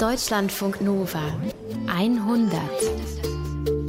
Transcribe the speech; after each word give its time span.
Deutschlandfunk 0.00 0.80
Nova 0.80 1.20
100. 1.86 2.58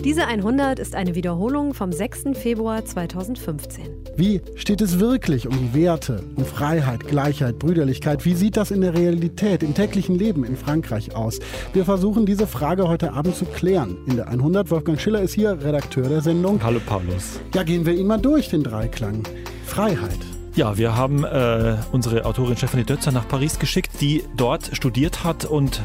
Diese 0.04 0.28
100 0.28 0.78
ist 0.78 0.94
eine 0.94 1.16
Wiederholung 1.16 1.74
vom 1.74 1.94
6. 1.94 2.38
Februar 2.38 2.84
2015. 2.84 3.86
Wie 4.18 4.42
steht 4.56 4.82
es 4.82 5.00
wirklich 5.00 5.48
um 5.48 5.58
die 5.58 5.74
Werte, 5.74 6.22
um 6.36 6.44
Freiheit, 6.44 7.08
Gleichheit, 7.08 7.60
Brüderlichkeit? 7.60 8.26
Wie 8.26 8.36
sieht 8.36 8.58
das 8.58 8.72
in 8.72 8.82
der 8.82 8.94
Realität, 8.94 9.64
im 9.64 9.74
täglichen 9.74 10.20
Leben 10.20 10.44
in 10.44 10.58
Frankreich 10.58 11.16
aus? 11.16 11.40
Wir 11.72 11.86
versuchen 11.86 12.26
diese 12.26 12.46
Frage 12.46 12.90
heute 12.90 13.14
Abend 13.14 13.38
zu 13.38 13.46
klären. 13.46 13.96
In 14.06 14.18
der 14.18 14.28
100, 14.28 14.70
Wolfgang 14.70 15.00
Schiller 15.00 15.22
ist 15.22 15.34
hier, 15.34 15.64
Redakteur 15.64 16.10
der 16.10 16.20
Sendung. 16.20 16.62
Hallo 16.62 16.82
Paulus. 16.86 17.40
Ja, 17.56 17.64
gehen 17.64 17.86
wir 17.86 17.94
ihn 17.94 18.08
mal 18.08 18.20
durch, 18.20 18.50
den 18.50 18.64
Dreiklang. 18.64 19.24
Freiheit. 19.66 20.20
Ja, 20.54 20.78
wir 20.78 20.98
haben 20.98 21.24
äh, 21.24 21.78
unsere 21.94 22.26
Autorin 22.26 22.58
Stephanie 22.58 22.84
Dötzer 22.84 23.14
nach 23.14 23.26
Paris 23.26 23.58
geschickt, 23.58 24.02
die 24.02 24.24
dort 24.36 24.76
studiert 24.76 25.24
hat 25.24 25.46
und 25.46 25.82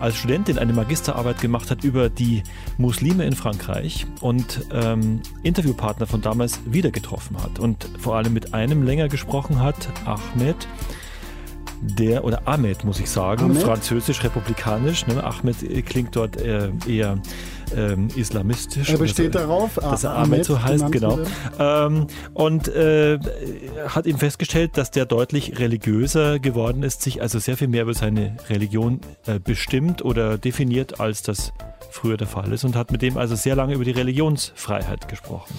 als 0.00 0.16
Studentin 0.16 0.58
eine 0.58 0.72
Magisterarbeit 0.72 1.42
gemacht 1.42 1.70
hat 1.70 1.84
über 1.84 2.08
die 2.08 2.42
Muslime 2.78 3.26
in 3.26 3.34
Frankreich 3.34 4.06
und 4.20 4.64
ähm, 4.72 5.20
Interviewpartner 5.42 6.06
von 6.06 6.22
damals 6.22 6.60
wieder 6.64 6.90
getroffen 6.90 7.36
hat 7.42 7.58
und 7.58 7.86
vor 7.98 8.16
allem 8.16 8.32
mit 8.32 8.54
einem 8.54 8.82
länger 8.82 9.08
gesprochen 9.08 9.60
hat, 9.60 9.88
Ahmed 10.06 10.68
der, 11.80 12.24
oder 12.24 12.48
Ahmed 12.48 12.84
muss 12.84 12.98
ich 13.00 13.08
sagen, 13.10 13.54
französisch-republikanisch. 13.54 15.06
Ne? 15.06 15.22
Ahmed 15.22 15.86
klingt 15.86 16.16
dort 16.16 16.36
äh, 16.36 16.70
eher 16.88 17.18
ähm, 17.76 18.08
islamistisch. 18.16 18.90
Er 18.90 18.98
besteht 18.98 19.36
also, 19.36 19.48
darauf, 19.48 19.74
dass 19.74 20.04
er 20.04 20.12
Ahmed, 20.12 20.26
Ahmed 20.26 20.44
so 20.44 20.62
heißt, 20.62 20.92
genau. 20.92 21.18
Ähm, 21.58 22.06
und 22.34 22.68
äh, 22.68 23.18
hat 23.88 24.06
eben 24.06 24.18
festgestellt, 24.18 24.76
dass 24.76 24.90
der 24.90 25.06
deutlich 25.06 25.58
religiöser 25.58 26.38
geworden 26.38 26.82
ist, 26.82 27.02
sich 27.02 27.22
also 27.22 27.38
sehr 27.38 27.56
viel 27.56 27.68
mehr 27.68 27.82
über 27.82 27.94
seine 27.94 28.36
Religion 28.48 29.00
äh, 29.26 29.38
bestimmt 29.38 30.04
oder 30.04 30.38
definiert, 30.38 31.00
als 31.00 31.22
das 31.22 31.52
früher 31.90 32.16
der 32.16 32.26
Fall 32.26 32.52
ist 32.52 32.64
und 32.64 32.76
hat 32.76 32.92
mit 32.92 33.02
dem 33.02 33.16
also 33.16 33.34
sehr 33.34 33.56
lange 33.56 33.74
über 33.74 33.84
die 33.84 33.92
Religionsfreiheit 33.92 35.08
gesprochen. 35.08 35.54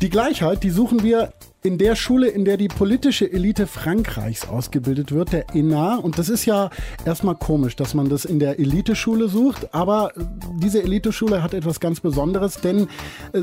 Die 0.00 0.10
Gleichheit, 0.10 0.62
die 0.62 0.70
suchen 0.70 1.02
wir 1.02 1.32
in 1.64 1.76
der 1.76 1.96
Schule, 1.96 2.28
in 2.28 2.44
der 2.44 2.56
die 2.56 2.68
politische 2.68 3.30
Elite 3.30 3.66
Frankreichs 3.66 4.46
ausgebildet 4.46 5.10
wird, 5.10 5.32
der 5.32 5.52
ENA. 5.56 5.96
Und 5.96 6.18
das 6.18 6.28
ist 6.28 6.44
ja 6.44 6.70
erstmal 7.04 7.34
komisch, 7.34 7.74
dass 7.74 7.94
man 7.94 8.08
das 8.08 8.24
in 8.24 8.38
der 8.38 8.60
Eliteschule 8.60 9.28
sucht. 9.28 9.74
Aber 9.74 10.16
äh, 10.16 10.20
diese 10.62 10.84
Eliteschule 10.84 11.42
hat 11.42 11.52
etwas 11.52 11.80
ganz 11.80 11.98
Besonderes, 11.98 12.60
denn 12.60 12.86
äh, 13.32 13.42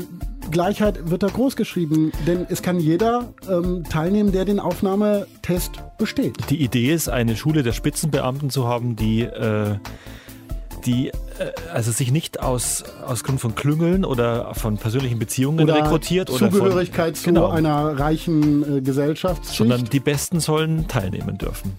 Gleichheit 0.50 1.10
wird 1.10 1.22
da 1.22 1.26
groß 1.26 1.56
geschrieben. 1.56 2.10
Denn 2.26 2.46
es 2.48 2.62
kann 2.62 2.80
jeder 2.80 3.34
ähm, 3.50 3.84
teilnehmen, 3.84 4.32
der 4.32 4.46
den 4.46 4.58
Aufnahmetest 4.58 5.72
besteht. 5.98 6.38
Die 6.48 6.62
Idee 6.62 6.94
ist, 6.94 7.10
eine 7.10 7.36
Schule 7.36 7.64
der 7.64 7.72
Spitzenbeamten 7.72 8.48
zu 8.48 8.66
haben, 8.66 8.96
die 8.96 9.22
äh 9.22 9.76
die 10.86 11.08
äh, 11.08 11.12
also 11.72 11.90
sich 11.90 12.10
nicht 12.10 12.40
aus, 12.40 12.84
aus 13.06 13.24
Grund 13.24 13.40
von 13.40 13.54
Klüngeln 13.54 14.04
oder 14.04 14.54
von 14.54 14.78
persönlichen 14.78 15.18
Beziehungen 15.18 15.60
oder 15.60 15.84
rekrutiert 15.84 16.30
oder 16.30 16.50
Zugehörigkeit 16.50 17.16
von, 17.16 17.24
zu 17.24 17.24
genau, 17.24 17.48
einer 17.48 17.98
reichen 17.98 18.78
äh, 18.78 18.80
Gesellschaft, 18.80 19.44
sondern 19.44 19.84
die 19.84 20.00
Besten 20.00 20.40
sollen 20.40 20.88
teilnehmen 20.88 21.38
dürfen. 21.38 21.72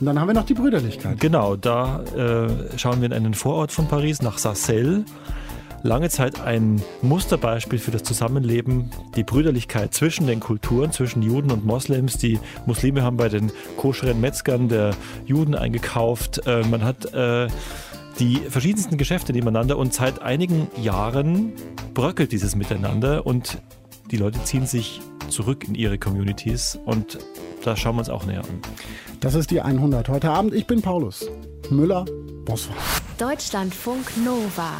Und 0.00 0.06
dann 0.06 0.20
haben 0.20 0.28
wir 0.28 0.34
noch 0.34 0.46
die 0.46 0.54
Brüderlichkeit. 0.54 1.20
Genau, 1.20 1.56
da 1.56 2.02
äh, 2.16 2.78
schauen 2.78 3.00
wir 3.00 3.06
in 3.06 3.12
einen 3.12 3.34
Vorort 3.34 3.72
von 3.72 3.86
Paris 3.86 4.20
nach 4.22 4.38
Sarcelles 4.38 5.04
lange 5.82 6.10
Zeit 6.10 6.40
ein 6.40 6.82
Musterbeispiel 7.02 7.78
für 7.78 7.90
das 7.90 8.02
Zusammenleben, 8.02 8.90
die 9.16 9.24
Brüderlichkeit 9.24 9.94
zwischen 9.94 10.26
den 10.26 10.40
Kulturen, 10.40 10.92
zwischen 10.92 11.22
Juden 11.22 11.50
und 11.50 11.64
Moslems. 11.64 12.18
Die 12.18 12.38
Muslime 12.66 13.02
haben 13.02 13.16
bei 13.16 13.28
den 13.28 13.50
koscheren 13.76 14.20
Metzgern 14.20 14.68
der 14.68 14.94
Juden 15.26 15.54
eingekauft. 15.54 16.46
Äh, 16.46 16.64
man 16.66 16.84
hat 16.84 17.12
äh, 17.14 17.48
die 18.18 18.36
verschiedensten 18.36 18.98
Geschäfte 18.98 19.32
nebeneinander 19.32 19.78
und 19.78 19.94
seit 19.94 20.20
einigen 20.20 20.68
Jahren 20.80 21.52
bröckelt 21.94 22.32
dieses 22.32 22.54
Miteinander 22.56 23.26
und 23.26 23.62
die 24.10 24.16
Leute 24.16 24.42
ziehen 24.44 24.66
sich 24.66 25.00
zurück 25.28 25.66
in 25.66 25.74
ihre 25.74 25.98
Communities 25.98 26.78
und 26.84 27.18
da 27.64 27.76
schauen 27.76 27.96
wir 27.96 28.00
uns 28.00 28.10
auch 28.10 28.26
näher 28.26 28.40
an. 28.40 28.60
Das 29.20 29.34
ist 29.34 29.50
die 29.50 29.60
100 29.60 30.08
heute 30.08 30.30
Abend. 30.30 30.54
Ich 30.54 30.66
bin 30.66 30.82
Paulus 30.82 31.30
Müller, 31.70 32.04
Boswar. 32.44 32.76
Deutschlandfunk 33.18 34.16
Nova 34.24 34.72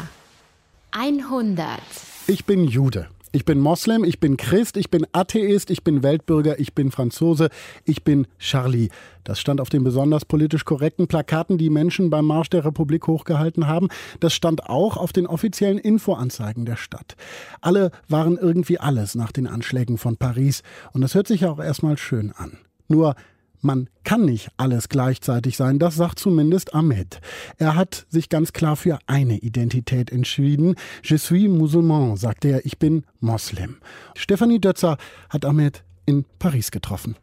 100. 0.91 1.79
Ich 2.27 2.45
bin 2.45 2.65
Jude. 2.65 3.07
Ich 3.33 3.45
bin 3.45 3.59
Moslem, 3.59 4.03
ich 4.03 4.19
bin 4.19 4.35
Christ, 4.35 4.75
ich 4.75 4.91
bin 4.91 5.07
Atheist, 5.13 5.69
ich 5.69 5.85
bin 5.85 6.03
Weltbürger, 6.03 6.59
ich 6.59 6.75
bin 6.75 6.91
Franzose, 6.91 7.47
ich 7.85 8.03
bin 8.03 8.27
Charlie. 8.39 8.89
Das 9.23 9.39
stand 9.39 9.61
auf 9.61 9.69
den 9.69 9.85
besonders 9.85 10.25
politisch 10.25 10.65
korrekten 10.65 11.07
Plakaten, 11.07 11.57
die 11.57 11.69
Menschen 11.69 12.09
beim 12.09 12.25
Marsch 12.25 12.49
der 12.49 12.65
Republik 12.65 13.07
hochgehalten 13.07 13.67
haben. 13.67 13.87
Das 14.19 14.33
stand 14.33 14.69
auch 14.69 14.97
auf 14.97 15.13
den 15.13 15.27
offiziellen 15.27 15.77
Infoanzeigen 15.77 16.65
der 16.65 16.75
Stadt. 16.75 17.15
Alle 17.61 17.91
waren 18.09 18.37
irgendwie 18.37 18.79
alles 18.79 19.15
nach 19.15 19.31
den 19.31 19.47
Anschlägen 19.47 19.97
von 19.97 20.17
Paris. 20.17 20.61
Und 20.91 20.99
das 20.99 21.15
hört 21.15 21.27
sich 21.27 21.45
auch 21.45 21.59
erstmal 21.59 21.97
schön 21.97 22.33
an. 22.35 22.57
Nur 22.89 23.15
man 23.63 23.89
kann 24.03 24.25
nicht 24.25 24.49
alles 24.57 24.89
gleichzeitig 24.89 25.57
sein, 25.57 25.79
das 25.79 25.95
sagt 25.95 26.19
zumindest 26.19 26.73
Ahmed. 26.73 27.21
Er 27.57 27.75
hat 27.75 28.05
sich 28.09 28.29
ganz 28.29 28.53
klar 28.53 28.75
für 28.75 28.99
eine 29.07 29.37
Identität 29.37 30.11
entschieden. 30.11 30.75
Je 31.03 31.17
suis 31.17 31.47
musulman, 31.47 32.17
sagt 32.17 32.45
er, 32.45 32.65
ich 32.65 32.77
bin 32.79 33.05
Moslem. 33.19 33.77
Stefanie 34.15 34.59
Dötzer 34.59 34.97
hat 35.29 35.45
Ahmed 35.45 35.83
in 36.05 36.25
Paris 36.39 36.71
getroffen. 36.71 37.15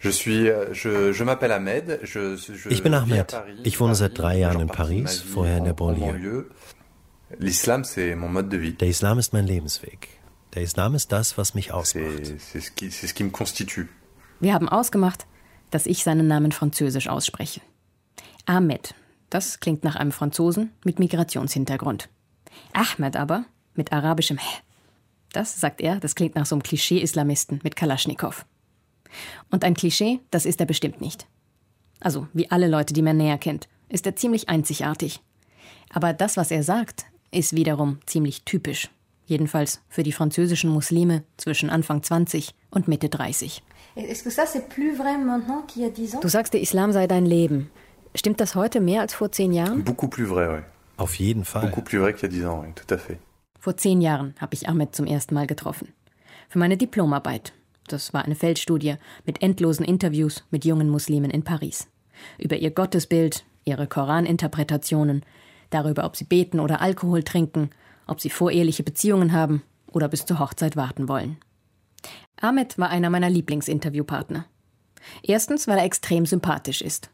Ich 0.00 0.24
bin 2.82 2.94
Ahmed. 2.94 3.42
Ich 3.62 3.80
wohne 3.80 3.94
seit 3.94 4.18
drei 4.18 4.38
Jahren 4.38 4.60
in 4.60 4.66
Paris, 4.66 5.20
vorher 5.20 5.58
in 5.58 5.64
der 5.64 5.74
Banlieue. 5.74 6.46
Der 7.38 8.88
Islam 8.88 9.18
ist 9.18 9.32
mein 9.32 9.46
Lebensweg. 9.46 10.08
Der 10.54 10.62
Islam 10.62 10.94
ist 10.94 11.12
das, 11.12 11.38
was 11.38 11.54
mich 11.54 11.72
ausmacht. 11.72 12.34
Wir 14.42 14.54
haben 14.54 14.68
ausgemacht, 14.68 15.28
dass 15.70 15.86
ich 15.86 16.02
seinen 16.02 16.26
Namen 16.26 16.50
französisch 16.50 17.06
ausspreche. 17.06 17.60
Ahmed, 18.44 18.92
das 19.30 19.60
klingt 19.60 19.84
nach 19.84 19.94
einem 19.94 20.10
Franzosen 20.10 20.72
mit 20.84 20.98
Migrationshintergrund. 20.98 22.08
Ahmed 22.72 23.16
aber 23.16 23.44
mit 23.76 23.92
arabischem 23.92 24.40
H. 24.40 24.44
Das, 25.32 25.60
sagt 25.60 25.80
er, 25.80 26.00
das 26.00 26.16
klingt 26.16 26.34
nach 26.34 26.44
so 26.44 26.56
einem 26.56 26.64
Klischee-Islamisten 26.64 27.60
mit 27.62 27.76
Kalaschnikow. 27.76 28.44
Und 29.52 29.62
ein 29.62 29.74
Klischee, 29.74 30.18
das 30.32 30.44
ist 30.44 30.58
er 30.58 30.66
bestimmt 30.66 31.00
nicht. 31.00 31.28
Also, 32.00 32.26
wie 32.32 32.50
alle 32.50 32.66
Leute, 32.66 32.94
die 32.94 33.02
man 33.02 33.18
näher 33.18 33.38
kennt, 33.38 33.68
ist 33.88 34.06
er 34.06 34.16
ziemlich 34.16 34.48
einzigartig. 34.48 35.20
Aber 35.90 36.12
das, 36.12 36.36
was 36.36 36.50
er 36.50 36.64
sagt, 36.64 37.04
ist 37.30 37.54
wiederum 37.54 38.00
ziemlich 38.06 38.42
typisch. 38.42 38.90
Jedenfalls 39.24 39.82
für 39.88 40.02
die 40.02 40.10
französischen 40.10 40.70
Muslime 40.70 41.22
zwischen 41.36 41.70
Anfang 41.70 42.02
20 42.02 42.56
und 42.70 42.88
Mitte 42.88 43.08
30. 43.08 43.62
Du 46.20 46.28
sagst, 46.28 46.54
der 46.54 46.60
Islam 46.60 46.92
sei 46.92 47.06
dein 47.06 47.26
Leben. 47.26 47.70
Stimmt 48.14 48.40
das 48.40 48.54
heute 48.54 48.80
mehr 48.80 49.00
als 49.00 49.14
vor 49.14 49.32
zehn 49.32 49.52
Jahren? 49.52 49.84
Beaucoup 49.84 50.10
plus 50.10 50.28
vrai, 50.28 50.48
oui. 50.48 50.62
Auf 50.96 51.14
jeden 51.16 51.44
Fall. 51.44 51.62
Beaucoup 51.68 51.82
plus 51.82 52.00
vrai 52.00 52.12
qu'il 52.12 52.22
y 52.22 52.26
a 52.26 52.28
dix 52.28 52.44
ans, 52.44 52.62
oui, 52.62 52.72
tout 52.74 52.94
à 52.94 52.98
fait. 52.98 53.18
Vor 53.58 53.76
zehn 53.76 54.00
Jahren 54.00 54.34
habe 54.38 54.54
ich 54.54 54.68
Ahmed 54.68 54.94
zum 54.94 55.06
ersten 55.06 55.34
Mal 55.34 55.46
getroffen. 55.46 55.88
Für 56.48 56.58
meine 56.58 56.76
Diplomarbeit. 56.76 57.52
Das 57.88 58.12
war 58.12 58.24
eine 58.24 58.34
Feldstudie 58.34 58.96
mit 59.26 59.42
endlosen 59.42 59.84
Interviews 59.84 60.44
mit 60.50 60.64
jungen 60.64 60.88
Muslimen 60.88 61.30
in 61.30 61.42
Paris. 61.42 61.88
Über 62.38 62.56
ihr 62.56 62.70
Gottesbild, 62.70 63.44
ihre 63.64 63.86
Koraninterpretationen, 63.86 65.24
darüber, 65.70 66.04
ob 66.04 66.16
sie 66.16 66.24
beten 66.24 66.60
oder 66.60 66.80
Alkohol 66.80 67.22
trinken, 67.22 67.70
ob 68.06 68.20
sie 68.20 68.30
voreheliche 68.30 68.82
Beziehungen 68.82 69.32
haben 69.32 69.62
oder 69.90 70.08
bis 70.08 70.26
zur 70.26 70.38
Hochzeit 70.38 70.76
warten 70.76 71.08
wollen. 71.08 71.38
Ahmed 72.42 72.76
war 72.76 72.90
einer 72.90 73.08
meiner 73.08 73.30
Lieblingsinterviewpartner. 73.30 74.46
Erstens, 75.22 75.68
weil 75.68 75.78
er 75.78 75.84
extrem 75.84 76.26
sympathisch 76.26 76.82
ist. 76.82 77.08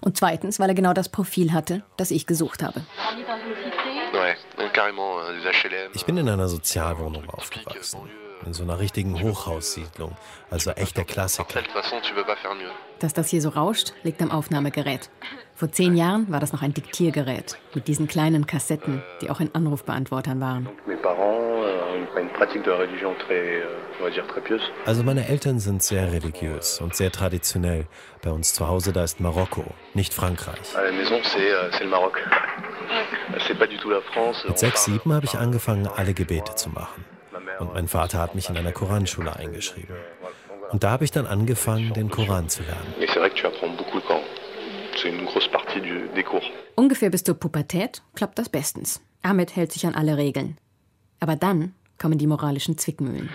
Und 0.00 0.16
zweitens, 0.16 0.60
weil 0.60 0.68
er 0.68 0.74
genau 0.74 0.92
das 0.92 1.08
Profil 1.08 1.52
hatte, 1.52 1.82
das 1.96 2.12
ich 2.12 2.24
gesucht 2.26 2.62
habe. 2.62 2.82
Ich 5.92 6.06
bin 6.06 6.16
in 6.16 6.28
einer 6.28 6.48
Sozialwohnung 6.48 7.28
aufgewachsen. 7.30 7.98
In 8.46 8.52
so 8.52 8.62
einer 8.62 8.78
richtigen 8.78 9.22
Hochhaussiedlung. 9.22 10.16
Also 10.50 10.70
echter 10.72 11.04
Klassiker. 11.04 11.62
Dass 12.98 13.14
das 13.14 13.28
hier 13.28 13.40
so 13.40 13.50
rauscht, 13.50 13.92
liegt 14.02 14.20
am 14.22 14.30
Aufnahmegerät. 14.30 15.10
Vor 15.54 15.70
zehn 15.70 15.96
Jahren 15.96 16.30
war 16.30 16.40
das 16.40 16.52
noch 16.52 16.62
ein 16.62 16.74
Diktiergerät 16.74 17.58
mit 17.74 17.88
diesen 17.88 18.08
kleinen 18.08 18.46
Kassetten, 18.46 19.02
die 19.20 19.30
auch 19.30 19.40
in 19.40 19.54
Anrufbeantwortern 19.54 20.40
waren. 20.40 20.68
Euh, 23.28 23.64
also 24.84 25.02
meine 25.02 25.26
Eltern 25.28 25.60
sind 25.60 25.82
sehr 25.82 26.12
religiös 26.12 26.80
und 26.80 26.94
sehr 26.94 27.12
traditionell. 27.12 27.86
Bei 28.22 28.30
uns 28.30 28.54
zu 28.54 28.68
Hause, 28.68 28.92
da 28.92 29.04
ist 29.04 29.20
Marokko, 29.20 29.64
nicht 29.94 30.12
Frankreich. 30.12 30.74
Euh, 30.76 30.92
Mit 34.48 34.58
sechs, 34.58 34.84
sieben 34.84 35.12
habe 35.12 35.26
ich 35.26 35.38
angefangen, 35.38 35.86
alle 35.86 36.14
Gebete 36.14 36.54
zu 36.54 36.70
machen. 36.70 37.04
Und 37.58 37.74
mein 37.74 37.88
Vater 37.88 38.18
hat 38.18 38.34
mich 38.34 38.48
in 38.48 38.56
einer 38.56 38.72
Koranschule 38.72 39.34
eingeschrieben. 39.36 39.94
Und 40.70 40.82
da 40.82 40.90
habe 40.90 41.04
ich 41.04 41.10
dann 41.10 41.26
angefangen, 41.26 41.92
den 41.92 42.10
Koran 42.10 42.48
zu 42.48 42.62
lernen. 42.62 42.94
Ungefähr 46.76 47.10
bis 47.10 47.24
zur 47.24 47.34
Pubertät 47.34 48.02
klappt 48.14 48.38
das 48.38 48.48
bestens. 48.48 49.00
Ahmed 49.22 49.56
hält 49.56 49.72
sich 49.72 49.86
an 49.86 49.94
alle 49.94 50.16
Regeln. 50.16 50.58
Aber 51.20 51.36
dann 51.36 51.74
kommen 51.98 52.18
die 52.18 52.26
moralischen 52.26 52.76
Zwickmühlen. 52.76 53.30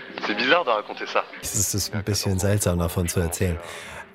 Es 1.42 1.74
ist 1.74 1.94
ein 1.94 2.04
bisschen 2.04 2.38
seltsam 2.38 2.78
davon 2.78 3.08
zu 3.08 3.20
erzählen. 3.20 3.58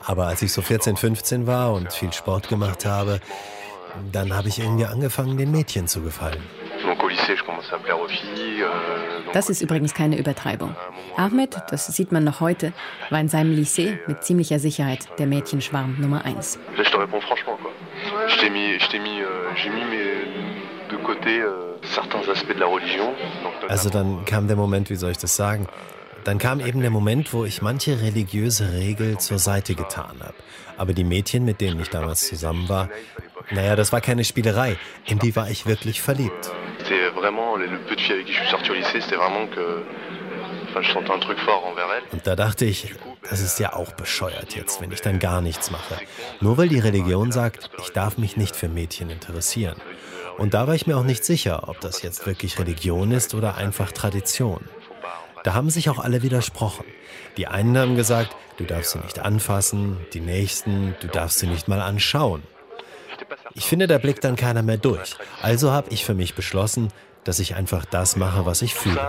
Aber 0.06 0.28
als 0.28 0.42
ich 0.42 0.52
so 0.54 0.62
14, 0.62 0.98
15 0.98 1.48
war 1.48 1.74
und 1.74 1.92
viel 1.92 2.14
Sport 2.14 2.48
gemacht 2.48 2.86
habe, 2.86 3.20
dann 4.12 4.36
habe 4.36 4.50
ich 4.50 4.60
irgendwie 4.60 4.86
angefangen, 4.86 5.38
den 5.38 5.52
Mädchen 5.52 5.88
zu 5.88 6.02
gefallen. 6.02 6.44
Euh, 8.58 9.15
das 9.36 9.50
ist 9.50 9.62
übrigens 9.62 9.94
keine 9.94 10.18
Übertreibung. 10.18 10.74
Ahmed, 11.18 11.58
das 11.70 11.88
sieht 11.88 12.14
man 12.14 12.24
noch 12.24 12.40
heute, 12.40 12.72
war 13.10 13.20
in 13.20 13.28
seinem 13.28 13.54
Lycée 13.54 13.98
mit 14.08 14.24
ziemlicher 14.24 14.60
Sicherheit 14.60 15.10
der 15.20 15.28
Mädchenschwarm 15.28 15.98
Nummer 16.00 16.24
1. 16.24 16.58
Also 23.68 23.90
dann 23.90 24.26
kam 24.26 24.48
der 24.48 24.56
Moment, 24.56 24.90
wie 24.90 24.96
soll 24.96 25.12
ich 25.12 25.18
das 25.18 25.36
sagen? 25.36 25.68
Dann 26.24 26.38
kam 26.38 26.62
eben 26.62 26.80
der 26.80 26.90
Moment, 26.90 27.34
wo 27.34 27.44
ich 27.44 27.62
manche 27.62 28.02
religiöse 28.02 28.72
Regel 28.72 29.18
zur 29.18 29.38
Seite 29.38 29.76
getan 29.76 30.16
habe. 30.22 30.34
Aber 30.78 30.94
die 30.94 31.04
Mädchen, 31.04 31.44
mit 31.44 31.60
denen 31.60 31.80
ich 31.82 31.90
damals 31.90 32.28
zusammen 32.28 32.70
war, 32.70 32.90
naja, 33.52 33.76
das 33.76 33.92
war 33.92 34.02
keine 34.02 34.24
Spielerei. 34.24 34.78
In 35.06 35.20
die 35.20 35.36
war 35.36 35.50
ich 35.50 35.66
wirklich 35.66 36.02
verliebt. 36.02 36.52
Und 42.12 42.28
da 42.28 42.36
dachte 42.36 42.66
ich, 42.66 42.96
das 43.30 43.42
ist 43.42 43.60
ja 43.60 43.74
auch 43.74 43.94
bescheuert 43.94 44.56
jetzt, 44.56 44.82
wenn 44.82 44.92
ich 44.92 45.02
dann 45.02 45.20
gar 45.20 45.42
nichts 45.42 45.72
mache. 45.72 45.96
Nur 46.42 46.58
weil 46.58 46.68
die 46.68 46.80
Religion 46.80 47.32
sagt, 47.32 47.70
ich 47.80 47.92
darf 47.92 48.18
mich 48.18 48.38
nicht 48.38 48.56
für 48.56 48.68
Mädchen 48.68 49.10
interessieren. 49.10 49.82
Und 50.38 50.54
da 50.54 50.68
war 50.68 50.76
ich 50.76 50.86
mir 50.86 50.98
auch 50.98 51.04
nicht 51.04 51.24
sicher, 51.24 51.70
ob 51.70 51.80
das 51.80 52.02
jetzt 52.02 52.26
wirklich 52.26 52.60
Religion 52.60 53.12
ist 53.12 53.34
oder 53.34 53.56
einfach 53.56 53.92
Tradition. 53.92 54.68
Da 55.44 55.54
haben 55.54 55.70
sich 55.70 55.90
auch 55.90 56.00
alle 56.00 56.24
widersprochen. 56.24 56.86
Die 57.38 57.48
einen 57.48 57.78
haben 57.78 57.96
gesagt, 57.96 58.36
du 58.58 58.66
darfst 58.66 58.92
sie 58.92 59.00
nicht 59.00 59.20
anfassen, 59.20 59.98
die 60.14 60.20
nächsten, 60.20 60.96
du 61.00 61.08
darfst 61.08 61.40
sie 61.40 61.48
nicht 61.48 61.68
mal 61.68 61.82
anschauen. 61.82 62.44
Ich 63.58 63.66
finde, 63.66 63.88
da 63.88 63.98
blickt 63.98 64.24
dann 64.26 64.36
keiner 64.36 64.62
mehr 64.64 64.78
durch. 64.78 65.16
Also 65.42 65.72
habe 65.72 65.90
ich 65.90 66.04
für 66.04 66.14
mich 66.14 66.36
beschlossen, 66.36 66.90
dass 67.24 67.40
ich 67.40 67.56
einfach 67.56 67.86
das 67.86 68.18
mache, 68.18 68.46
was 68.46 68.62
ich 68.62 68.76
fühle. 68.76 69.00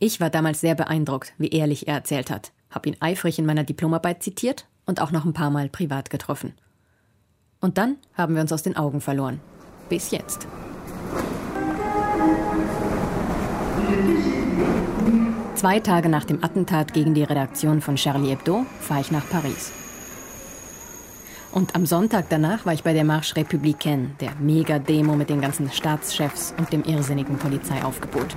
Ich 0.00 0.20
war 0.20 0.30
damals 0.30 0.60
sehr 0.60 0.74
beeindruckt, 0.74 1.32
wie 1.38 1.48
ehrlich 1.48 1.86
er 1.86 1.94
erzählt 1.94 2.30
hat. 2.30 2.52
Hab 2.70 2.86
ihn 2.86 2.96
eifrig 3.00 3.38
in 3.38 3.46
meiner 3.46 3.64
Diplomarbeit 3.64 4.22
zitiert 4.22 4.66
und 4.84 5.00
auch 5.00 5.12
noch 5.12 5.24
ein 5.24 5.32
paar 5.32 5.50
Mal 5.50 5.68
privat 5.68 6.10
getroffen. 6.10 6.54
Und 7.60 7.78
dann 7.78 7.98
haben 8.14 8.34
wir 8.34 8.42
uns 8.42 8.52
aus 8.52 8.64
den 8.64 8.76
Augen 8.76 9.00
verloren. 9.00 9.40
Bis 9.88 10.10
jetzt. 10.10 10.48
Zwei 15.58 15.80
Tage 15.80 16.08
nach 16.08 16.22
dem 16.22 16.44
Attentat 16.44 16.92
gegen 16.92 17.14
die 17.14 17.24
Redaktion 17.24 17.80
von 17.80 17.96
Charlie 17.96 18.28
Hebdo 18.28 18.64
fahre 18.78 19.00
ich 19.00 19.10
nach 19.10 19.28
Paris. 19.28 19.72
Und 21.50 21.74
am 21.74 21.84
Sonntag 21.84 22.26
danach 22.28 22.64
war 22.64 22.74
ich 22.74 22.84
bei 22.84 22.92
der 22.92 23.02
Marche 23.02 23.34
Républicaine, 23.34 24.10
der 24.20 24.30
Mega-Demo 24.38 25.16
mit 25.16 25.30
den 25.30 25.40
ganzen 25.40 25.68
Staatschefs 25.72 26.54
und 26.58 26.72
dem 26.72 26.84
irrsinnigen 26.84 27.38
Polizeiaufgebot. 27.38 28.36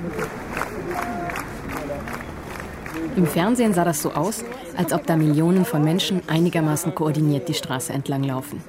Im 3.15 3.27
Fernsehen 3.27 3.75
sah 3.75 3.85
das 3.85 4.01
so 4.01 4.13
aus, 4.13 4.43
als 4.75 4.91
ob 4.91 5.05
da 5.05 5.15
Millionen 5.15 5.63
von 5.63 5.83
Menschen 5.83 6.27
einigermaßen 6.27 6.95
koordiniert 6.95 7.47
die 7.47 7.53
Straße 7.53 7.93
entlang 7.93 8.23
laufen. 8.23 8.63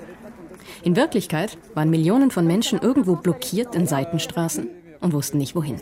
In 0.82 0.94
Wirklichkeit 0.94 1.56
waren 1.72 1.88
Millionen 1.88 2.30
von 2.30 2.46
Menschen 2.46 2.80
irgendwo 2.80 3.16
blockiert 3.16 3.74
in 3.74 3.86
Seitenstraßen 3.86 4.68
und 5.00 5.14
wussten 5.14 5.38
nicht 5.38 5.56
wohin. 5.56 5.80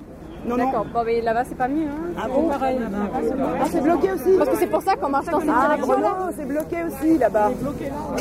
Non, 0.50 0.56
D'accord. 0.56 0.87
Bon, 0.93 1.05
mais 1.05 1.20
là-bas, 1.20 1.44
c'est 1.44 1.56
pas 1.56 1.69
mieux. 1.69 1.87
Hein 1.87 2.14
ah 2.20 2.26
bon 2.29 2.49
pareil. 2.49 2.79
Ah, 2.82 3.67
c'est 3.70 3.81
bloqué 3.81 4.12
aussi 4.12 4.37
Parce 4.37 4.50
que 4.50 4.56
c'est 4.56 4.67
pour 4.67 4.82
ça 4.82 4.97
qu'on 4.97 5.08
marche 5.08 5.26
dans 5.26 5.38
ah, 5.38 5.76
direction. 5.76 6.05
Ah, 6.05 6.31
c'est 6.37 6.44
bloqué 6.44 6.76
aussi 6.85 7.19
là-bas. 7.19 7.52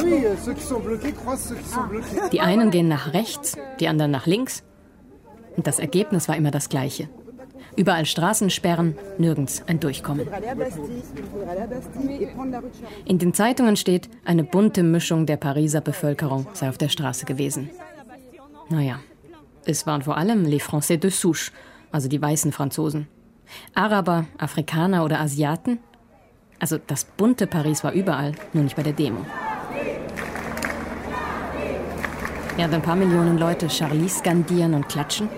Oui, 0.04 0.24
ceux 0.44 0.54
qui 0.54 0.64
sont 0.64 0.80
bloqués 0.80 1.12
croisent 1.12 1.50
ceux 1.50 1.56
qui 1.56 1.70
sont 1.70 1.84
bloqués. 1.90 2.30
Die 2.32 2.42
einen 2.42 2.70
gehen 2.70 2.88
nach 2.88 3.14
rechts, 3.14 3.58
die 3.80 3.88
anderen 3.88 4.12
nach 4.12 4.28
links. 4.28 4.64
Und 5.58 5.66
das 5.66 5.80
Ergebnis 5.80 6.30
war 6.30 6.38
immer 6.38 6.52
das 6.52 6.70
gleiche. 6.70 7.10
Überall 7.76 8.06
Straßensperren, 8.06 8.96
nirgends 9.18 9.64
ein 9.68 9.80
Durchkommen. 9.80 10.28
In 13.06 13.20
den 13.20 13.34
Zeitungen 13.34 13.76
steht, 13.76 14.10
eine 14.26 14.44
bunte 14.44 14.84
Mischung 14.84 15.26
der 15.26 15.38
Pariser 15.38 15.82
Bevölkerung 15.82 16.46
sei 16.54 16.70
auf 16.70 16.78
der 16.78 16.90
Straße 16.90 17.26
gewesen. 17.26 17.70
Naja, 18.70 19.00
es 19.66 19.88
waren 19.88 20.02
vor 20.02 20.18
allem 20.18 20.46
les 20.46 20.62
Français 20.62 20.98
de 20.98 21.10
Souche, 21.10 21.52
also 21.92 22.08
die 22.08 22.22
weißen 22.22 22.52
Franzosen. 22.52 23.08
Araber, 23.74 24.26
Afrikaner 24.38 25.04
oder 25.04 25.20
Asiaten? 25.20 25.80
Also 26.60 26.78
das 26.78 27.06
bunte 27.06 27.48
Paris 27.48 27.84
war 27.84 27.94
überall, 27.94 28.34
nur 28.54 28.64
nicht 28.64 28.76
bei 28.76 28.84
der 28.84 28.94
Demo. 28.94 29.26
Während 32.56 32.74
ein 32.74 32.82
paar 32.82 32.98
Millionen 32.98 33.38
Leute 33.38 33.68
Charlie 33.68 34.10
skandieren 34.10 34.74
und 34.74 34.90
klatschen, 34.90 35.30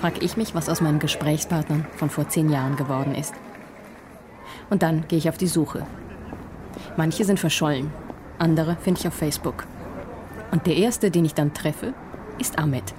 frage 0.00 0.20
ich 0.20 0.36
mich, 0.36 0.54
was 0.54 0.68
aus 0.68 0.80
meinen 0.80 0.98
Gesprächspartnern 0.98 1.86
von 1.96 2.10
vor 2.10 2.28
zehn 2.28 2.50
Jahren 2.50 2.76
geworden 2.76 3.14
ist. 3.14 3.34
Und 4.68 4.82
dann 4.82 5.06
gehe 5.06 5.18
ich 5.18 5.28
auf 5.28 5.38
die 5.38 5.46
Suche. 5.46 5.86
Manche 6.96 7.24
sind 7.24 7.38
verschollen, 7.38 7.92
andere 8.38 8.76
finde 8.76 9.00
ich 9.00 9.06
auf 9.06 9.14
Facebook. 9.14 9.66
Und 10.50 10.66
der 10.66 10.76
erste, 10.76 11.10
den 11.10 11.24
ich 11.24 11.34
dann 11.34 11.54
treffe, 11.54 11.94
ist 12.38 12.58
Ahmed. 12.58 12.94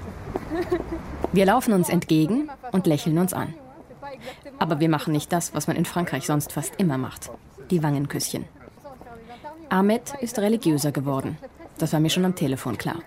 Wir 1.31 1.46
laufen 1.46 1.74
uns 1.74 1.90
entgegen 1.90 2.50
und 2.72 2.88
lächeln 2.88 3.18
uns 3.18 3.34
an. 3.34 3.54
Aber 4.58 4.80
wir 4.80 4.90
machen 4.90 5.14
nicht 5.14 5.31
das, 5.31 5.54
was 5.54 5.68
man 5.68 5.76
in 5.78 5.86
Frankreich 5.86 6.26
sonst 6.26 6.52
fast 6.52 6.74
immer 6.78 6.98
macht. 6.98 7.30
Die 7.70 7.84
Wangenküsschen. 7.84 8.46
Ahmed 9.70 10.14
ist 10.22 10.40
religiöser 10.40 10.92
geworden. 10.92 11.38
Das 11.78 11.94
war 11.94 12.00
mir 12.00 12.10
schon 12.10 12.26
am 12.26 12.36
Telefon 12.36 12.78
klar. 12.78 12.98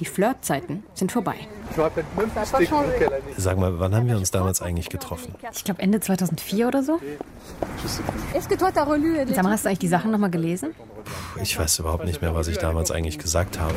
Die 0.00 0.04
Flirtzeiten 0.04 0.82
sind 0.94 1.12
vorbei. 1.12 1.36
Sag 3.36 3.58
mal, 3.58 3.78
wann 3.78 3.94
haben 3.94 4.08
wir 4.08 4.16
uns 4.16 4.30
damals 4.30 4.62
eigentlich 4.62 4.88
getroffen? 4.88 5.34
Ich 5.52 5.62
glaube 5.64 5.82
Ende 5.82 6.00
2004 6.00 6.66
oder 6.66 6.82
so. 6.82 6.98
Sag 9.34 9.44
mal, 9.44 9.52
hast 9.52 9.64
du 9.64 9.68
eigentlich 9.68 9.78
die 9.78 9.88
Sachen 9.88 10.10
nochmal 10.10 10.30
gelesen? 10.30 10.74
Ich 11.42 11.58
weiß 11.58 11.78
überhaupt 11.78 12.04
nicht 12.04 12.20
mehr, 12.22 12.34
was 12.34 12.48
ich 12.48 12.58
damals 12.58 12.90
eigentlich 12.90 13.18
gesagt 13.18 13.58
habe. 13.58 13.74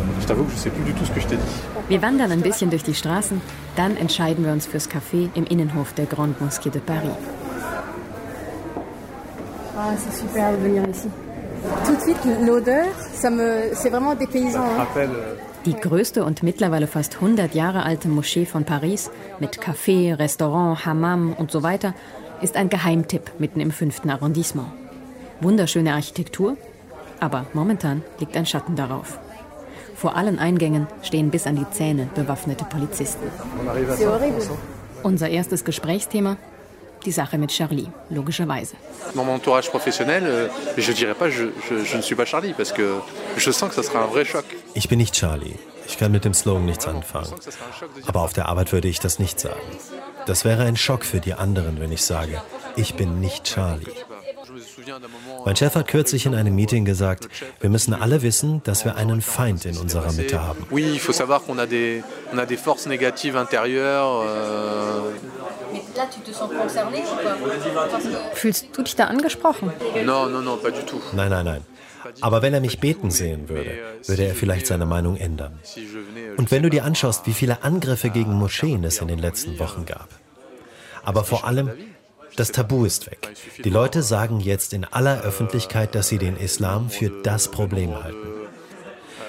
Wir 1.90 2.02
wandern 2.02 2.32
ein 2.32 2.42
bisschen 2.42 2.70
durch 2.70 2.84
die 2.84 2.96
Straßen, 2.96 3.42
dann 3.76 3.98
entscheiden 3.98 4.46
wir 4.46 4.52
uns 4.52 4.66
fürs 4.66 4.90
Café 4.90 5.30
im 5.34 5.46
Innenhof 5.46 5.94
der 5.94 6.06
Grande 6.06 6.36
Mosquée 6.40 6.72
de 6.72 6.82
Paris. 6.82 7.16
Ah, 9.76 9.96
c'est 9.98 10.16
super 10.22 10.52
de 10.52 10.58
venir 10.58 10.88
ici. 10.88 11.10
Tout 11.86 11.96
de 11.96 12.02
suite, 12.02 12.24
l'odeur, 12.46 12.86
ça 13.14 13.30
me, 13.30 13.74
c'est 13.74 13.90
vraiment 13.90 14.16
dépaysant. 14.16 14.64
Hein? 14.64 15.10
Die 15.66 15.74
größte 15.74 16.26
und 16.26 16.44
mittlerweile 16.44 16.88
fast 16.88 17.16
100 17.16 17.56
Jahre 17.56 17.84
alte 17.84 18.10
Moschee 18.10 18.46
von 18.46 18.66
Paris 18.66 19.10
mit 19.40 19.60
Café, 19.60 20.14
Restaurant, 20.14 20.86
Hammam 20.86 21.34
und 21.34 21.52
so 21.52 21.64
weiter 21.64 21.94
ist 22.42 22.58
ein 22.58 22.70
Geheimtipp 22.70 23.32
mitten 23.40 23.62
im 23.62 23.72
5. 23.72 24.02
Arrondissement. 24.10 24.68
Wunderschöne 25.40 25.94
Architektur, 25.94 26.58
aber 27.24 27.46
momentan 27.54 28.04
liegt 28.20 28.36
ein 28.36 28.46
Schatten 28.46 28.76
darauf. 28.76 29.18
Vor 29.96 30.18
allen 30.18 30.40
Eingängen 30.40 30.88
stehen 31.02 31.30
bis 31.30 31.48
an 31.48 31.56
die 31.56 31.70
Zähne 31.72 32.10
bewaffnete 32.14 32.66
Polizisten. 32.66 33.28
Unser 35.04 35.30
erstes 35.30 35.64
Gesprächsthema 35.64 36.36
die 37.06 37.12
Sache 37.12 37.38
mit 37.38 37.52
Charlie, 37.52 37.90
logischerweise. 38.10 38.76
Dans 39.14 39.26
mon 39.26 39.36
entourage 39.36 39.70
professionnel, 39.70 40.24
euh, 40.26 40.48
je 40.78 40.94
dirais 40.94 41.16
pas 41.16 41.30
je, 41.30 41.52
je, 41.68 41.84
je 41.84 41.98
ne 41.98 42.02
suis 42.02 42.16
pas 42.16 42.26
Charlie 42.26 42.54
parce 42.54 42.72
que 42.72 43.02
je 43.38 43.52
sens 43.52 43.70
que 43.70 43.76
ça 43.76 43.84
sera 43.84 44.00
un 44.04 44.08
vrai 44.08 44.24
choc. 44.26 44.46
Ich 44.74 44.88
bin 44.88 44.98
nicht 44.98 45.14
Charlie. 45.14 45.56
Ich 45.86 45.98
kann 45.98 46.12
mit 46.14 46.24
dem 46.24 46.34
Slogan 46.34 46.66
nichts 46.66 46.88
anfangen. 46.88 47.34
Aber 48.08 48.22
auf 48.22 48.34
der 48.34 48.48
Arbeit 48.48 48.72
würde 48.72 48.88
ich 48.88 49.00
das 49.00 49.20
nicht 49.20 49.38
sagen. 49.40 49.68
Das 50.26 50.46
wäre 50.46 50.64
ein 50.64 50.78
Schock 50.78 51.04
für 51.04 51.20
die 51.20 51.34
anderen, 51.34 51.82
wenn 51.82 51.92
ich 51.92 52.04
sage, 52.04 52.42
ich 52.78 52.96
bin 52.96 53.20
nicht 53.20 53.44
Charlie. 53.44 53.92
Mein 55.46 55.56
Chef 55.56 55.76
hat 55.76 55.88
kürzlich 55.88 56.26
in 56.26 56.36
einem 56.36 56.56
Meeting 56.56 56.86
gesagt, 56.86 57.30
wir 57.60 57.70
müssen 57.70 57.94
alle 57.94 58.22
wissen, 58.22 58.62
dass 58.64 58.86
wir 58.86 58.96
einen 58.96 59.22
Feind 59.22 59.66
in 59.66 59.78
unserer 59.78 60.12
Mitte 60.14 60.42
haben. 60.42 60.66
Oui, 60.72 60.84
il 60.94 61.00
faut 61.00 61.16
savoir 61.16 61.42
qu'on 61.44 61.60
a 61.60 61.66
des, 61.66 62.04
on 62.32 62.38
a 62.40 62.46
des 62.46 62.60
forces 62.60 62.88
négatives 62.88 63.36
intérieures. 63.36 64.26
Euh... 64.26 65.12
Fühlst 68.34 68.68
du 68.74 68.84
dich 68.84 68.96
da 68.96 69.06
angesprochen? 69.06 69.72
Non, 70.06 70.30
non, 70.30 70.42
non, 70.42 70.58
pas 70.58 70.72
du 70.72 70.84
tout. 70.86 71.02
Nein, 71.14 71.30
nein, 71.30 71.46
nein. 71.46 71.62
Aber 72.22 72.42
wenn 72.42 72.54
er 72.54 72.62
mich 72.62 72.80
beten 72.80 73.12
sehen 73.12 73.50
würde, 73.50 73.72
würde 74.06 74.24
er 74.24 74.36
vielleicht 74.36 74.68
seine 74.68 74.86
Meinung 74.86 75.18
ändern. 75.18 75.60
Und 76.38 76.52
wenn 76.52 76.64
du 76.64 76.70
dir 76.70 76.84
anschaust, 76.84 77.26
wie 77.28 77.34
viele 77.34 77.64
Angriffe 77.64 78.10
gegen 78.10 78.34
Moscheen 78.34 78.84
es 78.84 79.00
in 79.00 79.08
den 79.08 79.20
letzten 79.20 79.58
Wochen 79.60 79.86
gab. 79.86 80.10
Aber 81.04 81.24
vor 81.24 81.46
allem, 81.46 81.72
Das 82.36 82.52
Tabu 82.52 82.86
ist 82.86 83.08
weg. 83.08 83.30
Die 83.64 83.70
Leute 83.70 84.02
sagen 84.02 84.40
jetzt 84.40 84.74
in 84.74 84.86
aller 84.86 85.22
Öffentlichkeit, 85.22 85.96
dass 85.96 86.10
sie 86.10 86.18
den 86.18 86.38
Islam 86.38 86.90
für 86.90 87.10
das 87.24 87.50
Problem 87.52 88.04
halten 88.04 88.34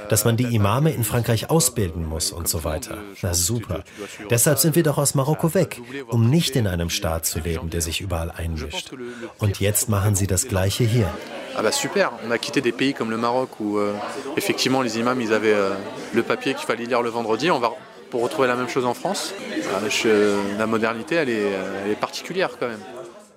dass 0.08 0.24
man 0.24 0.36
die 0.36 0.54
Imame 0.54 0.92
in 0.92 1.04
Frankreich 1.04 1.50
ausbilden 1.50 2.06
muss 2.06 2.32
und 2.32 2.48
so 2.48 2.64
weiter. 2.64 2.98
Na 3.22 3.34
super. 3.34 3.84
Deshalb 4.30 4.58
sind 4.58 4.76
wir 4.76 4.82
doch 4.82 4.98
aus 4.98 5.14
Marokko 5.14 5.54
weg, 5.54 5.80
um 6.08 6.28
nicht 6.30 6.56
in 6.56 6.66
einem 6.66 6.90
Staat 6.90 7.26
zu 7.26 7.40
leben, 7.40 7.70
der 7.70 7.80
sich 7.80 8.00
überall 8.00 8.30
einmischt. 8.30 8.92
Und 9.38 9.60
jetzt 9.60 9.88
machen 9.88 10.14
sie 10.14 10.26
das 10.26 10.48
Gleiche 10.48 10.84
hier. 10.84 11.10
Ah 11.56 11.62
bah 11.62 11.70
super, 11.70 12.12
on 12.26 12.32
a 12.32 12.36
quitté 12.36 12.60
des 12.60 12.72
pays 12.72 12.92
comme 12.92 13.10
le 13.10 13.16
Maroc 13.16 13.60
où 13.60 13.78
euh, 13.78 13.94
effectivement 14.36 14.82
les 14.82 14.98
imams 14.98 15.20
ils 15.20 15.32
avaient 15.32 15.54
euh, 15.54 15.74
le 16.12 16.24
papier 16.24 16.52
qu'il 16.54 16.66
fallait 16.66 16.84
lire 16.84 17.00
le 17.00 17.10
vendredi. 17.10 17.48
On 17.48 17.60
va 17.60 17.70
pour 18.10 18.24
retrouver 18.24 18.48
la 18.48 18.56
même 18.56 18.68
chose 18.68 18.84
en 18.84 18.94
France. 18.94 19.32
Euh, 19.52 19.88
je, 19.88 20.58
la 20.58 20.66
modernité 20.66 21.14
elle 21.14 21.28
est, 21.28 21.52
elle 21.84 21.92
est 21.92 22.00
particulière 22.00 22.50
quand 22.58 22.66
même. 22.66 22.82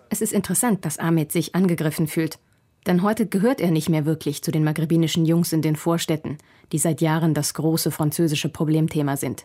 Es 0.10 0.22
ist 0.22 0.34
interessant, 0.34 0.86
dass 0.86 1.00
Ahmed 1.00 1.32
sich 1.32 1.56
angegriffen 1.56 2.08
fühlt. 2.08 2.40
Denn 2.86 3.02
heute 3.02 3.28
gehört 3.28 3.60
er 3.60 3.72
nicht 3.72 3.90
mehr 3.90 4.06
wirklich 4.06 4.42
zu 4.42 4.52
den 4.52 4.64
maghrebinischen 4.64 5.26
Jungs 5.26 5.52
in 5.52 5.62
den 5.62 5.76
Vorstädten, 5.76 6.38
die 6.72 6.78
seit 6.78 7.02
Jahren 7.02 7.34
das 7.34 7.54
große 7.54 7.92
französische 7.92 8.50
Problemthema 8.50 9.18
sind. 9.18 9.44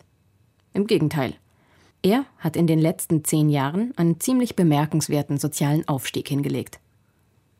Im 0.73 0.87
Gegenteil. 0.87 1.35
Er 2.01 2.25
hat 2.37 2.55
in 2.55 2.67
den 2.67 2.79
letzten 2.79 3.23
zehn 3.23 3.49
Jahren 3.49 3.93
einen 3.97 4.19
ziemlich 4.19 4.55
bemerkenswerten 4.55 5.37
sozialen 5.37 5.87
Aufstieg 5.87 6.27
hingelegt. 6.27 6.79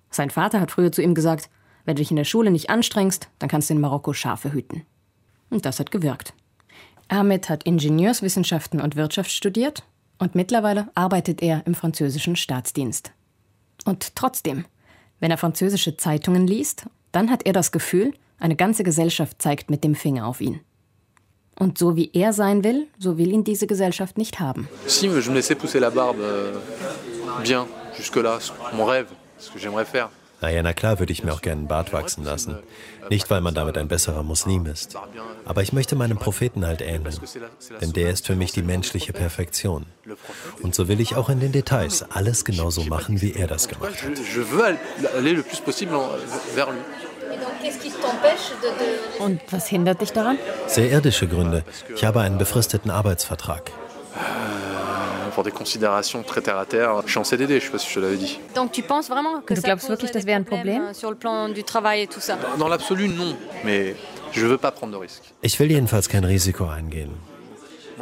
Sein 0.10 0.30
Vater 0.30 0.62
hat 0.62 0.72
früher 0.72 0.92
zu 0.92 1.02
ihm 1.02 1.16
gesagt, 1.16 1.50
wenn 1.86 1.96
du 1.96 2.02
dich 2.02 2.12
in 2.12 2.18
der 2.18 2.24
Schule 2.24 2.52
nicht 2.52 2.70
anstrengst, 2.70 3.30
dann 3.40 3.50
kannst 3.50 3.70
du 3.70 3.74
in 3.74 3.82
Marokko 3.82 4.14
Schafe 4.14 4.54
hüten. 4.54 4.84
Und 5.50 5.66
das 5.66 5.80
hat 5.80 5.92
gewirkt. 5.92 6.34
Ahmed 7.10 7.50
hat 7.50 7.64
Ingenieurswissenschaften 7.64 8.80
und 8.80 8.96
Wirtschaft 8.96 9.32
studiert 9.32 9.84
und 10.24 10.36
mittlerweile 10.36 10.88
arbeitet 10.96 11.42
er 11.42 11.68
im 11.68 11.76
französischen 11.76 12.38
Staatsdienst. 12.38 13.12
Und 13.84 14.16
trotzdem, 14.16 14.64
wenn 15.20 15.32
er 15.32 15.38
französische 15.38 15.98
Zeitungen 15.98 16.48
liest, 16.48 16.86
dann 17.12 17.30
hat 17.30 17.46
er 17.46 17.52
das 17.52 17.74
Gefühl, 17.74 18.14
eine 18.40 18.56
ganze 18.56 18.86
Gesellschaft 18.86 19.42
zeigt 19.42 19.70
mit 19.70 19.84
dem 19.84 19.96
Finger 19.96 20.26
auf 20.26 20.40
ihn. 20.40 20.62
Und 21.60 21.78
so 21.78 21.98
wie 21.98 22.10
er 22.14 22.32
sein 22.32 22.64
will, 22.64 22.88
so 22.98 23.18
will 23.18 23.34
ihn 23.34 23.44
diese 23.44 23.68
Gesellschaft 23.68 24.18
nicht 24.18 24.40
haben. 24.40 24.70
Si, 24.88 25.08
je 25.08 25.30
me 25.30 25.36
laissais 25.36 25.56
pousser 25.56 25.82
la 25.82 25.90
barbe 25.90 26.22
euh, 26.22 26.54
bien, 27.44 27.68
jusque-là, 27.98 28.40
mon 28.74 28.86
rêve, 28.86 29.08
ce 29.38 29.52
que 29.52 29.60
j'aimerais 29.60 29.86
faire. 29.86 30.10
Naja, 30.44 30.62
na 30.62 30.74
klar 30.74 31.00
würde 31.00 31.14
ich 31.14 31.24
mir 31.24 31.32
auch 31.32 31.42
gerne 31.42 31.60
einen 31.60 31.68
Bart 31.70 31.94
wachsen 31.94 32.26
lassen. 32.26 32.58
Nicht, 33.10 33.30
weil 33.30 33.40
man 33.40 33.54
damit 33.54 33.78
ein 33.78 33.88
besserer 33.88 34.24
Muslim 34.24 34.66
ist. 34.66 34.94
Aber 35.46 35.62
ich 35.62 35.72
möchte 35.72 35.96
meinem 35.96 36.18
Propheten 36.18 36.66
halt 36.66 36.82
ähneln. 36.82 37.18
Denn 37.80 37.94
der 37.94 38.10
ist 38.10 38.28
für 38.28 38.36
mich 38.36 38.52
die 38.52 38.62
menschliche 38.62 39.14
Perfektion. 39.14 39.86
Und 40.62 40.76
so 40.76 40.90
will 40.90 41.00
ich 41.00 41.16
auch 41.16 41.30
in 41.30 41.40
den 41.40 41.54
Details 41.54 42.04
alles 42.12 42.44
genauso 42.44 42.84
machen, 42.84 43.22
wie 43.22 43.32
er 43.32 43.48
das 43.48 43.70
gemacht 43.70 44.04
hat. 44.04 44.12
Und 49.20 49.42
was 49.50 49.68
hindert 49.68 50.02
dich 50.02 50.12
daran? 50.12 50.38
Sehr 50.68 50.92
irdische 50.92 51.30
Gründe. 51.30 51.64
Ich 51.96 52.04
habe 52.04 52.20
einen 52.20 52.38
befristeten 52.38 52.92
Arbeitsvertrag 52.92 53.72
pour 55.34 55.44
des 55.44 55.52
considérations 55.52 56.24
très 56.24 56.42
terre 56.42 56.58
à 56.58 56.66
terre. 56.66 57.02
Je 57.06 57.12
suis 57.12 57.20
en 57.20 57.24
CDD, 57.24 57.60
je 57.60 57.66
sais 57.66 57.72
pas 57.72 57.78
si 57.78 57.90
je 57.90 57.96
te 57.96 58.00
l'avais 58.00 58.18
dit. 58.18 58.40
Donc 58.56 58.72
tu 58.72 58.84
penses 58.84 59.10
vraiment 59.10 59.42
que 59.42 59.54
du 59.54 59.62
glaubst 59.62 59.90
wirklich, 59.90 60.12
das 60.12 60.26
wäre 60.26 60.38
ein 60.38 60.46
Problem? 60.46 60.94
Sur 60.94 61.10
le 61.10 61.18
plan 61.18 61.50
du 61.50 61.64
travail 61.64 62.02
et 62.02 62.08
tout 62.08 62.22
ça? 62.22 62.38
Dans 62.58 62.68
l'absolu, 62.68 63.08
non. 63.08 63.36
Mais 63.64 63.96
je 64.32 64.46
veux 64.46 64.58
pas 64.58 64.72
prendre 64.72 64.94
de 64.94 64.98
risques. 64.98 65.34
Ich 65.42 65.60
will 65.60 65.70
jedenfalls 65.72 66.08
kein 66.08 66.24
Risiko 66.24 66.66
eingehen. 66.66 67.12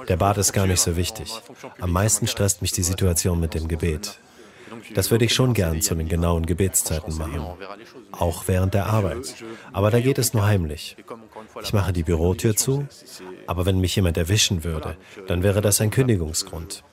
Der 0.08 0.18
Bad 0.18 0.38
ist 0.38 0.54
gar 0.54 0.68
nicht 0.68 0.82
so 0.82 0.96
wichtig. 0.96 1.32
Am 1.80 1.92
meisten 1.92 2.28
stresst 2.28 2.62
mich 2.62 2.72
die 2.72 2.84
Situation 2.84 3.40
mit 3.40 3.54
dem 3.54 3.68
Gebet. 3.68 4.18
Das 4.96 5.12
würde 5.12 5.26
ich 5.26 5.34
schon 5.34 5.54
gern 5.54 5.82
zu 5.82 5.96
den 5.96 6.08
genauen 6.08 6.46
Gebetszeiten 6.46 7.18
machen, 7.18 7.46
auch 8.12 8.44
während 8.48 8.74
der 8.74 8.88
Arbeit. 8.88 9.36
Aber 9.74 9.92
da 9.92 10.00
geht 10.00 10.18
es 10.18 10.34
nur 10.34 10.46
heimlich. 10.46 10.96
Ich 11.62 11.74
mache 11.74 11.94
die 11.94 12.04
Bürotür 12.04 12.56
zu, 12.56 12.88
aber 13.48 13.66
wenn 13.66 13.80
mich 13.80 13.96
jemand 13.96 14.18
erwischen 14.18 14.64
würde, 14.64 14.98
dann 15.28 15.44
wäre 15.44 15.62
das 15.62 15.82
ein 15.82 15.92
Kündigungsgrund. 15.92 16.84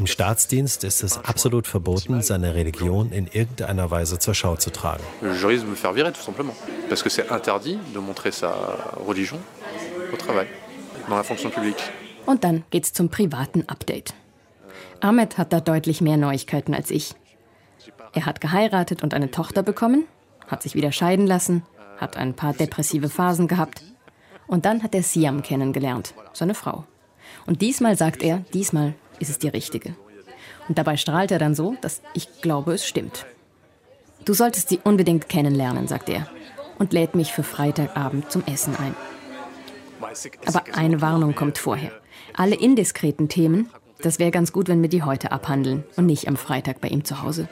Im 0.00 0.06
Staatsdienst 0.06 0.82
ist 0.84 1.02
es 1.02 1.18
absolut 1.18 1.66
verboten, 1.66 2.22
seine 2.22 2.54
Religion 2.54 3.12
in 3.12 3.26
irgendeiner 3.26 3.90
Weise 3.90 4.18
zur 4.18 4.32
Schau 4.32 4.56
zu 4.56 4.70
tragen. 4.70 5.04
Je 5.20 5.46
risque 5.46 5.66
de 5.66 5.70
me 5.70 5.76
faire 5.76 5.94
virer, 5.94 6.10
tout 6.10 6.22
simplement. 6.22 6.54
Parce 6.88 7.02
que 7.02 7.10
c'est 7.10 7.28
interdit 7.30 7.78
de 7.92 7.98
montrer 7.98 8.32
sa 8.32 8.50
religion 9.06 9.38
au 10.10 10.16
travail, 10.16 10.46
dans 11.06 11.16
la 11.16 11.22
fonction 11.22 11.50
publique. 11.50 11.92
Und 12.24 12.44
dann 12.44 12.64
geht's 12.70 12.94
zum 12.94 13.10
privaten 13.10 13.68
Update. 13.68 14.14
Ahmed 15.02 15.36
hat 15.36 15.52
da 15.52 15.60
deutlich 15.60 16.00
mehr 16.00 16.16
Neuigkeiten 16.16 16.72
als 16.72 16.90
ich. 16.90 17.12
Er 18.14 18.24
hat 18.24 18.40
geheiratet 18.40 19.02
und 19.02 19.12
eine 19.12 19.30
Tochter 19.30 19.62
bekommen, 19.62 20.06
hat 20.46 20.62
sich 20.62 20.74
wieder 20.74 20.92
scheiden 20.92 21.26
lassen, 21.26 21.62
hat 21.98 22.16
ein 22.16 22.32
paar 22.32 22.54
depressive 22.54 23.10
Phasen 23.10 23.48
gehabt. 23.48 23.82
Und 24.46 24.64
dann 24.64 24.82
hat 24.82 24.94
er 24.94 25.02
Siam 25.02 25.42
kennengelernt, 25.42 26.14
seine 26.32 26.54
Frau. 26.54 26.84
Und 27.44 27.60
diesmal 27.60 27.98
sagt 27.98 28.22
er, 28.22 28.38
diesmal 28.54 28.94
ist 29.20 29.30
es 29.30 29.38
die 29.38 29.48
richtige. 29.48 29.94
Und 30.68 30.78
dabei 30.78 30.96
strahlt 30.96 31.30
er 31.30 31.38
dann 31.38 31.54
so, 31.54 31.76
dass 31.80 32.02
ich 32.14 32.42
glaube, 32.42 32.74
es 32.74 32.86
stimmt. 32.86 33.26
Du 34.24 34.34
solltest 34.34 34.68
sie 34.68 34.80
unbedingt 34.82 35.28
kennenlernen, 35.28 35.86
sagt 35.88 36.08
er 36.08 36.28
und 36.78 36.92
lädt 36.92 37.14
mich 37.14 37.32
für 37.32 37.42
Freitagabend 37.42 38.30
zum 38.30 38.42
Essen 38.46 38.74
ein. 38.76 38.94
Aber 40.46 40.62
eine 40.74 41.00
Warnung 41.00 41.34
kommt 41.34 41.58
vorher. 41.58 41.92
Alle 42.34 42.54
indiskreten 42.54 43.28
Themen, 43.28 43.70
das 44.02 44.18
wäre 44.18 44.30
ganz 44.30 44.52
gut, 44.52 44.68
wenn 44.68 44.80
wir 44.80 44.88
die 44.88 45.02
heute 45.02 45.30
abhandeln 45.30 45.84
und 45.96 46.06
nicht 46.06 46.26
am 46.26 46.36
Freitag 46.36 46.80
bei 46.80 46.88
ihm 46.88 47.04
zu 47.04 47.22
Hause. 47.22 47.48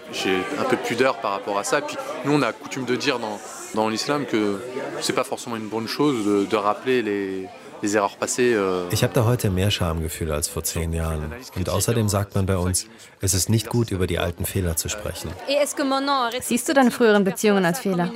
Dans, 3.75 3.91
l'islam 3.91 4.25
que 4.25 4.59
c'est 5.03 5.13
pas 5.13 5.25
forcément 5.25 5.57
une 5.57 5.69
bonne 5.69 5.89
chose 5.89 6.25
de, 6.25 6.47
de 6.47 6.57
rappeler 6.57 7.03
les, 7.03 7.49
ich 7.83 9.03
habe 9.03 9.13
da 9.15 9.25
heute 9.25 9.51
mehr 9.51 9.71
Schamgefühl 9.71 10.33
als 10.33 10.49
vor 10.49 10.65
zehn 10.65 10.93
Jahren. 10.93 11.33
Und 11.57 11.69
außerdem 11.69 12.09
sagt 12.09 12.35
man 12.35 12.47
bei 12.47 12.57
uns, 12.57 12.87
es 13.21 13.35
ist 13.35 13.49
nicht 13.49 13.69
gut, 13.69 13.91
über 13.91 14.07
die 14.07 14.19
alten 14.19 14.45
Fehler 14.45 14.77
zu 14.77 14.89
sprechen. 14.89 15.31
Siehst 16.41 16.69
du 16.69 16.75
deine 16.75 16.91
früheren 16.91 17.25
Beziehungen 17.25 17.65
als 17.65 17.81
Fehler? 17.81 18.11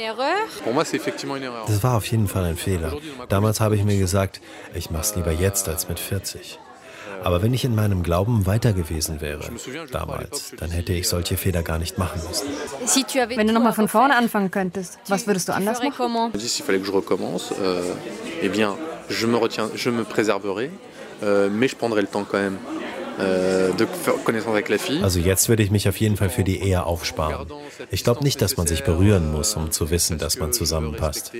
Das 1.66 1.82
war 1.82 1.96
auf 1.96 2.06
jeden 2.06 2.28
Fall 2.28 2.44
ein 2.44 2.56
Fehler. 2.56 2.96
Damals 3.28 3.60
habe 3.60 3.76
ich 3.76 3.84
mir 3.84 3.98
gesagt, 3.98 4.40
ich 4.74 4.90
mache 4.90 5.02
es 5.02 5.16
lieber 5.16 5.32
jetzt 5.32 5.68
als 5.68 5.88
mit 5.88 5.98
40. 5.98 6.58
Aber 7.24 7.42
wenn 7.42 7.54
ich 7.54 7.64
in 7.64 7.74
meinem 7.74 8.02
Glauben 8.02 8.46
weiter 8.46 8.72
gewesen 8.72 9.20
wäre, 9.20 9.48
damals, 9.92 10.54
dann 10.58 10.70
hätte 10.70 10.92
ich 10.92 11.08
solche 11.08 11.36
Fehler 11.36 11.62
gar 11.62 11.78
nicht 11.78 11.98
machen 11.98 12.20
müssen. 12.28 12.48
Wenn 13.36 13.46
du 13.46 13.52
nochmal 13.52 13.74
von 13.74 13.86
vorne 13.88 14.16
anfangen 14.16 14.50
könntest, 14.50 14.98
was 15.08 15.26
würdest 15.26 15.48
du 15.48 15.54
anders 15.54 15.80
machen? 15.82 16.32
Je 19.08 19.26
me, 19.26 19.36
retiens, 19.36 19.70
je 19.74 19.90
me 19.90 20.04
préserverai, 20.04 20.70
euh, 21.22 21.48
mais 21.50 21.68
je 21.68 21.76
prendrai 21.76 22.00
le 22.00 22.06
temps 22.06 22.24
quand 22.24 22.38
même. 22.38 22.58
Euh, 23.20 23.70
also 25.02 25.18
jetzt 25.18 25.48
würde 25.48 25.62
ich 25.62 25.70
mich 25.70 25.88
auf 25.88 25.96
jeden 25.98 26.16
Fall 26.16 26.30
für 26.30 26.44
die 26.44 26.62
Ehe 26.62 26.84
aufsparen. 26.84 27.46
Ich 27.90 28.04
glaube 28.04 28.24
nicht, 28.24 28.40
dass 28.40 28.56
man 28.56 28.66
sich 28.66 28.84
berühren 28.84 29.30
muss, 29.30 29.54
um 29.54 29.70
zu 29.70 29.90
wissen, 29.90 30.18
dass 30.18 30.38
man 30.38 30.52
zusammenpasst. 30.52 31.32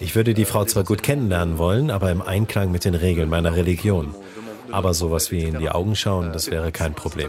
Ich 0.00 0.16
würde 0.16 0.34
die 0.34 0.44
Frau 0.44 0.64
zwar 0.64 0.84
gut 0.84 1.02
kennenlernen 1.02 1.58
wollen, 1.58 1.90
aber 1.90 2.10
im 2.10 2.22
Einklang 2.22 2.70
mit 2.70 2.84
den 2.84 2.94
Regeln 2.94 3.28
meiner 3.28 3.54
Religion. 3.54 4.14
Aber 4.70 4.94
sowas 4.94 5.30
wie 5.30 5.42
in 5.42 5.58
die 5.58 5.68
Augen 5.70 5.94
schauen, 5.94 6.32
das 6.32 6.50
wäre 6.50 6.72
kein 6.72 6.94
Problem. 6.94 7.28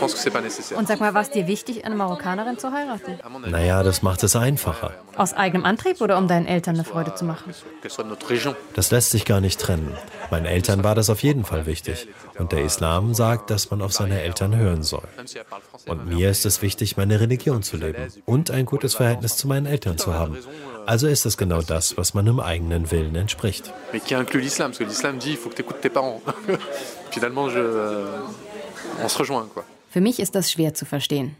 Und 0.00 0.88
sag 0.88 1.00
mal, 1.00 1.14
war 1.14 1.22
es 1.22 1.30
dir 1.30 1.46
wichtig, 1.46 1.84
eine 1.84 1.94
Marokkanerin 1.94 2.58
zu 2.58 2.72
heiraten? 2.72 3.18
Naja, 3.46 3.82
das 3.82 4.02
macht 4.02 4.22
es 4.22 4.36
einfacher. 4.36 4.92
Aus 5.16 5.32
eigenem 5.32 5.64
Antrieb 5.64 6.00
oder 6.00 6.18
um 6.18 6.28
deinen 6.28 6.46
Eltern 6.46 6.74
eine 6.74 6.84
Freude 6.84 7.14
zu 7.14 7.24
machen? 7.24 7.54
Das 8.74 8.90
lässt 8.90 9.10
sich 9.10 9.24
gar 9.24 9.40
nicht 9.40 9.60
trennen. 9.60 9.96
Meinen 10.30 10.46
Eltern 10.46 10.84
war 10.84 10.94
das 10.94 11.10
auf 11.10 11.22
jeden 11.22 11.44
Fall 11.44 11.66
wichtig. 11.66 12.08
Und 12.38 12.52
der 12.52 12.64
Islam 12.64 13.14
sagt, 13.14 13.50
dass 13.50 13.70
man 13.70 13.82
auf 13.82 13.92
seine 13.92 14.20
Eltern 14.22 14.56
hören 14.56 14.82
soll. 14.82 15.06
Und 15.86 16.06
mir 16.06 16.30
ist 16.30 16.46
es 16.46 16.62
wichtig, 16.62 16.96
meine 16.96 17.20
Religion 17.20 17.62
zu 17.62 17.76
leben 17.76 18.12
und 18.26 18.50
ein 18.50 18.66
gutes 18.66 18.94
Verhältnis 18.94 19.36
zu 19.36 19.46
meinen 19.46 19.66
Eltern 19.66 19.98
zu 19.98 20.14
haben. 20.14 20.38
Also 20.86 21.06
ist 21.06 21.24
es 21.24 21.36
genau 21.36 21.62
das, 21.62 21.96
was 21.96 22.12
meinem 22.14 22.40
eigenen 22.40 22.90
Willen 22.90 23.14
entspricht. 23.16 23.72
Mais 23.92 24.04
qui 24.04 24.14
inclut 24.14 24.42
l'islam, 24.42 24.68
parce 24.68 24.78
que 24.78 24.84
l'islam 24.84 25.18
dit, 25.18 25.30
il 25.30 25.36
faut 25.36 25.48
que 25.48 25.56
tu 25.56 25.62
écoutes 25.62 25.80
tes 25.80 25.88
parents. 25.88 26.20
Finalement, 27.10 27.48
je, 27.48 27.58
euh, 27.58 28.06
on 29.02 29.08
se 29.08 29.18
rejoint, 29.18 29.46
quoi. 29.52 29.64
Für 29.94 30.00
mich 30.00 30.18
ist 30.18 30.34
das 30.34 30.50
schwer 30.50 30.74
zu 30.74 30.86
verstehen. 30.86 31.36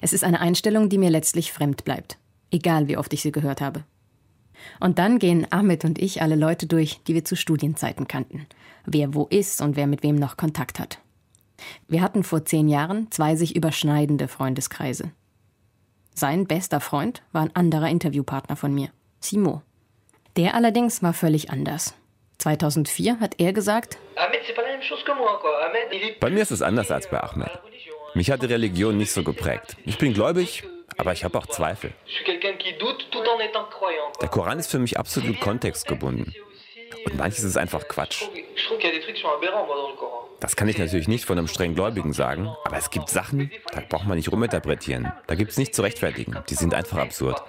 Es 0.00 0.12
ist 0.12 0.22
eine 0.22 0.38
Einstellung, 0.38 0.88
die 0.88 0.98
mir 0.98 1.10
letztlich 1.10 1.52
fremd 1.52 1.82
bleibt, 1.82 2.16
egal 2.52 2.86
wie 2.86 2.96
oft 2.96 3.12
ich 3.12 3.22
sie 3.22 3.32
gehört 3.32 3.60
habe. 3.60 3.82
Und 4.78 5.00
dann 5.00 5.18
gehen 5.18 5.48
Ahmed 5.50 5.84
und 5.84 6.00
ich 6.00 6.22
alle 6.22 6.36
Leute 6.36 6.68
durch, 6.68 7.00
die 7.08 7.14
wir 7.14 7.24
zu 7.24 7.34
Studienzeiten 7.34 8.06
kannten. 8.06 8.46
Wer 8.86 9.14
wo 9.14 9.26
ist 9.26 9.60
und 9.60 9.74
wer 9.74 9.88
mit 9.88 10.04
wem 10.04 10.14
noch 10.14 10.36
Kontakt 10.36 10.78
hat. 10.78 11.00
Wir 11.88 12.02
hatten 12.02 12.22
vor 12.22 12.44
zehn 12.44 12.68
Jahren 12.68 13.10
zwei 13.10 13.34
sich 13.34 13.56
überschneidende 13.56 14.28
Freundeskreise. 14.28 15.10
Sein 16.14 16.46
bester 16.46 16.78
Freund 16.78 17.24
war 17.32 17.42
ein 17.42 17.56
anderer 17.56 17.88
Interviewpartner 17.88 18.54
von 18.54 18.72
mir, 18.72 18.90
Simo. 19.18 19.60
Der 20.36 20.54
allerdings 20.54 21.02
war 21.02 21.14
völlig 21.14 21.50
anders. 21.50 21.94
2004 22.38 23.18
hat 23.18 23.40
er 23.40 23.52
gesagt, 23.52 23.98
bei 26.20 26.30
mir 26.30 26.42
ist 26.42 26.52
es 26.52 26.62
anders 26.62 26.92
als 26.92 27.10
bei 27.10 27.20
Ahmed. 27.20 27.50
Mich 28.14 28.30
hat 28.30 28.42
die 28.42 28.46
Religion 28.46 28.96
nicht 28.98 29.10
so 29.10 29.22
geprägt. 29.22 29.76
Ich 29.84 29.96
bin 29.96 30.12
gläubig, 30.12 30.64
aber 30.98 31.12
ich 31.12 31.24
habe 31.24 31.38
auch 31.38 31.46
Zweifel. 31.46 31.92
Der 34.20 34.28
Koran 34.28 34.58
ist 34.58 34.70
für 34.70 34.78
mich 34.78 34.98
absolut 34.98 35.40
kontextgebunden. 35.40 36.34
Und 37.06 37.16
manches 37.16 37.42
ist 37.42 37.56
einfach 37.56 37.88
Quatsch. 37.88 38.24
Das 40.40 40.56
kann 40.56 40.68
ich 40.68 40.78
natürlich 40.78 41.08
nicht 41.08 41.24
von 41.24 41.38
einem 41.38 41.48
streng 41.48 41.74
Gläubigen 41.74 42.12
sagen, 42.12 42.54
aber 42.64 42.76
es 42.76 42.90
gibt 42.90 43.08
Sachen, 43.08 43.50
da 43.72 43.80
braucht 43.88 44.06
man 44.06 44.16
nicht 44.16 44.30
ruminterpretieren. 44.30 45.12
Da 45.26 45.34
gibt 45.34 45.52
es 45.52 45.56
nichts 45.56 45.76
zu 45.76 45.82
rechtfertigen. 45.82 46.36
Die 46.50 46.54
sind 46.54 46.74
einfach 46.74 46.98
absurd. 46.98 47.42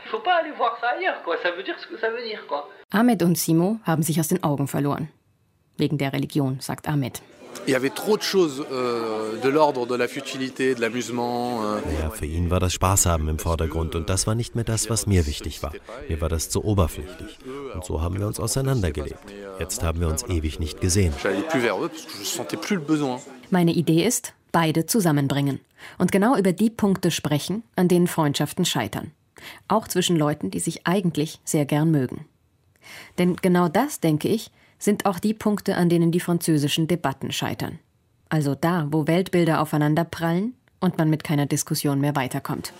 Ahmed 2.89 3.24
und 3.24 3.38
Simo 3.38 3.79
haben 3.84 4.03
sich 4.03 4.20
aus 4.20 4.27
den 4.29 4.43
Augen 4.43 4.67
verloren. 4.67 5.10
Wegen 5.77 5.98
der 5.98 6.13
Religion, 6.13 6.60
sagt 6.60 6.88
Ahmed. 6.88 7.22
Il 7.67 7.72
y 7.72 7.75
avait 7.75 7.89
trop 7.89 8.17
de 8.17 8.24
choses 8.24 8.65
euh, 8.72 9.39
de 9.41 9.50
l'ordre 9.50 9.86
de 9.88 9.95
la 9.95 10.07
futilité, 10.07 10.75
de 10.75 10.81
l'amusement. 10.81 11.63
Euh. 11.63 11.79
Ja, 12.01 12.10
für 12.10 12.25
ihn 12.25 12.50
war 12.50 12.60
das 12.60 12.74
Spaßhaben 12.74 13.27
im 13.29 13.39
Vordergrund 13.39 13.95
und 13.95 14.10
das 14.10 14.27
war 14.27 14.36
nicht 14.36 14.55
mehr 14.55 14.63
das, 14.63 14.89
was 14.89 15.07
mir 15.07 15.25
wichtig 15.25 15.63
war. 15.63 15.72
Mir 16.10 16.19
war 16.22 16.29
das 16.29 16.50
zu 16.50 16.63
oberflächlich. 16.63 17.38
Und 17.74 17.86
so 17.86 18.01
haben 18.01 18.19
wir 18.19 18.27
uns 18.27 18.39
auseinandergelebt. 18.39 19.19
Jetzt 19.60 19.83
haben 19.83 20.00
wir 20.01 20.07
uns 20.07 20.24
ewig 20.24 20.60
nicht 20.60 20.81
gesehen. 20.81 21.13
Meine 23.50 23.72
Idee 23.72 24.05
ist, 24.05 24.33
beide 24.51 24.86
zusammenbringen 24.86 25.60
und 25.98 26.12
genau 26.12 26.38
über 26.38 26.53
die 26.53 26.69
Punkte 26.69 27.12
sprechen, 27.12 27.63
an 27.75 27.88
denen 27.88 28.07
Freundschaften 28.07 28.65
scheitern. 28.65 29.12
Auch 29.67 29.88
zwischen 29.88 30.15
Leuten, 30.15 30.51
die 30.51 30.60
sich 30.60 30.86
eigentlich 30.86 31.39
sehr 31.43 31.65
gern 31.65 31.91
mögen. 31.91 32.25
Denn 33.17 33.36
genau 33.38 33.67
das, 33.67 34.00
denke 34.00 34.27
ich, 34.27 34.51
sind 34.83 35.05
auch 35.05 35.19
die 35.19 35.33
Punkte, 35.33 35.75
an 35.75 35.89
denen 35.89 36.11
die 36.11 36.19
französischen 36.19 36.87
Debatten 36.87 37.31
scheitern. 37.31 37.79
Also 38.29 38.55
da, 38.55 38.87
wo 38.91 39.07
Weltbilder 39.07 39.61
aufeinander 39.61 40.03
prallen 40.03 40.55
und 40.79 40.97
man 40.97 41.09
mit 41.09 41.23
keiner 41.23 41.45
Diskussion 41.45 42.01
mehr 42.01 42.15
weiterkommt. 42.15 42.73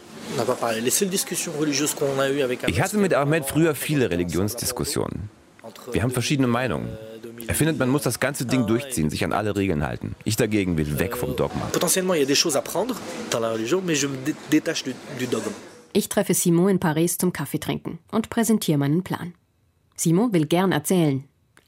Ich 2.68 2.82
hatte 2.82 2.98
mit 2.98 3.14
Ahmed 3.14 3.46
früher 3.46 3.76
viele 3.76 4.10
Religionsdiskussionen. 4.10 5.30
Wir 5.92 6.04
haben 6.04 6.12
verschiedene 6.12 6.48
Meinungen. 6.48 6.90
Er 7.48 7.56
findet, 7.56 7.80
man 7.80 7.90
muss 7.90 8.04
das 8.04 8.20
ganze 8.20 8.46
Ding 8.46 8.68
durchziehen, 8.68 9.10
sich 9.10 9.24
an 9.24 9.32
alle 9.32 9.56
Regeln 9.56 9.86
halten. 9.86 10.16
Ich 10.26 10.36
dagegen 10.36 10.78
will 10.78 11.00
weg 11.00 11.16
vom 11.16 11.36
Dogma. 11.36 11.70
Ich 15.94 16.10
treffe 16.10 16.34
Simon 16.34 16.70
in 16.70 16.80
Paris 16.80 17.18
zum 17.18 17.34
Kaffee 17.34 17.60
trinken 17.60 18.00
und 18.12 18.30
präsentiere 18.30 18.78
meinen 18.78 19.04
Plan. 19.04 19.34
Simon 19.96 20.34
will 20.34 20.48
gern 20.48 20.72
erzählen, 20.72 21.24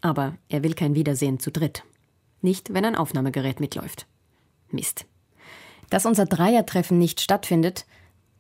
aber 0.06 0.38
er 0.50 0.62
will 0.62 0.76
kein 0.76 0.94
Wiedersehen 0.94 1.40
zu 1.40 1.52
dritt. 1.52 1.84
Nicht, 2.40 2.72
wenn 2.72 2.86
ein 2.86 2.96
Aufnahmegerät 2.96 3.60
mitläuft. 3.60 4.06
Mist. 4.70 5.08
Dass 5.90 6.06
unser 6.06 6.28
Dreiertreffen 6.28 7.00
nicht 7.00 7.22
stattfindet, 7.22 7.88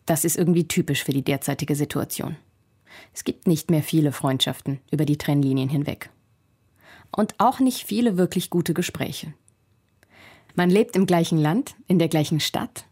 das 0.05 0.25
ist 0.25 0.37
irgendwie 0.37 0.67
typisch 0.67 1.03
für 1.03 1.11
die 1.11 1.23
derzeitige 1.23 1.75
Situation. 1.75 2.35
Es 3.15 3.23
gibt 3.23 3.47
nicht 3.47 3.71
mehr 3.71 3.81
viele 3.81 4.11
Freundschaften 4.11 4.79
über 4.91 5.05
die 5.05 5.17
Trennlinien 5.17 5.67
hinweg. 5.67 6.11
Und 7.11 7.33
auch 7.39 7.59
nicht 7.59 7.87
viele 7.87 8.15
wirklich 8.15 8.51
gute 8.51 8.75
Gespräche. 8.75 9.33
Man 10.53 10.69
lebt 10.69 10.95
im 10.95 11.07
gleichen 11.07 11.39
Land, 11.39 11.73
in 11.87 11.97
der 11.97 12.09
gleichen 12.09 12.41
Stadt. 12.41 12.85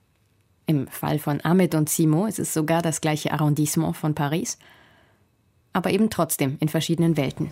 Im 0.65 0.87
Fall 0.87 1.19
von 1.19 1.45
Ahmed 1.45 1.75
und 1.75 1.89
Simo 1.89 2.25
ist 2.25 2.39
es 2.39 2.55
sogar 2.55 2.81
das 2.81 3.01
gleiche 3.01 3.33
Arrondissement 3.33 3.95
von 3.95 4.15
Paris. 4.15 4.57
Aber 5.73 5.91
eben 5.91 6.09
trotzdem 6.09 6.57
in 6.59 6.69
verschiedenen 6.69 7.17
Welten. 7.17 7.51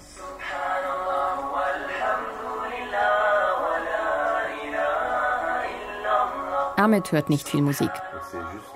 Ahmed 6.82 7.12
hört 7.12 7.30
nicht 7.30 7.48
viel 7.48 7.62
Musik. 7.62 7.92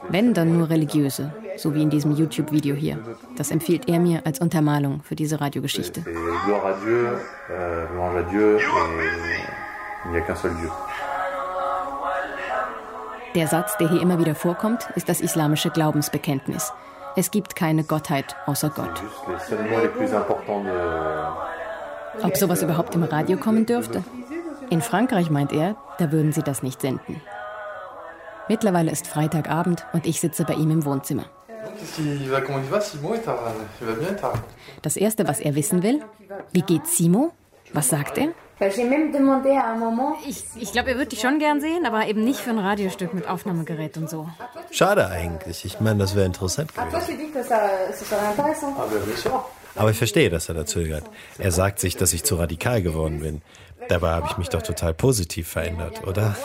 Wenn, 0.09 0.35
dann 0.35 0.55
nur 0.55 0.69
religiöse, 0.69 1.33
so 1.57 1.73
wie 1.73 1.81
in 1.81 1.89
diesem 1.89 2.11
YouTube-Video 2.11 2.75
hier. 2.75 2.99
Das 3.35 3.49
empfiehlt 3.49 3.89
er 3.89 3.99
mir 3.99 4.21
als 4.25 4.39
Untermalung 4.39 5.01
für 5.01 5.15
diese 5.15 5.41
Radiogeschichte. 5.41 6.05
Der 13.33 13.47
Satz, 13.47 13.75
der 13.77 13.89
hier 13.89 14.01
immer 14.01 14.19
wieder 14.19 14.35
vorkommt, 14.35 14.87
ist 14.93 15.09
das 15.09 15.19
islamische 15.19 15.71
Glaubensbekenntnis. 15.71 16.71
Es 17.15 17.31
gibt 17.31 17.55
keine 17.55 17.83
Gottheit 17.83 18.35
außer 18.45 18.69
Gott. 18.69 19.01
Ob 22.21 22.37
sowas 22.37 22.61
überhaupt 22.61 22.93
im 22.93 23.03
Radio 23.03 23.37
kommen 23.37 23.65
dürfte? 23.65 24.03
In 24.69 24.81
Frankreich 24.83 25.31
meint 25.31 25.51
er, 25.51 25.75
da 25.97 26.11
würden 26.11 26.33
sie 26.33 26.43
das 26.43 26.61
nicht 26.61 26.81
senden. 26.81 27.19
Mittlerweile 28.47 28.91
ist 28.91 29.07
Freitagabend 29.07 29.85
und 29.93 30.05
ich 30.05 30.19
sitze 30.19 30.43
bei 30.43 30.53
ihm 30.53 30.71
im 30.71 30.85
Wohnzimmer. 30.85 31.25
Das 34.81 34.97
Erste, 34.97 35.27
was 35.27 35.39
er 35.39 35.55
wissen 35.55 35.83
will, 35.83 36.01
wie 36.51 36.61
geht 36.61 36.87
Simo? 36.87 37.31
Was 37.73 37.89
sagt 37.89 38.17
er? 38.19 38.29
Ich, 38.59 40.43
ich 40.55 40.71
glaube, 40.71 40.89
er 40.91 40.95
würde 40.95 41.07
dich 41.07 41.19
schon 41.19 41.39
gern 41.39 41.59
sehen, 41.59 41.85
aber 41.85 42.07
eben 42.07 42.23
nicht 42.23 42.39
für 42.39 42.51
ein 42.51 42.59
Radiostück 42.59 43.13
mit 43.13 43.27
Aufnahmegerät 43.27 43.97
und 43.97 44.09
so. 44.09 44.29
Schade 44.71 45.07
eigentlich. 45.09 45.65
Ich 45.65 45.81
meine, 45.81 45.99
das 45.99 46.15
wäre 46.15 46.25
interessant 46.25 46.73
gewesen. 46.73 47.17
Aber 49.75 49.89
ich 49.89 49.97
verstehe, 49.97 50.29
dass 50.29 50.47
er 50.47 50.55
da 50.55 50.65
zögert. 50.65 51.03
Er 51.37 51.51
sagt 51.51 51.79
sich, 51.79 51.97
dass 51.97 52.13
ich 52.13 52.23
zu 52.23 52.35
radikal 52.35 52.81
geworden 52.81 53.19
bin. 53.19 53.41
Dabei 53.89 54.11
habe 54.11 54.27
ich 54.29 54.37
mich 54.37 54.47
doch 54.49 54.61
total 54.61 54.93
positiv 54.93 55.49
verändert, 55.49 56.07
oder? 56.07 56.35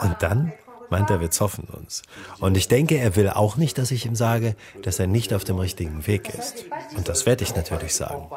Und 0.00 0.16
dann 0.20 0.52
meint 0.90 1.10
er, 1.10 1.20
wir 1.20 1.30
zoffen 1.30 1.64
uns. 1.64 2.02
Und 2.40 2.56
ich 2.56 2.68
denke, 2.68 2.96
er 2.98 3.16
will 3.16 3.28
auch 3.28 3.56
nicht, 3.56 3.78
dass 3.78 3.90
ich 3.90 4.06
ihm 4.06 4.14
sage, 4.14 4.56
dass 4.82 4.98
er 4.98 5.06
nicht 5.06 5.32
auf 5.34 5.44
dem 5.44 5.58
richtigen 5.58 6.06
Weg 6.06 6.28
ist. 6.34 6.64
Und 6.96 7.08
das 7.08 7.26
werde 7.26 7.44
ich 7.44 7.54
natürlich 7.54 7.94
sagen. 7.94 8.28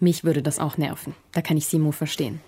Mich 0.00 0.24
würde 0.24 0.42
das 0.42 0.58
auch 0.58 0.76
nerven. 0.76 1.14
Da 1.32 1.40
kann 1.40 1.56
ich 1.56 1.66
Simo 1.66 1.92
verstehen. 1.92 2.40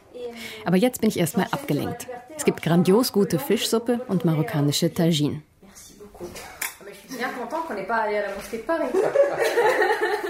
Aber 0.65 0.77
jetzt 0.77 1.01
bin 1.01 1.09
ich 1.09 1.19
erstmal 1.19 1.47
abgelenkt. 1.51 2.07
Es 2.37 2.45
gibt 2.45 2.63
grandios 2.63 3.13
gute 3.13 3.39
Fischsuppe 3.39 4.01
und 4.09 4.25
marokkanische 4.25 4.93
Tagine. 4.93 5.43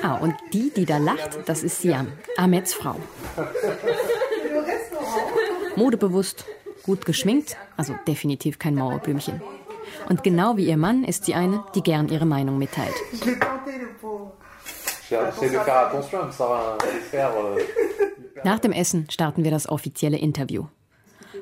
Ah, 0.03 0.15
und 0.15 0.35
die, 0.53 0.71
die 0.71 0.87
da 0.87 0.99
lacht, 0.99 1.39
das 1.47 1.63
ist 1.63 1.83
Siam, 1.83 2.13
Ahmeds 2.37 2.73
Frau. 2.73 2.97
Modebewusst, 5.77 6.45
gut 6.89 7.05
geschminkt, 7.05 7.59
also 7.77 7.95
definitiv 8.07 8.59
kein 8.59 8.75
Mauerblümchen. 8.75 9.43
Und 10.09 10.23
genau 10.23 10.57
wie 10.57 10.67
ihr 10.67 10.79
Mann 10.79 11.05
ist 11.05 11.27
sie 11.27 11.35
eine, 11.35 11.63
die 11.75 11.83
gern 11.83 12.09
ihre 12.09 12.25
Meinung 12.25 12.57
mitteilt. 12.57 12.95
Nach 18.43 18.59
dem 18.59 18.73
Essen 18.73 19.07
starten 19.11 19.45
wir 19.45 19.51
das 19.51 19.69
offizielle 19.69 20.17
Interview. 20.17 20.65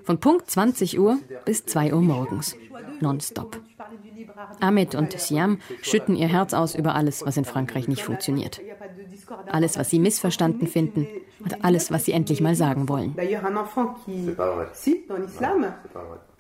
Von 0.03 0.19
Punkt 0.19 0.51
20 0.51 0.99
Uhr 0.99 1.19
bis 1.45 1.65
2 1.65 1.95
Uhr 1.95 2.03
morgens. 2.03 2.57
Nonstop. 3.01 3.61
Ahmed 4.61 4.97
und 4.97 5.13
Siam 5.13 5.61
schütten 5.81 6.17
ihr 6.17 6.29
Herz 6.29 6.55
aus 6.55 6.75
über 6.75 6.97
alles, 6.97 7.25
was 7.25 7.37
in 7.37 7.45
Frankreich 7.45 7.87
nicht 7.87 8.03
funktioniert. 8.03 8.61
Alles, 9.47 9.79
was 9.79 9.91
sie 9.91 10.01
missverstanden 10.01 10.67
finden 10.67 11.07
und 11.47 11.65
alles, 11.65 11.91
was 11.91 12.05
sie 12.05 12.13
endlich 12.13 12.41
mal 12.41 12.55
sagen 12.55 12.89
wollen. 12.89 13.15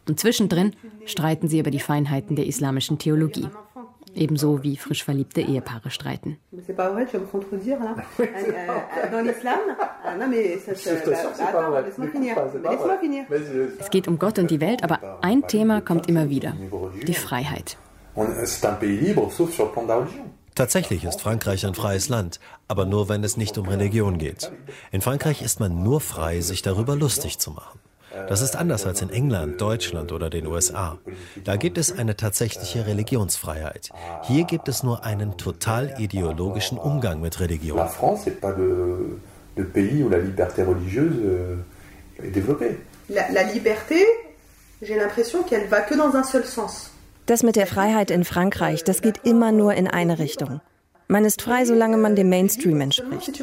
Und 0.08 0.20
zwischendrin 0.20 0.76
streiten 1.04 1.48
sie 1.48 1.58
über 1.58 1.70
die 1.70 1.80
Feinheiten 1.80 2.36
der 2.36 2.46
islamischen 2.46 2.98
Theologie. 2.98 3.48
Ebenso 4.14 4.62
wie 4.62 4.76
frisch 4.76 5.04
verliebte 5.04 5.42
Ehepaare 5.42 5.90
streiten. 5.90 6.38
Es 13.78 13.90
geht 13.90 14.08
um 14.08 14.18
Gott 14.18 14.38
und 14.38 14.50
die 14.50 14.60
Welt, 14.60 14.82
aber 14.82 15.18
ein 15.22 15.46
Thema 15.46 15.80
kommt 15.82 16.08
immer 16.08 16.30
wieder. 16.30 16.54
Die 17.06 17.14
Freiheit. 17.14 17.76
Tatsächlich 20.56 21.04
ist 21.04 21.20
Frankreich 21.20 21.66
ein 21.66 21.74
freies 21.74 22.08
Land, 22.08 22.40
aber 22.66 22.86
nur 22.86 23.10
wenn 23.10 23.22
es 23.22 23.36
nicht 23.36 23.58
um 23.58 23.68
Religion 23.68 24.16
geht. 24.16 24.50
In 24.90 25.02
Frankreich 25.02 25.42
ist 25.42 25.60
man 25.60 25.82
nur 25.82 26.00
frei, 26.00 26.40
sich 26.40 26.62
darüber 26.62 26.96
lustig 26.96 27.38
zu 27.38 27.50
machen. 27.50 27.78
Das 28.30 28.40
ist 28.40 28.56
anders 28.56 28.86
als 28.86 29.02
in 29.02 29.10
England, 29.10 29.60
Deutschland 29.60 30.12
oder 30.12 30.30
den 30.30 30.46
USA. 30.46 30.96
Da 31.44 31.56
gibt 31.56 31.76
es 31.76 31.92
eine 31.92 32.16
tatsächliche 32.16 32.86
Religionsfreiheit. 32.86 33.90
Hier 34.22 34.44
gibt 34.44 34.68
es 34.68 34.82
nur 34.82 35.04
einen 35.04 35.36
total 35.36 35.94
ideologischen 35.98 36.78
Umgang 36.78 37.20
mit 37.20 37.38
Religion. 37.38 37.76
La 37.76 37.86
France 37.86 38.24
n'est 38.24 38.40
pas 38.40 38.56
le, 38.56 39.20
le 39.56 39.64
pays 39.64 40.02
où 40.02 40.08
la 40.08 40.18
liberté 40.18 40.62
religieuse 40.62 41.16
est 42.22 42.30
développée. 42.30 42.78
La, 43.10 43.30
la 43.30 43.42
liberté, 43.42 44.02
j'ai 44.80 44.96
l'impression 44.96 45.42
qu'elle 45.42 45.68
va 45.68 45.82
que 45.82 45.94
dans 45.94 46.16
un 46.16 46.24
seul 46.24 46.46
sens. 46.46 46.90
Das 47.26 47.42
mit 47.42 47.56
der 47.56 47.66
Freiheit 47.66 48.12
in 48.12 48.24
Frankreich, 48.24 48.84
das 48.84 49.02
geht 49.02 49.24
immer 49.24 49.50
nur 49.50 49.74
in 49.74 49.88
eine 49.88 50.20
Richtung. 50.20 50.60
Man 51.08 51.24
ist 51.24 51.42
frei, 51.42 51.64
solange 51.64 51.96
man 51.96 52.14
dem 52.14 52.28
Mainstream 52.28 52.80
entspricht. 52.80 53.42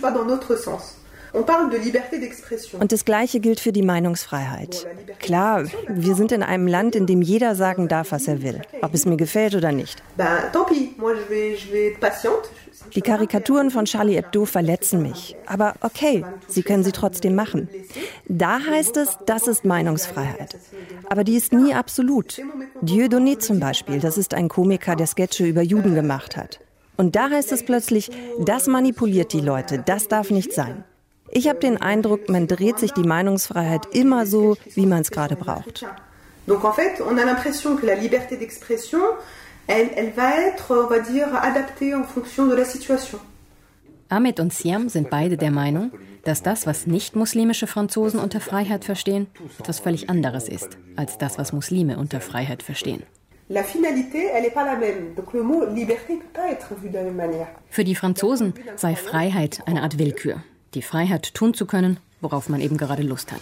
Und 1.33 2.91
das 2.91 3.05
Gleiche 3.05 3.39
gilt 3.39 3.59
für 3.59 3.71
die 3.71 3.81
Meinungsfreiheit. 3.81 4.87
Klar, 5.19 5.65
wir 5.87 6.15
sind 6.15 6.31
in 6.31 6.43
einem 6.43 6.67
Land, 6.67 6.95
in 6.95 7.07
dem 7.07 7.21
jeder 7.23 7.55
sagen 7.55 7.87
darf, 7.87 8.11
was 8.11 8.27
er 8.27 8.43
will, 8.43 8.61
ob 8.81 8.93
es 8.93 9.05
mir 9.05 9.17
gefällt 9.17 9.55
oder 9.55 9.71
nicht. 9.71 10.03
Die 12.95 13.01
Karikaturen 13.01 13.71
von 13.71 13.85
Charlie 13.85 14.15
Hebdo 14.15 14.45
verletzen 14.45 15.01
mich. 15.01 15.35
Aber 15.47 15.73
okay, 15.81 16.23
Sie 16.47 16.61
können 16.61 16.83
sie 16.83 16.91
trotzdem 16.91 17.33
machen. 17.33 17.67
Da 18.27 18.59
heißt 18.59 18.97
es, 18.97 19.17
das 19.25 19.47
ist 19.47 19.65
Meinungsfreiheit. 19.65 20.55
Aber 21.09 21.23
die 21.23 21.35
ist 21.35 21.51
nie 21.51 21.73
absolut. 21.73 22.39
Dieudonné 22.81 23.39
zum 23.39 23.59
Beispiel, 23.59 23.99
das 23.99 24.17
ist 24.17 24.33
ein 24.33 24.49
Komiker, 24.49 24.95
der 24.95 25.07
Sketche 25.07 25.45
über 25.45 25.61
Juden 25.61 25.95
gemacht 25.95 26.37
hat. 26.37 26.59
Und 26.95 27.15
da 27.15 27.29
heißt 27.29 27.51
es 27.51 27.65
plötzlich, 27.65 28.11
das 28.39 28.67
manipuliert 28.67 29.33
die 29.33 29.39
Leute, 29.39 29.81
das 29.83 30.07
darf 30.07 30.29
nicht 30.29 30.53
sein. 30.53 30.83
Ich 31.35 31.49
habe 31.49 31.59
den 31.59 31.81
Eindruck, 31.81 32.29
man 32.29 32.47
dreht 32.47 32.77
sich 32.77 32.91
die 32.91 33.01
Meinungsfreiheit 33.01 33.87
immer 33.91 34.27
so, 34.27 34.55
wie 34.75 34.85
man 34.85 35.01
es 35.01 35.09
gerade 35.09 35.35
braucht. 35.35 35.83
Donc 36.45 36.63
en 36.63 36.73
fait, 36.73 37.01
on 37.01 37.17
a 37.17 37.23
l'impression 37.23 37.75
que 37.75 37.87
la 37.87 37.95
liberté 37.95 38.37
d'expression, 38.37 38.99
elle, 39.65 39.89
elle 39.95 40.11
va 40.15 40.29
être, 40.47 40.71
on 40.71 40.87
va 40.89 40.99
dire, 40.99 41.27
adaptée 41.33 41.95
en 41.95 42.03
fonction 42.03 42.45
de 42.45 42.53
la 42.55 42.65
situation. 42.65 43.19
Ahmed 44.09 44.39
und 44.39 44.53
Siam 44.53 44.89
sind 44.89 45.09
beide 45.09 45.37
der 45.37 45.49
Meinung, 45.49 45.91
dass 46.23 46.43
das, 46.43 46.67
was 46.67 46.85
nicht-muslimische 46.85 47.65
Franzosen 47.65 48.19
unter 48.19 48.39
Freiheit 48.39 48.85
verstehen, 48.85 49.25
etwas 49.57 49.79
völlig 49.79 50.11
anderes 50.11 50.47
ist, 50.47 50.77
als 50.95 51.17
das, 51.17 51.39
was 51.39 51.51
Muslime 51.51 51.97
unter 51.97 52.21
Freiheit 52.21 52.61
verstehen. 52.61 53.01
Für 57.69 57.83
die 57.83 57.95
Franzosen 57.95 58.53
sei 58.75 58.95
Freiheit 58.95 59.63
eine 59.65 59.81
Art 59.81 59.97
Willkür 59.97 60.43
die 60.75 60.81
Freiheit 60.81 61.33
tun 61.33 61.53
zu 61.53 61.65
können, 61.65 61.97
worauf 62.21 62.49
man 62.49 62.61
eben 62.61 62.77
gerade 62.77 63.03
Lust 63.03 63.31
hat. 63.31 63.41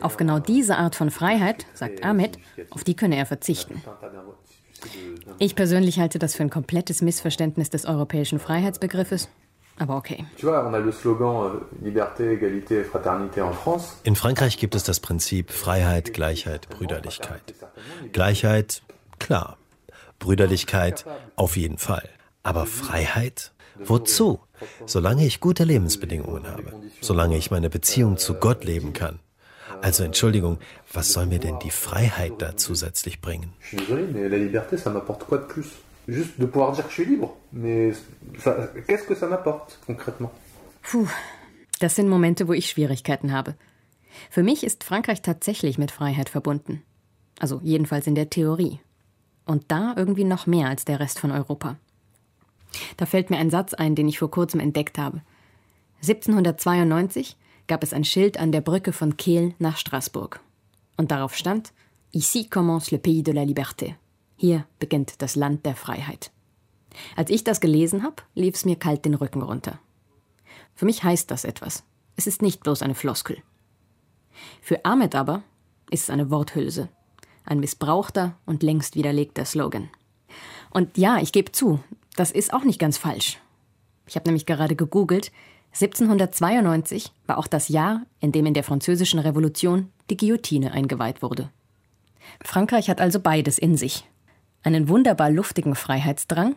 Auf 0.00 0.16
genau 0.16 0.38
diese 0.38 0.76
Art 0.76 0.94
von 0.94 1.10
Freiheit, 1.10 1.66
sagt 1.74 2.04
Ahmed, 2.04 2.38
auf 2.70 2.84
die 2.84 2.96
könne 2.96 3.16
er 3.16 3.26
verzichten. 3.26 3.82
Ich 5.38 5.54
persönlich 5.54 5.98
halte 5.98 6.18
das 6.18 6.34
für 6.34 6.42
ein 6.42 6.50
komplettes 6.50 7.02
Missverständnis 7.02 7.70
des 7.70 7.84
europäischen 7.86 8.38
Freiheitsbegriffes. 8.38 9.28
Aber 9.78 9.96
okay. 9.96 10.26
Euh, 10.42 10.48
In 14.02 14.16
Frankreich 14.16 14.58
gibt 14.58 14.74
es 14.74 14.82
das 14.82 15.00
Prinzip 15.00 15.52
Freiheit, 15.52 16.12
Gleichheit, 16.12 16.68
Brüderlichkeit. 16.68 17.54
Gleichheit, 18.12 18.82
klar. 19.18 19.56
Brüderlichkeit, 20.18 21.04
auf 21.36 21.56
jeden 21.56 21.78
Fall. 21.78 22.08
Aber 22.42 22.66
Freiheit? 22.66 23.52
Wozu? 23.84 24.40
Solange 24.86 25.26
ich 25.26 25.40
gute 25.40 25.64
Lebensbedingungen 25.64 26.46
habe, 26.46 26.72
solange 27.00 27.36
ich 27.36 27.50
meine 27.50 27.70
Beziehung 27.70 28.16
zu 28.16 28.34
Gott 28.34 28.64
leben 28.64 28.92
kann. 28.92 29.20
Also 29.82 30.02
Entschuldigung, 30.02 30.58
was 30.92 31.12
soll 31.12 31.26
mir 31.26 31.38
denn 31.38 31.58
die 31.60 31.70
Freiheit 31.70 32.34
da 32.38 32.56
zusätzlich 32.56 33.20
bringen? 33.20 33.52
Puh, 40.82 41.06
das 41.80 41.94
sind 41.94 42.08
Momente, 42.08 42.48
wo 42.48 42.54
ich 42.54 42.70
Schwierigkeiten 42.70 43.32
habe. 43.32 43.54
Für 44.30 44.42
mich 44.42 44.64
ist 44.64 44.84
Frankreich 44.84 45.22
tatsächlich 45.22 45.78
mit 45.78 45.90
Freiheit 45.90 46.28
verbunden. 46.28 46.82
Also 47.38 47.60
jedenfalls 47.62 48.06
in 48.06 48.14
der 48.14 48.30
Theorie. 48.30 48.80
Und 49.44 49.70
da 49.70 49.94
irgendwie 49.96 50.24
noch 50.24 50.46
mehr 50.46 50.68
als 50.68 50.84
der 50.84 50.98
Rest 50.98 51.20
von 51.20 51.30
Europa. 51.30 51.76
Da 52.96 53.06
fällt 53.06 53.30
mir 53.30 53.38
ein 53.38 53.50
Satz 53.50 53.74
ein, 53.74 53.94
den 53.94 54.08
ich 54.08 54.18
vor 54.18 54.30
kurzem 54.30 54.60
entdeckt 54.60 54.98
habe. 54.98 55.22
1792 56.02 57.36
gab 57.66 57.82
es 57.82 57.92
ein 57.92 58.04
Schild 58.04 58.38
an 58.38 58.52
der 58.52 58.60
Brücke 58.60 58.92
von 58.92 59.16
Kehl 59.16 59.54
nach 59.58 59.76
Straßburg. 59.76 60.40
Und 60.96 61.10
darauf 61.10 61.34
stand 61.36 61.72
Ici 62.14 62.48
commence 62.48 62.90
le 62.90 62.98
pays 62.98 63.22
de 63.22 63.34
la 63.34 63.42
liberté. 63.42 63.94
Hier 64.36 64.64
beginnt 64.78 65.20
das 65.20 65.36
Land 65.36 65.66
der 65.66 65.76
Freiheit. 65.76 66.30
Als 67.16 67.30
ich 67.30 67.44
das 67.44 67.60
gelesen 67.60 68.02
habe, 68.02 68.22
lief 68.34 68.54
es 68.54 68.64
mir 68.64 68.76
kalt 68.76 69.04
den 69.04 69.14
Rücken 69.14 69.42
runter. 69.42 69.78
Für 70.74 70.86
mich 70.86 71.04
heißt 71.04 71.30
das 71.30 71.44
etwas. 71.44 71.84
Es 72.16 72.26
ist 72.26 72.40
nicht 72.40 72.62
bloß 72.62 72.82
eine 72.82 72.94
Floskel. 72.94 73.42
Für 74.60 74.84
Ahmed 74.84 75.14
aber 75.14 75.42
ist 75.90 76.04
es 76.04 76.10
eine 76.10 76.30
Worthülse, 76.30 76.88
ein 77.44 77.60
missbrauchter 77.60 78.36
und 78.46 78.62
längst 78.62 78.96
widerlegter 78.96 79.44
Slogan. 79.44 79.90
Und 80.70 80.96
ja, 80.96 81.18
ich 81.18 81.32
gebe 81.32 81.52
zu, 81.52 81.80
das 82.18 82.30
ist 82.30 82.52
auch 82.52 82.64
nicht 82.64 82.78
ganz 82.78 82.98
falsch. 82.98 83.38
Ich 84.06 84.16
habe 84.16 84.26
nämlich 84.26 84.46
gerade 84.46 84.74
gegoogelt. 84.74 85.30
1792 85.72 87.12
war 87.26 87.38
auch 87.38 87.46
das 87.46 87.68
Jahr, 87.68 88.02
in 88.20 88.32
dem 88.32 88.46
in 88.46 88.54
der 88.54 88.64
Französischen 88.64 89.18
Revolution 89.18 89.90
die 90.10 90.16
Guillotine 90.16 90.72
eingeweiht 90.72 91.22
wurde. 91.22 91.50
Frankreich 92.42 92.90
hat 92.90 93.00
also 93.00 93.20
beides 93.20 93.58
in 93.58 93.76
sich. 93.76 94.04
Einen 94.62 94.88
wunderbar 94.88 95.30
luftigen 95.30 95.74
Freiheitsdrang 95.74 96.56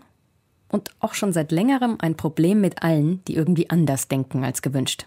und 0.69 0.91
auch 0.99 1.13
schon 1.13 1.33
seit 1.33 1.51
längerem 1.51 1.97
ein 1.99 2.15
Problem 2.15 2.61
mit 2.61 2.81
allen, 2.81 3.23
die 3.25 3.35
irgendwie 3.35 3.69
anders 3.69 4.07
denken 4.07 4.43
als 4.43 4.61
gewünscht. 4.61 5.05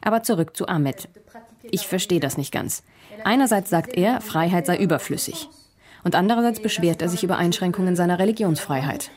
Aber 0.00 0.22
zurück 0.22 0.56
zu 0.56 0.66
Ahmed. 0.68 1.08
Ich 1.62 1.86
verstehe 1.86 2.20
das 2.20 2.38
nicht 2.38 2.52
ganz. 2.52 2.82
Einerseits 3.24 3.68
sagt 3.68 3.94
er, 3.94 4.20
Freiheit 4.20 4.66
sei 4.66 4.78
überflüssig. 4.78 5.48
Und 6.04 6.14
andererseits 6.14 6.60
beschwert 6.60 7.02
er 7.02 7.08
sich 7.08 7.24
über 7.24 7.36
Einschränkungen 7.36 7.96
seiner 7.96 8.18
Religionsfreiheit. 8.18 9.10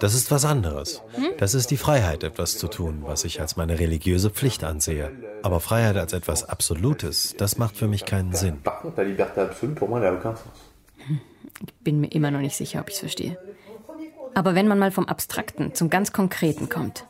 Das 0.00 0.14
ist 0.14 0.30
was 0.30 0.44
anderes. 0.44 1.02
Das 1.38 1.54
ist 1.54 1.70
die 1.70 1.76
Freiheit, 1.76 2.24
etwas 2.24 2.58
zu 2.58 2.68
tun, 2.68 3.02
was 3.02 3.24
ich 3.24 3.40
als 3.40 3.56
meine 3.56 3.78
religiöse 3.78 4.30
Pflicht 4.30 4.64
ansehe. 4.64 5.12
Aber 5.42 5.60
Freiheit 5.60 5.96
als 5.96 6.12
etwas 6.12 6.48
Absolutes, 6.48 7.34
das 7.36 7.58
macht 7.58 7.76
für 7.76 7.88
mich 7.88 8.04
keinen 8.04 8.34
Sinn. 8.34 8.58
Ich 11.60 11.74
bin 11.84 12.00
mir 12.00 12.12
immer 12.12 12.30
noch 12.30 12.40
nicht 12.40 12.56
sicher, 12.56 12.80
ob 12.80 12.88
ich 12.88 12.94
es 12.94 13.00
verstehe. 13.00 13.38
Aber 14.34 14.54
wenn 14.54 14.68
man 14.68 14.78
mal 14.78 14.90
vom 14.90 15.06
Abstrakten 15.06 15.74
zum 15.74 15.90
ganz 15.90 16.12
Konkreten 16.12 16.68
kommt, 16.68 17.04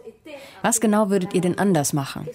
was 0.63 0.81
genau 0.81 1.11
würdet 1.11 1.35
ihr 1.35 1.41
denn 1.41 1.59
anders 1.59 1.93
machen, 1.93 2.29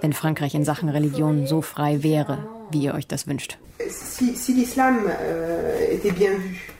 wenn 0.00 0.12
Frankreich 0.12 0.54
in 0.54 0.64
Sachen 0.64 0.88
Religion 0.88 1.46
so 1.46 1.62
frei 1.62 2.02
wäre, 2.02 2.46
wie 2.70 2.82
ihr 2.82 2.94
euch 2.94 3.06
das 3.06 3.26
wünscht? 3.26 3.58
Si, 3.88 4.34
si 4.36 4.52
l'islam 4.52 5.06
euh, 5.06 5.94
était 5.94 6.12
bien 6.12 6.32
vu, 6.32 6.72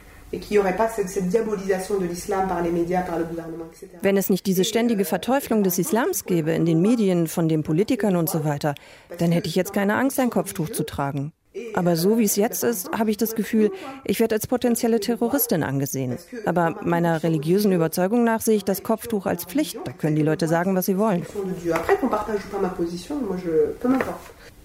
wenn 4.00 4.16
es 4.16 4.30
nicht 4.30 4.46
diese 4.46 4.64
ständige 4.64 5.04
Verteuflung 5.04 5.62
des 5.62 5.78
Islams 5.78 6.24
gäbe 6.24 6.52
in 6.52 6.64
den 6.64 6.80
Medien, 6.80 7.26
von 7.26 7.48
den 7.48 7.62
Politikern 7.62 8.16
und 8.16 8.30
so 8.30 8.44
weiter, 8.44 8.74
dann 9.18 9.30
hätte 9.30 9.48
ich 9.48 9.56
jetzt 9.56 9.74
keine 9.74 9.96
Angst, 9.96 10.18
ein 10.18 10.30
Kopftuch 10.30 10.70
zu 10.70 10.84
tragen. 10.84 11.32
Aber 11.74 11.96
so 11.96 12.18
wie 12.18 12.24
es 12.24 12.36
jetzt 12.36 12.64
ist, 12.64 12.90
habe 12.92 13.10
ich 13.10 13.16
das 13.16 13.34
Gefühl, 13.34 13.70
ich 14.04 14.20
werde 14.20 14.34
als 14.34 14.46
potenzielle 14.46 15.00
Terroristin 15.00 15.62
angesehen. 15.62 16.18
Aber 16.46 16.76
meiner 16.82 17.22
religiösen 17.22 17.72
Überzeugung 17.72 18.24
nach 18.24 18.40
sehe 18.40 18.56
ich 18.56 18.64
das 18.64 18.82
Kopftuch 18.82 19.26
als 19.26 19.44
Pflicht. 19.44 19.78
Da 19.84 19.92
können 19.92 20.16
die 20.16 20.22
Leute 20.22 20.48
sagen, 20.48 20.74
was 20.74 20.86
sie 20.86 20.98
wollen. 20.98 21.26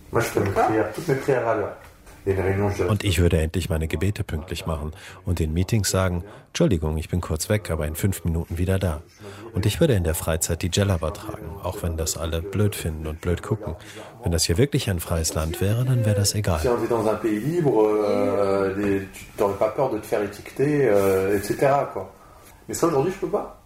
Moi, 0.09 0.21
je 0.21 0.29
peux 0.39 0.41
m'écrire 0.41 0.85
toutes 0.95 1.07
mes. 1.09 1.17
Und 2.89 3.03
ich 3.03 3.19
würde 3.19 3.39
endlich 3.39 3.69
meine 3.69 3.87
Gebete 3.87 4.23
pünktlich 4.23 4.65
machen 4.65 4.91
und 5.25 5.39
in 5.39 5.53
Meetings 5.53 5.89
sagen, 5.89 6.23
Entschuldigung, 6.47 6.97
ich 6.97 7.07
bin 7.07 7.21
kurz 7.21 7.47
weg, 7.47 7.71
aber 7.71 7.87
in 7.87 7.95
fünf 7.95 8.25
Minuten 8.25 8.57
wieder 8.57 8.79
da. 8.79 9.01
Und 9.53 9.65
ich 9.65 9.79
würde 9.79 9.93
in 9.93 10.03
der 10.03 10.15
Freizeit 10.15 10.61
die 10.61 10.69
Jellaba 10.71 11.11
tragen, 11.11 11.49
auch 11.63 11.83
wenn 11.83 11.95
das 11.95 12.17
alle 12.17 12.41
blöd 12.41 12.75
finden 12.75 13.07
und 13.07 13.21
blöd 13.21 13.41
gucken. 13.43 13.75
Wenn 14.23 14.31
das 14.31 14.45
hier 14.45 14.57
wirklich 14.57 14.89
ein 14.89 14.99
freies 14.99 15.33
Land 15.35 15.61
wäre, 15.61 15.85
dann 15.85 16.05
wäre 16.05 16.15
das 16.15 16.35
egal. 16.35 16.59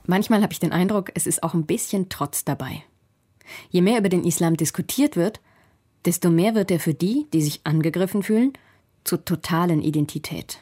Manchmal 0.05 0.41
habe 0.43 0.53
ich 0.53 0.59
den 0.59 0.71
Eindruck, 0.71 1.11
es 1.15 1.25
ist 1.25 1.41
auch 1.41 1.53
ein 1.53 1.65
bisschen 1.65 2.09
Trotz 2.09 2.45
dabei. 2.45 2.83
Je 3.69 3.81
mehr 3.81 3.97
über 3.97 4.09
den 4.09 4.23
Islam 4.23 4.55
diskutiert 4.55 5.15
wird, 5.15 5.41
desto 6.05 6.29
mehr 6.29 6.55
wird 6.55 6.71
er 6.71 6.79
für 6.79 6.93
die, 6.93 7.27
die 7.33 7.41
sich 7.41 7.61
angegriffen 7.63 8.23
fühlen, 8.23 8.53
zur 9.03 9.25
totalen 9.25 9.81
Identität. 9.81 10.59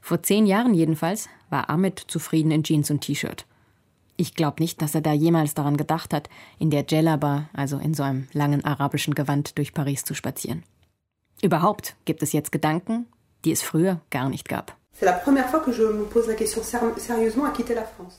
Vor 0.00 0.22
zehn 0.22 0.46
Jahren 0.46 0.74
jedenfalls 0.74 1.28
war 1.50 1.70
Ahmed 1.70 1.98
zufrieden 1.98 2.50
in 2.50 2.62
Jeans 2.62 2.90
und 2.90 3.00
T-Shirt. 3.00 3.46
Ich 4.16 4.34
glaube 4.34 4.62
nicht, 4.62 4.80
dass 4.80 4.94
er 4.94 5.02
da 5.02 5.12
jemals 5.12 5.54
daran 5.54 5.76
gedacht 5.76 6.14
hat, 6.14 6.30
in 6.58 6.70
der 6.70 6.84
Djellaba, 6.84 7.48
also 7.52 7.78
in 7.78 7.92
so 7.94 8.02
einem 8.02 8.28
langen 8.32 8.64
arabischen 8.64 9.14
Gewand, 9.14 9.58
durch 9.58 9.74
Paris 9.74 10.04
zu 10.04 10.14
spazieren. 10.14 10.62
Überhaupt 11.42 11.96
gibt 12.06 12.22
es 12.22 12.32
jetzt 12.32 12.50
Gedanken, 12.50 13.06
die 13.44 13.52
es 13.52 13.62
früher 13.62 14.00
gar 14.10 14.30
nicht 14.30 14.48
gab. 14.48 14.76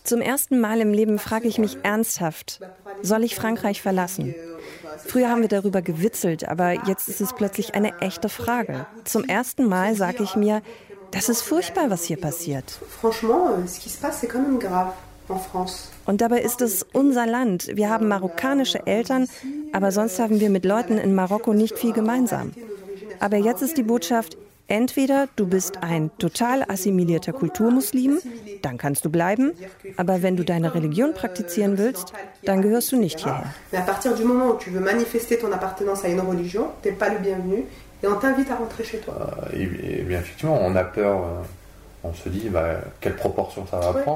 Zum 0.04 0.22
ersten 0.22 0.60
Mal 0.60 0.80
im 0.80 0.94
Leben 0.94 1.18
frage 1.18 1.48
ich 1.48 1.58
mich 1.58 1.78
ernsthaft, 1.82 2.60
soll 3.02 3.24
ich 3.24 3.36
Frankreich 3.36 3.82
verlassen? 3.82 4.36
Früher 5.06 5.30
haben 5.30 5.42
wir 5.42 5.50
darüber 5.50 5.82
gewitzelt, 5.82 6.48
aber 6.48 6.86
jetzt 6.88 7.10
ist 7.10 7.20
es 7.20 7.34
plötzlich 7.34 7.74
eine 7.74 8.00
echte 8.00 8.30
Frage. 8.30 8.86
Zum 9.06 9.24
ersten 9.24 9.66
Mal 9.66 9.96
sage 9.96 10.22
ich 10.22 10.36
mir, 10.36 10.62
das 11.12 11.30
ist 11.30 11.42
furchtbar, 11.42 11.90
was 11.90 12.04
hier 12.04 12.18
passiert. 12.18 12.80
Und 16.06 16.22
dabei 16.22 16.42
ist 16.42 16.62
es 16.62 16.86
unser 16.94 17.26
Land. 17.26 17.70
Wir 17.74 17.90
haben 17.90 18.08
marokkanische 18.08 18.86
Eltern, 18.86 19.28
aber 19.74 19.92
sonst 19.92 20.20
haben 20.20 20.40
wir 20.40 20.50
mit 20.50 20.64
Leuten 20.64 20.98
in 20.98 21.16
Marokko 21.16 21.54
nicht 21.54 21.78
viel 21.78 21.94
gemeinsam. 21.94 22.52
Aber 23.20 23.38
jetzt 23.38 23.62
ist 23.62 23.78
die 23.78 23.84
Botschaft, 23.84 24.38
Entweder 24.70 25.28
du 25.38 25.48
bist 25.48 25.78
ein 25.82 26.12
total 26.18 26.64
assimilierter 26.68 27.32
Kulturmuslim, 27.32 28.20
dann 28.62 28.78
kannst 28.78 29.06
du 29.06 29.10
bleiben, 29.10 29.54
aber 29.96 30.22
wenn 30.22 30.36
du 30.36 30.44
deine 30.44 30.74
Religion 30.74 31.14
praktizieren 31.14 31.78
willst, 31.78 32.12
dann 32.44 32.62
gehörst 32.62 32.92
du 32.92 32.98
nicht 32.98 33.20
hierher. 33.20 33.54
Mais 33.72 33.80
à 33.80 33.86
partir 33.86 34.14
du 34.14 34.26
moment 34.26 34.56
où 34.56 34.58
tu 34.58 34.72
veux 34.72 34.82
manifester 34.82 35.40
ton 35.40 35.52
appartenance 35.54 36.04
à 36.04 36.10
une 36.10 36.20
religion, 36.20 36.68
t'es 36.82 36.92
pas 36.92 37.10
le 37.10 37.20
bienvenu 37.20 37.64
et 38.04 38.08
on 38.08 38.16
t'invite 38.20 38.52
à 38.52 38.56
rentrer 38.56 38.84
chez 38.84 38.98
toi. 38.98 39.16
Et 39.54 40.04
bien 40.04 40.20
effectivement, 40.20 40.60
on 40.62 40.76
a 40.76 40.84
peur. 40.84 41.46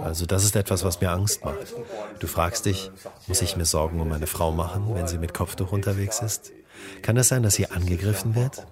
Also 0.05 0.25
das 0.25 0.43
ist 0.43 0.55
etwas, 0.55 0.83
was 0.85 1.01
mir 1.01 1.11
Angst 1.11 1.43
macht. 1.43 1.75
Du 2.19 2.27
fragst 2.27 2.65
dich, 2.65 2.91
muss 3.27 3.41
ich 3.41 3.57
mir 3.57 3.65
Sorgen 3.65 3.99
um 3.99 4.07
meine 4.07 4.27
Frau 4.27 4.51
machen, 4.51 4.93
wenn 4.93 5.07
sie 5.07 5.17
mit 5.17 5.33
Kopftuch 5.33 5.71
unterwegs 5.71 6.21
ist? 6.21 6.53
Kann 7.01 7.17
es 7.17 7.27
sein, 7.27 7.43
dass 7.43 7.55
sie 7.55 7.67
angegriffen 7.67 8.35
wird? 8.35 8.65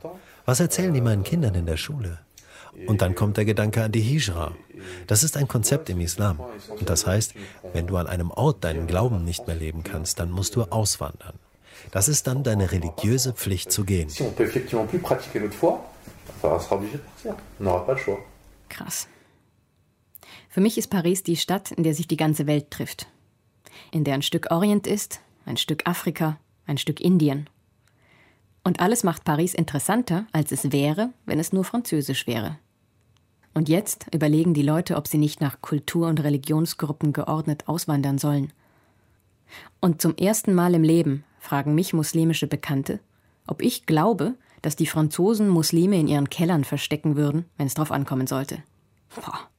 Was 0.49 0.59
erzählen 0.59 0.95
die 0.95 1.01
meinen 1.01 1.23
Kindern 1.23 1.53
in 1.53 1.67
der 1.67 1.77
Schule? 1.77 2.17
Und 2.87 3.03
dann 3.03 3.13
kommt 3.13 3.37
der 3.37 3.45
Gedanke 3.45 3.83
an 3.83 3.91
die 3.91 4.01
Hijra. 4.01 4.55
Das 5.05 5.21
ist 5.21 5.37
ein 5.37 5.47
Konzept 5.47 5.91
im 5.91 6.01
Islam. 6.01 6.39
Und 6.39 6.89
das 6.89 7.05
heißt, 7.05 7.35
wenn 7.71 7.85
du 7.85 7.97
an 7.97 8.07
einem 8.07 8.31
Ort 8.31 8.63
deinen 8.63 8.87
Glauben 8.87 9.23
nicht 9.23 9.45
mehr 9.45 9.55
leben 9.55 9.83
kannst, 9.83 10.19
dann 10.19 10.31
musst 10.31 10.55
du 10.55 10.63
auswandern. 10.63 11.35
Das 11.91 12.07
ist 12.07 12.25
dann 12.25 12.41
deine 12.41 12.71
religiöse 12.71 13.33
Pflicht 13.33 13.71
zu 13.71 13.83
gehen. 13.83 14.09
Krass. 18.69 19.07
Für 20.49 20.61
mich 20.61 20.79
ist 20.79 20.87
Paris 20.87 21.21
die 21.21 21.37
Stadt, 21.37 21.71
in 21.71 21.83
der 21.83 21.93
sich 21.93 22.07
die 22.07 22.17
ganze 22.17 22.47
Welt 22.47 22.71
trifft. 22.71 23.05
In 23.91 24.03
der 24.03 24.15
ein 24.15 24.23
Stück 24.23 24.49
Orient 24.49 24.87
ist, 24.87 25.21
ein 25.45 25.57
Stück 25.57 25.87
Afrika, 25.87 26.39
ein 26.65 26.79
Stück 26.79 27.01
Indien 27.01 27.47
und 28.69 28.81
alles 28.81 29.03
macht 29.03 29.23
Paris 29.23 29.55
interessanter, 29.55 30.27
als 30.31 30.51
es 30.51 30.71
wäre, 30.71 31.09
wenn 31.25 31.39
es 31.39 31.51
nur 31.51 31.63
Französisch 31.63 32.27
wäre. 32.27 32.59
Und 33.55 33.67
jetzt 33.67 34.05
überlegen 34.13 34.53
die 34.53 34.61
Leute, 34.61 34.95
ob 34.95 35.07
sie 35.07 35.17
nicht 35.17 35.41
nach 35.41 35.59
Kultur- 35.59 36.07
und 36.07 36.21
Religionsgruppen 36.23 37.11
geordnet 37.11 37.67
auswandern 37.67 38.19
sollen. 38.19 38.53
Und 39.81 40.03
zum 40.03 40.15
ersten 40.17 40.53
Mal 40.53 40.75
im 40.75 40.83
Leben 40.83 41.23
fragen 41.39 41.73
mich 41.73 41.93
muslimische 41.93 42.45
Bekannte, 42.45 42.99
ob 43.47 43.63
ich 43.63 43.87
glaube, 43.87 44.35
dass 44.61 44.75
die 44.75 44.85
Franzosen 44.85 45.49
Muslime 45.49 45.99
in 45.99 46.07
ihren 46.07 46.29
Kellern 46.29 46.63
verstecken 46.63 47.15
würden, 47.15 47.45
wenn 47.57 47.65
es 47.65 47.73
drauf 47.73 47.91
ankommen 47.91 48.27
sollte. 48.27 48.61
Boah. 49.15 49.49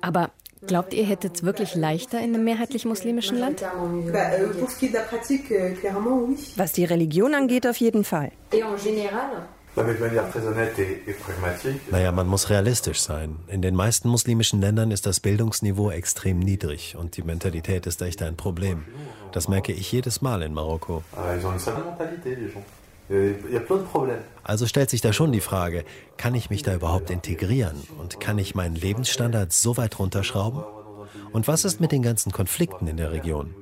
Aber 0.00 0.30
Glaubt 0.66 0.94
ihr, 0.94 1.04
hättet 1.04 1.36
es 1.36 1.42
wirklich 1.42 1.74
leichter 1.74 2.18
in 2.18 2.34
einem 2.34 2.44
mehrheitlich 2.44 2.84
muslimischen 2.84 3.36
Land? 3.38 3.64
Was 6.56 6.72
die 6.72 6.84
Religion 6.84 7.34
angeht, 7.34 7.66
auf 7.66 7.78
jeden 7.78 8.04
Fall. 8.04 8.30
Naja, 11.90 12.12
man 12.12 12.26
muss 12.28 12.50
realistisch 12.50 13.00
sein. 13.00 13.36
In 13.48 13.62
den 13.62 13.74
meisten 13.74 14.08
muslimischen 14.08 14.60
Ländern 14.60 14.90
ist 14.90 15.06
das 15.06 15.18
Bildungsniveau 15.18 15.90
extrem 15.90 16.38
niedrig 16.38 16.94
und 16.96 17.16
die 17.16 17.22
Mentalität 17.22 17.86
ist 17.86 18.02
echt 18.02 18.22
ein 18.22 18.36
Problem. 18.36 18.84
Das 19.32 19.48
merke 19.48 19.72
ich 19.72 19.90
jedes 19.90 20.20
Mal 20.20 20.42
in 20.42 20.52
Marokko. 20.52 21.02
Ah, 23.08 24.40
also 24.44 24.66
stellt 24.66 24.90
sich 24.90 25.00
da 25.00 25.12
schon 25.12 25.32
die 25.32 25.40
Frage, 25.40 25.84
kann 26.16 26.34
ich 26.34 26.50
mich 26.50 26.62
da 26.62 26.74
überhaupt 26.74 27.10
integrieren 27.10 27.76
und 27.98 28.20
kann 28.20 28.38
ich 28.38 28.54
meinen 28.54 28.74
Lebensstandard 28.74 29.52
so 29.52 29.76
weit 29.76 29.98
runterschrauben? 29.98 30.62
Und 31.32 31.48
was 31.48 31.64
ist 31.64 31.80
mit 31.80 31.92
den 31.92 32.02
ganzen 32.02 32.32
Konflikten 32.32 32.86
in 32.86 32.96
der 32.96 33.12
Region? 33.12 33.54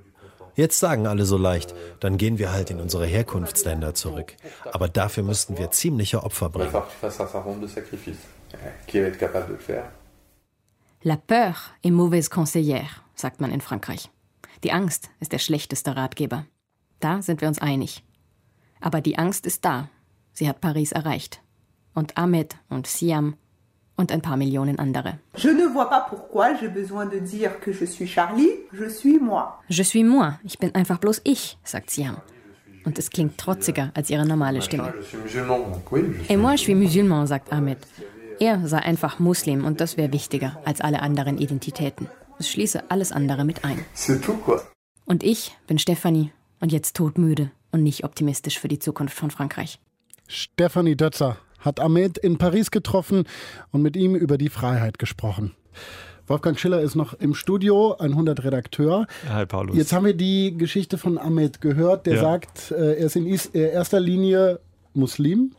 Jetzt 0.56 0.78
sagen 0.78 1.06
alle 1.06 1.24
so 1.24 1.36
leicht, 1.36 1.74
dann 2.00 2.16
gehen 2.16 2.38
wir 2.38 2.52
halt 2.52 2.70
in 2.70 2.80
unsere 2.80 3.06
Herkunftsländer 3.06 3.94
zurück. 3.94 4.34
Aber 4.72 4.88
dafür 4.88 5.22
müssten 5.22 5.56
wir 5.58 5.70
ziemliche 5.70 6.22
Opfer 6.22 6.50
bringen. 6.50 6.72
La 11.02 11.16
peur 11.16 11.54
est 11.82 11.92
mauvaise 11.92 12.28
conseillère, 12.28 12.90
sagt 13.14 13.40
man 13.40 13.52
in 13.52 13.62
Frankreich. 13.62 14.10
Die 14.64 14.72
Angst 14.72 15.08
ist 15.20 15.32
der 15.32 15.38
schlechteste 15.38 15.96
Ratgeber. 15.96 16.44
Da 16.98 17.22
sind 17.22 17.40
wir 17.40 17.48
uns 17.48 17.58
einig. 17.58 18.02
Aber 18.80 19.00
die 19.00 19.18
Angst 19.18 19.46
ist 19.46 19.64
da. 19.64 19.88
Sie 20.32 20.48
hat 20.48 20.60
Paris 20.60 20.92
erreicht. 20.92 21.42
Und 21.94 22.16
Ahmed 22.16 22.56
und 22.68 22.86
Siam 22.86 23.34
und 23.96 24.10
ein 24.12 24.22
paar 24.22 24.36
Millionen 24.36 24.78
andere. 24.78 25.18
Je 25.36 25.52
ne 25.52 25.66
vois 25.72 25.88
pas 25.90 26.06
pourquoi 26.08 26.54
j'ai 26.54 26.68
besoin 26.68 27.06
de 27.06 27.20
dire 27.20 27.60
que 27.60 27.72
je 27.72 27.84
suis 27.84 28.06
Charlie, 28.06 28.50
je 28.72 28.88
suis 28.88 29.18
moi. 29.20 29.60
Je 29.68 29.82
suis 29.82 30.04
moi, 30.04 30.38
ich 30.42 30.58
bin 30.58 30.74
einfach 30.74 30.98
bloß 30.98 31.20
ich, 31.24 31.58
sagt 31.64 31.90
Siam. 31.90 32.16
Und 32.84 32.98
es 32.98 33.10
klingt 33.10 33.36
trotziger 33.36 33.90
als 33.94 34.08
ihre 34.08 34.24
normale 34.24 34.62
Stimme. 34.62 34.94
Et 36.28 36.36
moi, 36.38 36.52
je 36.52 36.64
suis 36.64 36.74
musulman, 36.74 37.26
sagt 37.26 37.52
Ahmed. 37.52 37.78
Er 38.38 38.66
sei 38.66 38.78
einfach 38.78 39.18
Muslim 39.18 39.66
und 39.66 39.82
das 39.82 39.98
wäre 39.98 40.12
wichtiger 40.14 40.58
als 40.64 40.80
alle 40.80 41.02
anderen 41.02 41.36
Identitäten. 41.36 42.08
Es 42.38 42.48
schließe 42.48 42.90
alles 42.90 43.12
andere 43.12 43.44
mit 43.44 43.66
ein. 43.66 43.84
Und 45.04 45.22
ich 45.22 45.54
bin 45.66 45.78
Stefanie 45.78 46.32
und 46.60 46.72
jetzt 46.72 46.96
todmüde 46.96 47.50
und 47.72 47.82
nicht 47.82 48.04
optimistisch 48.04 48.58
für 48.58 48.68
die 48.68 48.78
Zukunft 48.78 49.16
von 49.16 49.30
Frankreich. 49.30 49.78
Stefanie 50.26 50.96
Dötzer 50.96 51.38
hat 51.58 51.80
Ahmed 51.80 52.18
in 52.18 52.38
Paris 52.38 52.70
getroffen 52.70 53.24
und 53.70 53.82
mit 53.82 53.96
ihm 53.96 54.14
über 54.14 54.38
die 54.38 54.48
Freiheit 54.48 54.98
gesprochen. 54.98 55.54
Wolfgang 56.26 56.58
Schiller 56.58 56.80
ist 56.80 56.94
noch 56.94 57.14
im 57.14 57.34
Studio, 57.34 57.96
100 57.98 58.44
Redakteur. 58.44 59.06
Hi, 59.28 59.46
Paulus. 59.46 59.76
Jetzt 59.76 59.92
haben 59.92 60.06
wir 60.06 60.14
die 60.14 60.56
Geschichte 60.56 60.96
von 60.96 61.18
Ahmed 61.18 61.60
gehört. 61.60 62.06
Der 62.06 62.14
ja. 62.14 62.20
sagt, 62.20 62.70
äh, 62.70 62.98
er 62.98 63.06
ist 63.06 63.16
in 63.16 63.26
äh, 63.26 63.70
erster 63.70 63.98
Linie 63.98 64.60
Muslim. 64.94 65.52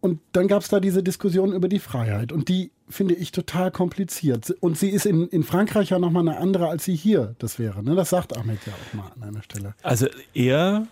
Und 0.00 0.20
dann 0.32 0.48
gab 0.48 0.62
es 0.62 0.68
da 0.68 0.80
diese 0.80 1.02
Diskussion 1.02 1.52
über 1.52 1.68
die 1.68 1.78
Freiheit. 1.78 2.32
Und 2.32 2.48
die 2.48 2.72
finde 2.88 3.14
ich 3.14 3.32
total 3.32 3.70
kompliziert. 3.70 4.50
Und 4.60 4.78
sie 4.78 4.88
ist 4.88 5.04
in, 5.04 5.28
in 5.28 5.42
Frankreich 5.42 5.90
ja 5.90 5.98
nochmal 5.98 6.26
eine 6.26 6.38
andere, 6.38 6.68
als 6.68 6.84
sie 6.84 6.96
hier 6.96 7.34
das 7.38 7.58
wäre. 7.58 7.84
Ne? 7.84 7.94
Das 7.94 8.10
sagt 8.10 8.36
Ahmed 8.36 8.58
ja 8.66 8.72
auch 8.72 8.94
mal 8.94 9.12
an 9.14 9.22
einer 9.22 9.42
Stelle. 9.42 9.74
Also 9.82 10.06
er 10.32 10.86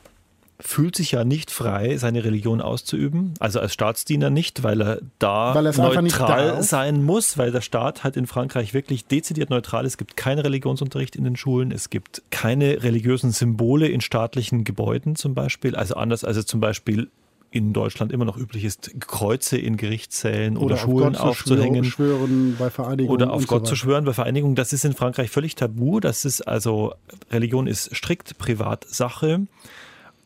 fühlt 0.61 0.97
sich 0.97 1.13
ja 1.13 1.25
nicht 1.25 1.51
frei, 1.51 1.97
seine 1.97 2.25
Religion 2.25 2.61
auszuüben. 2.61 3.35
Also 3.41 3.61
als 3.61 3.73
Staatsdiener 3.73 4.31
nicht, 4.31 4.63
weil 4.63 4.83
er 4.83 5.01
da 5.19 5.55
weil 5.55 5.65
neutral 5.65 6.63
sein 6.63 7.03
muss, 7.03 7.39
weil 7.39 7.51
der 7.51 7.61
Staat 7.61 8.05
halt 8.05 8.17
in 8.17 8.27
Frankreich 8.27 8.75
wirklich 8.75 9.07
dezidiert 9.07 9.51
neutral 9.51 9.85
ist. 9.85 9.93
Es 9.93 9.99
gibt 9.99 10.17
keinen 10.17 10.41
Religionsunterricht 10.41 11.17
in 11.17 11.25
den 11.25 11.37
Schulen, 11.37 11.73
es 11.73 11.91
gibt 11.91 12.23
keine 12.31 12.83
religiösen 12.83 13.33
Symbole 13.33 13.89
in 13.89 14.01
staatlichen 14.01 14.65
Gebäuden 14.65 15.17
zum 15.17 15.35
Beispiel. 15.35 15.75
Also 15.75 15.95
anders 15.95 16.25
als 16.25 16.37
es 16.37 16.47
zum 16.47 16.61
Beispiel 16.61 17.09
in 17.53 17.73
Deutschland 17.73 18.13
immer 18.13 18.25
noch 18.25 18.37
üblich 18.37 18.65
ist, 18.65 18.93
Kreuze 19.01 19.59
in 19.59 19.77
Gerichtssälen 19.77 20.57
oder, 20.57 20.67
oder 20.67 20.77
Schulen 20.77 21.17
auf 21.17 21.41
aufzuhängen. 21.41 21.85
Schwören 21.85 22.55
bei 22.59 22.71
Vereinigungen 22.71 23.23
oder 23.23 23.33
auf 23.33 23.47
Gott 23.49 23.67
so 23.67 23.71
zu 23.71 23.77
schwören 23.77 24.05
bei 24.05 24.13
Vereinigungen. 24.13 24.55
Das 24.55 24.73
ist 24.73 24.85
in 24.85 24.93
Frankreich 24.93 25.31
völlig 25.31 25.57
tabu. 25.57 25.99
Das 25.99 26.25
ist 26.25 26.43
also, 26.43 26.95
Religion 27.33 27.67
ist 27.67 27.95
strikt 27.95 28.39
Privatsache. 28.39 29.47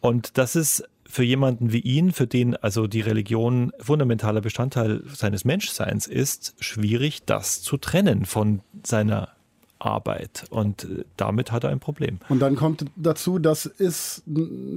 Und 0.05 0.37
das 0.37 0.55
ist 0.55 0.87
für 1.07 1.23
jemanden 1.23 1.73
wie 1.73 1.79
ihn, 1.79 2.13
für 2.13 2.27
den 2.27 2.57
also 2.57 2.87
die 2.87 3.01
Religion 3.01 3.73
fundamentaler 3.81 4.43
Bestandteil 4.43 5.03
seines 5.07 5.47
Menschseins 5.47 6.07
ist, 6.07 6.55
schwierig, 6.59 7.25
das 7.25 7.63
zu 7.63 7.79
trennen 7.79 8.27
von 8.27 8.61
seiner 8.83 9.31
Arbeit. 9.79 10.45
Und 10.51 10.85
äh, 10.85 11.05
damit 11.17 11.53
hat 11.53 11.65
er 11.65 11.71
ein 11.71 11.81
Problem. 11.81 12.19
Und 12.29 12.41
dann 12.41 12.55
kommt 12.55 12.85
dazu, 12.97 13.39
dass 13.39 13.65
es 13.65 14.23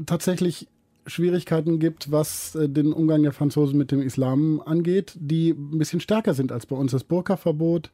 tatsächlich 0.06 0.70
Schwierigkeiten 1.08 1.80
gibt, 1.80 2.12
was 2.12 2.56
äh, 2.56 2.70
den 2.70 2.93
Umgang 2.93 3.24
der 3.24 3.34
Franzosen 3.34 3.78
mit 3.78 3.91
dem 3.91 4.02
Islam 4.02 4.62
angeht, 4.65 5.13
die 5.15 5.52
ein 5.52 5.78
bisschen 5.78 6.00
stärker 6.00 6.34
sind 6.34 6.52
als 6.52 6.65
bei 6.65 6.76
uns. 6.76 6.91
Das 6.91 7.04
Burka-Verbot. 7.04 7.91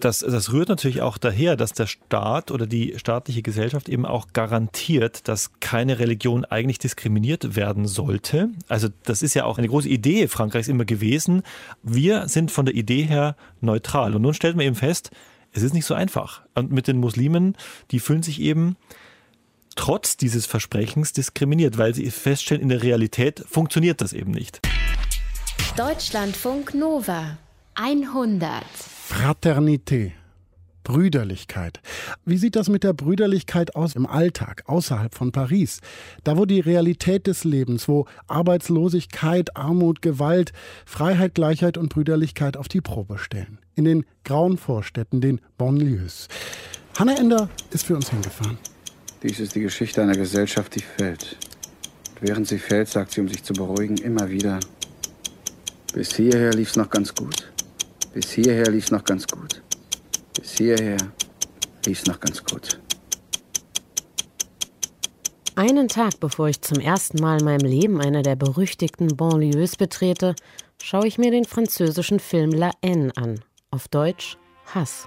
Das, 0.00 0.20
das 0.20 0.52
rührt 0.52 0.70
natürlich 0.70 1.02
auch 1.02 1.18
daher, 1.18 1.56
dass 1.56 1.72
der 1.72 1.86
Staat 1.86 2.50
oder 2.50 2.66
die 2.66 2.94
staatliche 2.96 3.42
Gesellschaft 3.42 3.88
eben 3.88 4.06
auch 4.06 4.28
garantiert, 4.32 5.28
dass 5.28 5.50
keine 5.60 5.98
Religion 5.98 6.46
eigentlich 6.46 6.78
diskriminiert 6.78 7.54
werden 7.54 7.86
sollte. 7.86 8.48
Also 8.68 8.88
das 9.04 9.22
ist 9.22 9.34
ja 9.34 9.44
auch 9.44 9.58
eine 9.58 9.68
große 9.68 9.88
Idee 9.88 10.28
Frankreichs 10.28 10.68
immer 10.68 10.86
gewesen. 10.86 11.42
Wir 11.82 12.28
sind 12.28 12.50
von 12.50 12.64
der 12.64 12.74
Idee 12.74 13.02
her 13.02 13.36
neutral. 13.60 14.14
Und 14.14 14.22
nun 14.22 14.34
stellt 14.34 14.56
man 14.56 14.64
eben 14.64 14.76
fest, 14.76 15.10
es 15.52 15.62
ist 15.62 15.74
nicht 15.74 15.84
so 15.84 15.94
einfach. 15.94 16.42
Und 16.54 16.72
mit 16.72 16.88
den 16.88 16.98
Muslimen, 16.98 17.56
die 17.90 18.00
fühlen 18.00 18.22
sich 18.22 18.40
eben 18.40 18.76
trotz 19.74 20.16
dieses 20.16 20.46
Versprechens 20.46 21.12
diskriminiert, 21.12 21.78
weil 21.78 21.94
sie 21.94 22.10
feststellen, 22.10 22.62
in 22.62 22.68
der 22.68 22.82
Realität 22.82 23.44
funktioniert 23.48 24.00
das 24.00 24.12
eben 24.12 24.30
nicht. 24.30 24.60
Deutschlandfunk 25.76 26.74
Nova 26.74 27.38
100. 27.74 28.62
Fraternité. 29.08 30.12
Brüderlichkeit. 30.84 31.80
Wie 32.24 32.36
sieht 32.36 32.56
das 32.56 32.68
mit 32.68 32.84
der 32.84 32.92
Brüderlichkeit 32.92 33.76
aus 33.76 33.94
im 33.94 34.06
Alltag, 34.06 34.64
außerhalb 34.66 35.14
von 35.14 35.32
Paris? 35.32 35.80
Da, 36.24 36.36
wo 36.36 36.44
die 36.44 36.60
Realität 36.60 37.26
des 37.26 37.44
Lebens, 37.44 37.88
wo 37.88 38.06
Arbeitslosigkeit, 38.26 39.56
Armut, 39.56 40.02
Gewalt, 40.02 40.52
Freiheit, 40.84 41.34
Gleichheit 41.34 41.78
und 41.78 41.90
Brüderlichkeit 41.90 42.56
auf 42.56 42.68
die 42.68 42.80
Probe 42.80 43.18
stellen. 43.18 43.58
In 43.74 43.84
den 43.84 44.04
grauen 44.24 44.58
Vorstädten, 44.58 45.20
den 45.20 45.40
Banlieues. 45.56 46.28
Hanna 46.98 47.14
Ender 47.14 47.48
ist 47.70 47.86
für 47.86 47.96
uns 47.96 48.10
hingefahren. 48.10 48.58
Dies 49.22 49.38
ist 49.38 49.54
die 49.54 49.60
Geschichte 49.60 50.02
einer 50.02 50.16
Gesellschaft, 50.16 50.74
die 50.74 50.80
fällt. 50.80 51.36
Und 52.10 52.28
während 52.28 52.48
sie 52.48 52.58
fällt, 52.58 52.88
sagt 52.88 53.12
sie, 53.12 53.20
um 53.20 53.28
sich 53.28 53.44
zu 53.44 53.52
beruhigen, 53.52 53.96
immer 53.98 54.28
wieder, 54.28 54.58
bis 55.94 56.16
hierher 56.16 56.52
lief's 56.52 56.74
noch 56.74 56.90
ganz 56.90 57.14
gut. 57.14 57.52
Bis 58.12 58.32
hierher 58.32 58.68
lief's 58.68 58.90
noch 58.90 59.04
ganz 59.04 59.26
gut. 59.26 59.62
Bis 60.34 60.58
hierher 60.58 60.96
lief's 61.86 62.04
noch 62.06 62.18
ganz 62.18 62.42
gut. 62.42 62.80
Einen 65.54 65.86
Tag 65.86 66.18
bevor 66.18 66.48
ich 66.48 66.60
zum 66.60 66.80
ersten 66.80 67.20
Mal 67.20 67.38
in 67.38 67.44
meinem 67.44 67.66
Leben 67.66 68.00
eine 68.00 68.22
der 68.22 68.34
berüchtigten 68.36 69.16
Banlieues 69.16 69.76
betrete, 69.76 70.34
schaue 70.82 71.06
ich 71.06 71.18
mir 71.18 71.30
den 71.30 71.44
französischen 71.44 72.18
Film 72.18 72.50
La 72.50 72.72
Haine 72.84 73.12
an. 73.16 73.40
Auf 73.70 73.86
Deutsch 73.86 74.36
Hass. 74.74 75.06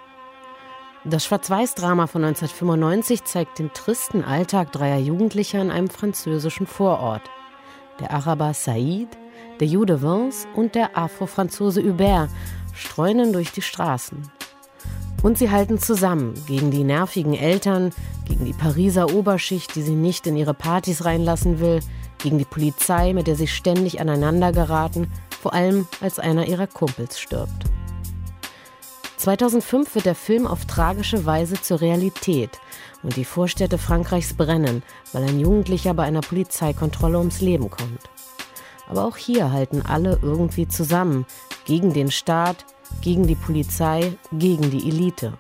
Das 1.07 1.23
Schwarz-Weiß-Drama 1.23 2.07
von 2.07 2.23
1995 2.23 3.25
zeigt 3.25 3.59
den 3.59 3.71
tristen 3.71 4.23
Alltag 4.23 4.71
dreier 4.71 4.97
Jugendlicher 4.97 5.61
in 5.61 5.69
einem 5.69 5.87
französischen 5.87 6.65
Vorort. 6.65 7.21
Der 7.99 8.09
Araber 8.09 8.53
Saïd, 8.53 9.09
der 9.59 9.67
Jude 9.67 10.01
Vince 10.01 10.47
und 10.55 10.73
der 10.73 10.97
Afro-Franzose 10.97 11.83
Hubert 11.83 12.31
streunen 12.73 13.33
durch 13.33 13.51
die 13.51 13.61
Straßen. 13.61 14.31
Und 15.21 15.37
sie 15.37 15.51
halten 15.51 15.77
zusammen 15.77 16.33
gegen 16.47 16.71
die 16.71 16.83
nervigen 16.83 17.35
Eltern, 17.35 17.91
gegen 18.27 18.45
die 18.45 18.53
Pariser 18.53 19.13
Oberschicht, 19.13 19.75
die 19.75 19.83
sie 19.83 19.93
nicht 19.93 20.25
in 20.25 20.35
ihre 20.35 20.55
Partys 20.55 21.05
reinlassen 21.05 21.59
will, 21.59 21.81
gegen 22.17 22.39
die 22.39 22.45
Polizei, 22.45 23.13
mit 23.13 23.27
der 23.27 23.35
sie 23.35 23.47
ständig 23.47 24.01
aneinander 24.01 24.51
geraten, 24.51 25.11
vor 25.29 25.53
allem 25.53 25.87
als 26.01 26.17
einer 26.17 26.47
ihrer 26.47 26.65
Kumpels 26.65 27.19
stirbt. 27.19 27.65
2005 29.25 29.95
wird 29.95 30.05
der 30.05 30.13
Film 30.13 30.45
auf 30.45 30.65
tragische 30.65 31.25
Weise 31.25 31.59
zur 31.59 31.81
Realität 31.81 32.59
und 33.01 33.15
die 33.15 33.25
Vorstädte 33.25 33.79
Frankreichs 33.79 34.35
brennen, 34.35 34.83
weil 35.13 35.23
ein 35.23 35.39
Jugendlicher 35.39 35.95
bei 35.95 36.03
einer 36.03 36.21
Polizeikontrolle 36.21 37.17
ums 37.17 37.41
Leben 37.41 37.71
kommt. 37.71 38.01
Aber 38.87 39.03
auch 39.03 39.17
hier 39.17 39.51
halten 39.51 39.81
alle 39.81 40.19
irgendwie 40.21 40.67
zusammen, 40.67 41.25
gegen 41.65 41.91
den 41.91 42.11
Staat, 42.11 42.67
gegen 43.01 43.25
die 43.25 43.33
Polizei, 43.33 44.15
gegen 44.31 44.69
die 44.69 44.87
Elite. 44.87 45.33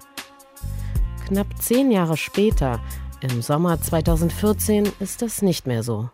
Knapp 1.27 1.61
zehn 1.61 1.91
Jahre 1.91 2.17
später, 2.17 2.79
im 3.21 3.43
Sommer 3.43 3.79
2014, 3.79 4.91
ist 4.99 5.21
das 5.21 5.43
nicht 5.43 5.67
mehr 5.67 5.83
so. 5.83 6.09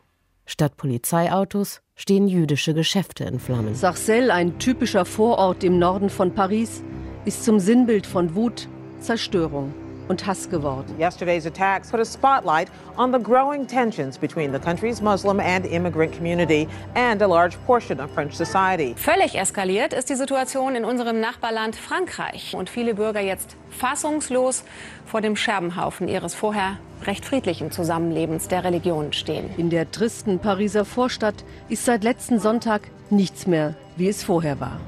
Statt 0.46 0.76
Polizeiautos 0.76 1.82
stehen 1.96 2.28
jüdische 2.28 2.74
Geschäfte 2.74 3.24
in 3.24 3.40
Flammen. 3.40 3.76
Sarcelles, 3.76 4.30
ein 4.30 4.60
typischer 4.60 5.06
Vorort 5.06 5.64
im 5.64 5.80
Norden 5.80 6.10
von 6.10 6.36
Paris, 6.36 6.84
ist 7.26 7.44
zum 7.44 7.60
Sinnbild 7.60 8.06
von 8.06 8.36
Wut, 8.36 8.68
Zerstörung 9.00 9.74
und 10.08 10.26
Hass 10.28 10.50
geworden. 10.50 10.96
Yesterday's 11.00 11.46
attacks 11.46 11.90
put 11.90 12.00
a 12.00 12.06
spotlight 12.06 12.70
on 12.98 13.14
the 13.14 13.20
growing 13.20 13.66
tensions 13.66 14.18
between 14.18 14.52
the 14.52 14.60
country's 14.60 15.02
Muslim 15.02 15.40
and 15.40 15.66
immigrant 15.66 16.12
community 16.16 16.68
and 16.96 17.22
a 17.22 17.28
large 17.28 17.56
portion 17.66 18.00
of 18.00 18.12
French 18.12 18.34
society. 18.34 18.94
Völlig 18.98 19.36
eskaliert 19.36 19.94
ist 19.94 20.10
die 20.10 20.16
Situation 20.16 20.76
in 20.76 20.84
unserem 20.84 21.20
Nachbarland 21.20 21.76
Frankreich 21.76 22.56
und 22.56 22.70
viele 22.70 22.96
Bürger 22.96 23.22
jetzt 23.22 23.56
fassungslos 23.70 24.64
vor 25.06 25.22
dem 25.22 25.36
Scherbenhaufen 25.36 26.08
ihres 26.08 26.36
vorher 26.36 26.78
recht 27.06 27.26
friedlichen 27.26 27.72
Zusammenlebens 27.72 28.48
der 28.48 28.64
Religionen 28.64 29.14
stehen. 29.14 29.50
In 29.58 29.70
der 29.70 29.90
tristen 29.92 30.40
Pariser 30.40 30.86
Vorstadt 30.86 31.44
ist 31.70 31.86
seit 31.86 32.04
letzten 32.04 32.40
Sonntag 32.40 32.82
nichts 33.10 33.48
mehr, 33.48 33.76
wie 33.96 34.10
es 34.10 34.24
vorher 34.24 34.60
war. 34.60 34.80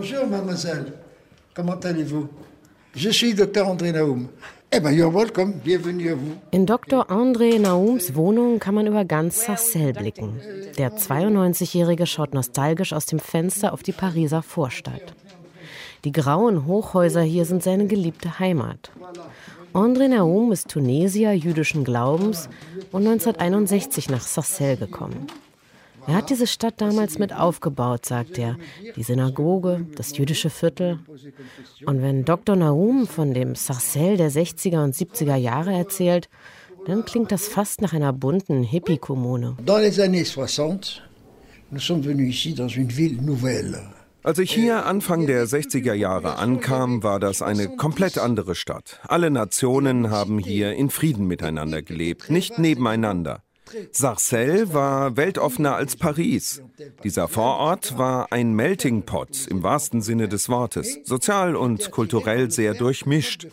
Bonjour, 0.00 0.28
mademoiselle. 0.28 0.92
Comment 1.54 1.80
allez-vous? 1.82 2.28
Je 2.94 3.10
suis 3.10 3.34
Dr. 3.34 3.66
André 3.66 3.90
Naoum. 3.90 4.28
Eh 4.70 4.78
ben, 4.78 4.92
you're 4.92 5.12
welcome. 5.12 5.54
Bienvenue 5.64 6.12
à 6.12 6.14
vous. 6.14 6.36
In 6.52 6.66
Dr. 6.66 7.10
André 7.10 7.58
Naums 7.58 8.14
Wohnung 8.14 8.60
kann 8.60 8.76
man 8.76 8.86
über 8.86 9.04
ganz 9.04 9.44
Sarcelles 9.44 9.98
blicken. 9.98 10.40
Der 10.78 10.96
92-Jährige 10.96 12.06
schaut 12.06 12.32
nostalgisch 12.32 12.92
aus 12.92 13.06
dem 13.06 13.18
Fenster 13.18 13.72
auf 13.72 13.82
die 13.82 13.90
Pariser 13.90 14.42
Vorstadt. 14.42 15.14
Die 16.04 16.12
grauen 16.12 16.64
Hochhäuser 16.66 17.22
hier 17.22 17.44
sind 17.44 17.64
seine 17.64 17.88
geliebte 17.88 18.38
Heimat. 18.38 18.92
André 19.74 20.06
Naum 20.06 20.52
ist 20.52 20.68
Tunesier 20.68 21.32
jüdischen 21.32 21.82
Glaubens 21.82 22.48
und 22.92 23.04
1961 23.04 24.10
nach 24.10 24.22
Sarcelles 24.22 24.78
gekommen. 24.78 25.26
Er 26.08 26.14
hat 26.14 26.30
diese 26.30 26.46
Stadt 26.46 26.80
damals 26.80 27.18
mit 27.18 27.34
aufgebaut, 27.34 28.06
sagt 28.06 28.38
er. 28.38 28.56
Die 28.96 29.02
Synagoge, 29.02 29.84
das 29.94 30.16
jüdische 30.16 30.48
Viertel. 30.48 31.00
Und 31.84 32.00
wenn 32.00 32.24
Dr. 32.24 32.56
Naum 32.56 33.06
von 33.06 33.34
dem 33.34 33.54
Sarcelles 33.54 34.16
der 34.16 34.30
60er 34.30 34.82
und 34.84 34.94
70er 34.94 35.36
Jahre 35.36 35.74
erzählt, 35.74 36.30
dann 36.86 37.04
klingt 37.04 37.30
das 37.30 37.46
fast 37.46 37.82
nach 37.82 37.92
einer 37.92 38.14
bunten 38.14 38.62
Hippie-Kommune. 38.62 39.56
Dans 39.66 39.80
les 39.82 40.00
années 40.00 40.24
60, 40.24 41.02
nous 41.70 41.84
sommes 41.84 42.06
venus 42.06 42.30
ici 42.30 42.54
dans 42.54 42.74
une 42.74 42.88
ville 42.88 43.20
nouvelle. 43.20 43.78
Als 44.22 44.38
ich 44.38 44.52
hier 44.52 44.86
Anfang 44.86 45.26
der 45.26 45.46
60er 45.46 45.92
Jahre 45.92 46.36
ankam, 46.38 47.02
war 47.02 47.20
das 47.20 47.40
eine 47.42 47.68
komplett 47.76 48.18
andere 48.18 48.54
Stadt. 48.54 48.98
Alle 49.06 49.30
Nationen 49.30 50.10
haben 50.10 50.38
hier 50.38 50.72
in 50.72 50.88
Frieden 50.90 51.26
miteinander 51.26 51.82
gelebt, 51.82 52.30
nicht 52.30 52.58
nebeneinander. 52.58 53.42
Sarcelles 53.92 54.72
war 54.72 55.16
weltoffener 55.16 55.74
als 55.74 55.96
Paris. 55.96 56.62
Dieser 57.04 57.28
Vorort 57.28 57.98
war 57.98 58.32
ein 58.32 58.52
Melting 58.54 59.02
Pot 59.02 59.46
im 59.48 59.62
wahrsten 59.62 60.02
Sinne 60.02 60.28
des 60.28 60.48
Wortes, 60.48 60.98
sozial 61.04 61.56
und 61.56 61.90
kulturell 61.90 62.50
sehr 62.50 62.74
durchmischt. 62.74 63.46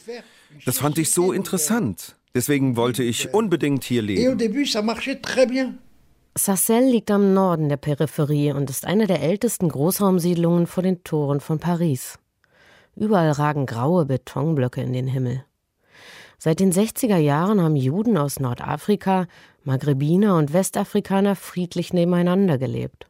Das 0.66 0.80
fand 0.80 0.98
ich 0.98 1.12
so 1.12 1.32
interessant. 1.32 2.16
Deswegen 2.34 2.76
wollte 2.76 3.04
ich 3.04 3.34
unbedingt 3.34 3.84
hier 3.84 4.02
leben. 4.02 4.38
Sarcelles 6.38 6.92
liegt 6.92 7.12
am 7.12 7.34
Norden 7.34 7.70
der 7.70 7.78
Peripherie 7.78 8.52
und 8.52 8.70
ist 8.70 8.86
eine 8.86 9.08
der 9.08 9.22
ältesten 9.22 9.70
Großraumsiedlungen 9.70 10.68
vor 10.68 10.84
den 10.84 11.02
Toren 11.06 11.40
von 11.40 11.60
Paris. 11.60 12.20
Überall 12.98 13.32
ragen 13.32 13.66
graue 13.66 14.06
Betonblöcke 14.06 14.82
in 14.82 14.92
den 14.92 15.08
Himmel. 15.08 15.46
Seit 16.38 16.60
den 16.60 16.72
60er 16.72 17.18
Jahren 17.18 17.62
haben 17.62 17.76
Juden 17.76 18.18
aus 18.18 18.40
Nordafrika, 18.40 19.28
Maghrebiner 19.64 20.36
und 20.36 20.54
Westafrikaner 20.54 21.36
friedlich 21.36 21.94
nebeneinander 21.94 22.58
gelebt. 22.58 23.08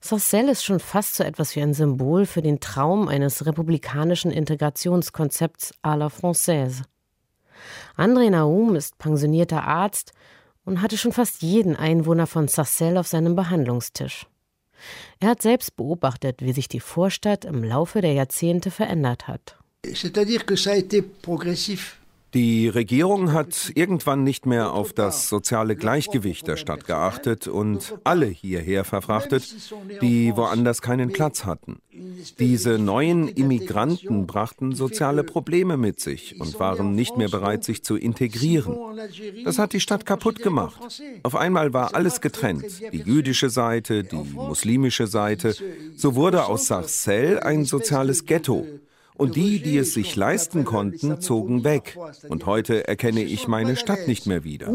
Sarcelles 0.00 0.58
ist 0.58 0.64
schon 0.64 0.80
fast 0.80 1.16
so 1.16 1.24
etwas 1.24 1.56
wie 1.56 1.62
ein 1.62 1.74
Symbol 1.74 2.26
für 2.26 2.42
den 2.42 2.60
Traum 2.60 3.08
eines 3.08 3.46
republikanischen 3.46 4.30
Integrationskonzepts 4.30 5.74
à 5.82 5.96
la 5.96 6.08
Française. 6.08 6.82
André 7.96 8.30
Naum 8.30 8.76
ist 8.76 8.98
pensionierter 8.98 9.64
Arzt 9.64 10.12
und 10.64 10.82
hatte 10.82 10.98
schon 10.98 11.12
fast 11.12 11.42
jeden 11.42 11.74
Einwohner 11.74 12.26
von 12.26 12.46
Sarcelles 12.46 12.98
auf 12.98 13.06
seinem 13.06 13.34
Behandlungstisch. 13.34 14.26
Er 15.20 15.30
hat 15.30 15.42
selbst 15.42 15.76
beobachtet, 15.76 16.42
wie 16.42 16.52
sich 16.52 16.68
die 16.68 16.80
Vorstadt 16.80 17.44
im 17.44 17.64
Laufe 17.64 18.00
der 18.00 18.12
Jahrzehnte 18.12 18.70
verändert 18.70 19.26
hat. 19.26 19.56
C'est-à-dire 19.84 20.44
que 20.44 20.56
ça 20.56 20.72
a 20.72 20.76
été 20.76 21.00
progressif. 21.02 21.98
Die 22.36 22.68
Regierung 22.68 23.32
hat 23.32 23.72
irgendwann 23.74 24.22
nicht 24.22 24.44
mehr 24.44 24.74
auf 24.74 24.92
das 24.92 25.30
soziale 25.30 25.74
Gleichgewicht 25.74 26.46
der 26.46 26.58
Stadt 26.58 26.84
geachtet 26.84 27.48
und 27.48 27.94
alle 28.04 28.26
hierher 28.26 28.84
verfrachtet, 28.84 29.56
die 30.02 30.36
woanders 30.36 30.82
keinen 30.82 31.12
Platz 31.12 31.46
hatten. 31.46 31.78
Diese 32.38 32.78
neuen 32.78 33.28
Immigranten 33.28 34.26
brachten 34.26 34.74
soziale 34.74 35.24
Probleme 35.24 35.78
mit 35.78 35.98
sich 35.98 36.38
und 36.38 36.60
waren 36.60 36.94
nicht 36.94 37.16
mehr 37.16 37.30
bereit, 37.30 37.64
sich 37.64 37.82
zu 37.82 37.96
integrieren. 37.96 38.76
Das 39.46 39.58
hat 39.58 39.72
die 39.72 39.80
Stadt 39.80 40.04
kaputt 40.04 40.42
gemacht. 40.42 41.00
Auf 41.22 41.36
einmal 41.36 41.72
war 41.72 41.94
alles 41.94 42.20
getrennt, 42.20 42.66
die 42.92 43.00
jüdische 43.00 43.48
Seite, 43.48 44.04
die 44.04 44.22
muslimische 44.34 45.06
Seite. 45.06 45.54
So 45.96 46.14
wurde 46.14 46.44
aus 46.44 46.66
Sarcelles 46.66 47.40
ein 47.40 47.64
soziales 47.64 48.26
Ghetto. 48.26 48.66
Und 49.16 49.36
die, 49.36 49.60
die 49.60 49.78
es 49.78 49.94
sich 49.94 50.14
leisten 50.14 50.64
konnten, 50.64 51.20
zogen 51.20 51.64
weg. 51.64 51.96
Und 52.28 52.46
heute 52.46 52.86
erkenne 52.86 53.22
ich 53.22 53.48
meine 53.48 53.76
Stadt 53.76 54.06
nicht 54.06 54.26
mehr 54.26 54.44
wieder. 54.44 54.68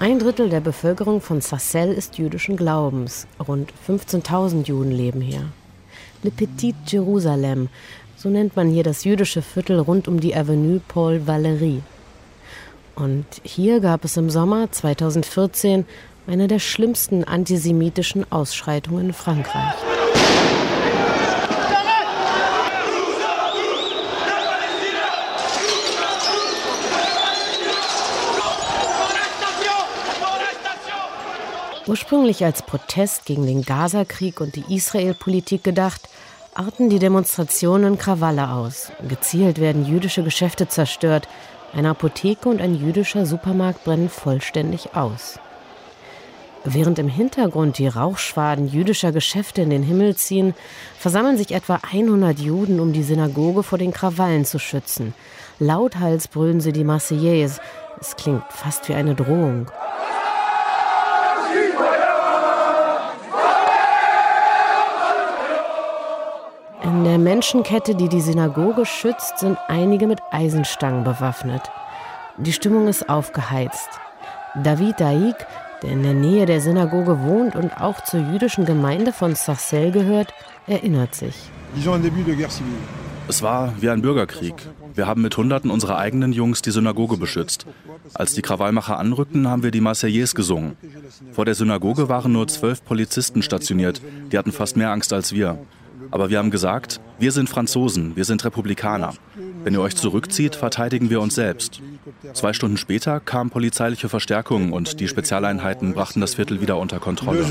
Ein 0.00 0.18
Drittel 0.18 0.48
der 0.48 0.60
Bevölkerung 0.60 1.20
von 1.20 1.40
Sarcelles 1.40 1.96
ist 1.96 2.18
jüdischen 2.18 2.56
Glaubens. 2.56 3.26
Rund 3.48 3.72
15.000 3.88 4.66
Juden 4.66 4.90
leben 4.90 5.20
hier. 5.20 5.48
Le 6.22 6.30
Petit 6.30 6.74
Jerusalem, 6.86 7.68
so 8.16 8.28
nennt 8.28 8.56
man 8.56 8.68
hier 8.68 8.82
das 8.82 9.04
jüdische 9.04 9.42
Viertel 9.42 9.78
rund 9.78 10.08
um 10.08 10.20
die 10.20 10.34
Avenue 10.34 10.80
Paul 10.88 11.22
Valéry. 11.26 11.80
Und 12.94 13.26
hier 13.42 13.80
gab 13.80 14.04
es 14.04 14.16
im 14.16 14.30
Sommer 14.30 14.70
2014 14.70 15.84
eine 16.26 16.48
der 16.48 16.58
schlimmsten 16.58 17.24
antisemitischen 17.24 18.30
Ausschreitungen 18.32 19.06
in 19.06 19.12
Frankreich. 19.12 19.74
Ursprünglich 31.86 32.42
als 32.44 32.62
Protest 32.62 33.26
gegen 33.26 33.46
den 33.46 33.62
Gazakrieg 33.62 34.40
und 34.40 34.56
die 34.56 34.64
Israel-Politik 34.74 35.62
gedacht, 35.62 36.08
arten 36.54 36.88
die 36.88 36.98
Demonstrationen 36.98 37.98
Krawalle 37.98 38.50
aus. 38.50 38.90
Gezielt 39.06 39.60
werden 39.60 39.84
jüdische 39.84 40.22
Geschäfte 40.22 40.66
zerstört. 40.66 41.28
Eine 41.74 41.90
Apotheke 41.90 42.48
und 42.48 42.62
ein 42.62 42.74
jüdischer 42.74 43.26
Supermarkt 43.26 43.84
brennen 43.84 44.08
vollständig 44.08 44.94
aus. 44.94 45.38
Während 46.66 46.98
im 46.98 47.08
Hintergrund 47.08 47.76
die 47.76 47.88
Rauchschwaden 47.88 48.68
jüdischer 48.68 49.12
Geschäfte 49.12 49.60
in 49.60 49.68
den 49.68 49.82
Himmel 49.82 50.16
ziehen, 50.16 50.54
versammeln 50.98 51.36
sich 51.36 51.52
etwa 51.52 51.78
100 51.92 52.38
Juden, 52.38 52.80
um 52.80 52.94
die 52.94 53.02
Synagoge 53.02 53.62
vor 53.62 53.76
den 53.76 53.92
Krawallen 53.92 54.46
zu 54.46 54.58
schützen. 54.58 55.12
Lauthals 55.58 56.26
brüllen 56.26 56.62
sie 56.62 56.72
die 56.72 56.84
Marseillaise. 56.84 57.60
Es 58.00 58.16
klingt 58.16 58.44
fast 58.48 58.88
wie 58.88 58.94
eine 58.94 59.14
Drohung. 59.14 59.70
In 66.82 67.04
der 67.04 67.18
Menschenkette, 67.18 67.94
die 67.94 68.08
die 68.08 68.22
Synagoge 68.22 68.86
schützt, 68.86 69.38
sind 69.38 69.58
einige 69.68 70.06
mit 70.06 70.20
Eisenstangen 70.30 71.04
bewaffnet. 71.04 71.70
Die 72.38 72.52
Stimmung 72.54 72.88
ist 72.88 73.10
aufgeheizt. 73.10 73.88
David 74.62 75.00
Daik, 75.00 75.46
der 75.84 75.92
in 75.92 76.02
der 76.02 76.14
Nähe 76.14 76.46
der 76.46 76.60
Synagoge 76.60 77.20
wohnt 77.20 77.54
und 77.54 77.72
auch 77.78 78.02
zur 78.04 78.20
jüdischen 78.20 78.64
Gemeinde 78.64 79.12
von 79.12 79.34
Sarcelles 79.34 79.92
gehört, 79.92 80.32
erinnert 80.66 81.14
sich. 81.14 81.34
Es 83.28 83.42
war 83.42 83.74
wie 83.80 83.90
ein 83.90 84.02
Bürgerkrieg. 84.02 84.54
Wir 84.94 85.06
haben 85.06 85.22
mit 85.22 85.36
Hunderten 85.36 85.70
unserer 85.70 85.98
eigenen 85.98 86.32
Jungs 86.32 86.62
die 86.62 86.70
Synagoge 86.70 87.16
beschützt. 87.16 87.66
Als 88.14 88.34
die 88.34 88.42
Krawallmacher 88.42 88.98
anrückten, 88.98 89.48
haben 89.48 89.62
wir 89.62 89.70
die 89.70 89.80
Marseillaise 89.80 90.34
gesungen. 90.34 90.76
Vor 91.32 91.44
der 91.44 91.54
Synagoge 91.54 92.08
waren 92.08 92.32
nur 92.32 92.48
zwölf 92.48 92.84
Polizisten 92.84 93.42
stationiert. 93.42 94.00
Die 94.30 94.38
hatten 94.38 94.52
fast 94.52 94.76
mehr 94.76 94.90
Angst 94.90 95.12
als 95.12 95.32
wir. 95.32 95.58
Aber 96.10 96.30
wir 96.30 96.38
haben 96.38 96.50
gesagt, 96.50 97.00
wir 97.18 97.32
sind 97.32 97.48
Franzosen, 97.48 98.16
wir 98.16 98.24
sind 98.24 98.44
Republikaner. 98.44 99.14
Wenn 99.62 99.74
ihr 99.74 99.80
euch 99.80 99.96
zurückzieht, 99.96 100.56
verteidigen 100.56 101.10
wir 101.10 101.20
uns 101.20 101.34
selbst. 101.34 101.80
Zwei 102.32 102.52
Stunden 102.52 102.76
später 102.76 103.20
kam 103.20 103.50
polizeiliche 103.50 104.08
Verstärkung 104.08 104.72
und 104.72 105.00
die 105.00 105.08
Spezialeinheiten 105.08 105.94
brachten 105.94 106.20
das 106.20 106.34
Viertel 106.34 106.60
wieder 106.60 106.78
unter 106.78 106.98
Kontrolle. 106.98 107.44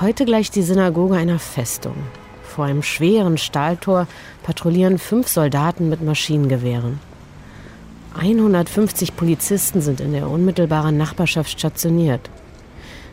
Heute 0.00 0.24
gleicht 0.24 0.56
die 0.56 0.62
Synagoge 0.62 1.16
einer 1.16 1.38
Festung. 1.38 1.94
Vor 2.42 2.64
einem 2.64 2.82
schweren 2.82 3.38
Stahltor 3.38 4.06
patrouillieren 4.42 4.98
fünf 4.98 5.28
Soldaten 5.28 5.88
mit 5.88 6.02
Maschinengewehren. 6.02 6.98
150 8.18 9.14
Polizisten 9.14 9.80
sind 9.80 10.00
in 10.00 10.12
der 10.12 10.28
unmittelbaren 10.28 10.96
Nachbarschaft 10.96 11.50
stationiert. 11.50 12.28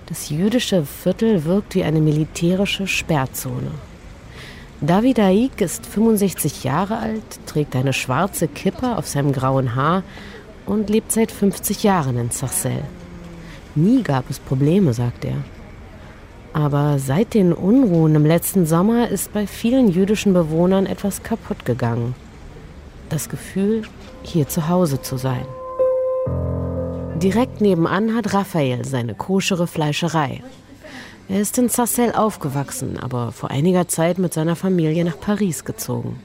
Das 0.07 0.29
jüdische 0.29 0.85
Viertel 0.85 1.43
wirkt 1.43 1.75
wie 1.75 1.83
eine 1.83 1.99
militärische 1.99 2.87
Sperrzone. 2.87 3.71
David 4.79 5.19
Aik 5.19 5.59
ist 5.59 5.85
65 5.85 6.63
Jahre 6.63 6.97
alt, 6.97 7.45
trägt 7.45 7.75
eine 7.75 7.91
schwarze 7.91 8.47
Kippe 8.47 8.95
auf 8.95 9.05
seinem 9.05 9.33
grauen 9.33 9.75
Haar 9.75 10.03
und 10.65 10.89
lebt 10.89 11.11
seit 11.11 11.29
50 11.29 11.83
Jahren 11.83 12.17
in 12.17 12.31
Sarcelles. 12.31 12.85
Nie 13.75 14.01
gab 14.01 14.29
es 14.29 14.39
Probleme, 14.39 14.93
sagt 14.93 15.25
er. 15.25 15.43
Aber 16.53 16.99
seit 16.99 17.33
den 17.33 17.51
Unruhen 17.51 18.15
im 18.15 18.25
letzten 18.25 18.65
Sommer 18.65 19.09
ist 19.09 19.33
bei 19.33 19.45
vielen 19.45 19.89
jüdischen 19.89 20.33
Bewohnern 20.33 20.85
etwas 20.85 21.21
kaputt 21.21 21.65
gegangen. 21.65 22.15
Das 23.09 23.27
Gefühl, 23.27 23.83
hier 24.23 24.47
zu 24.47 24.69
Hause 24.69 25.01
zu 25.01 25.17
sein. 25.17 25.45
Direkt 27.21 27.61
nebenan 27.61 28.13
hat 28.15 28.33
Raphael 28.35 28.85
seine 28.85 29.15
koschere 29.15 29.65
Fleischerei. 29.65 30.43
Er 31.27 31.41
ist 31.41 31.57
in 31.57 31.67
Sarcelles 31.67 32.13
aufgewachsen, 32.15 32.99
aber 32.99 33.31
vor 33.31 33.49
einiger 33.49 33.87
Zeit 33.87 34.19
mit 34.19 34.35
seiner 34.35 34.55
Familie 34.55 35.03
nach 35.03 35.19
Paris 35.19 35.65
gezogen. 35.65 36.19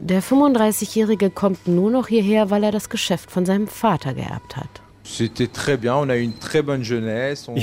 Der 0.00 0.20
35-Jährige 0.20 1.30
kommt 1.30 1.68
nur 1.68 1.92
noch 1.92 2.08
hierher, 2.08 2.50
weil 2.50 2.64
er 2.64 2.72
das 2.72 2.88
Geschäft 2.88 3.30
von 3.30 3.46
seinem 3.46 3.68
Vater 3.68 4.14
geerbt 4.14 4.56
hat. 4.56 4.68
Ich 5.04 5.32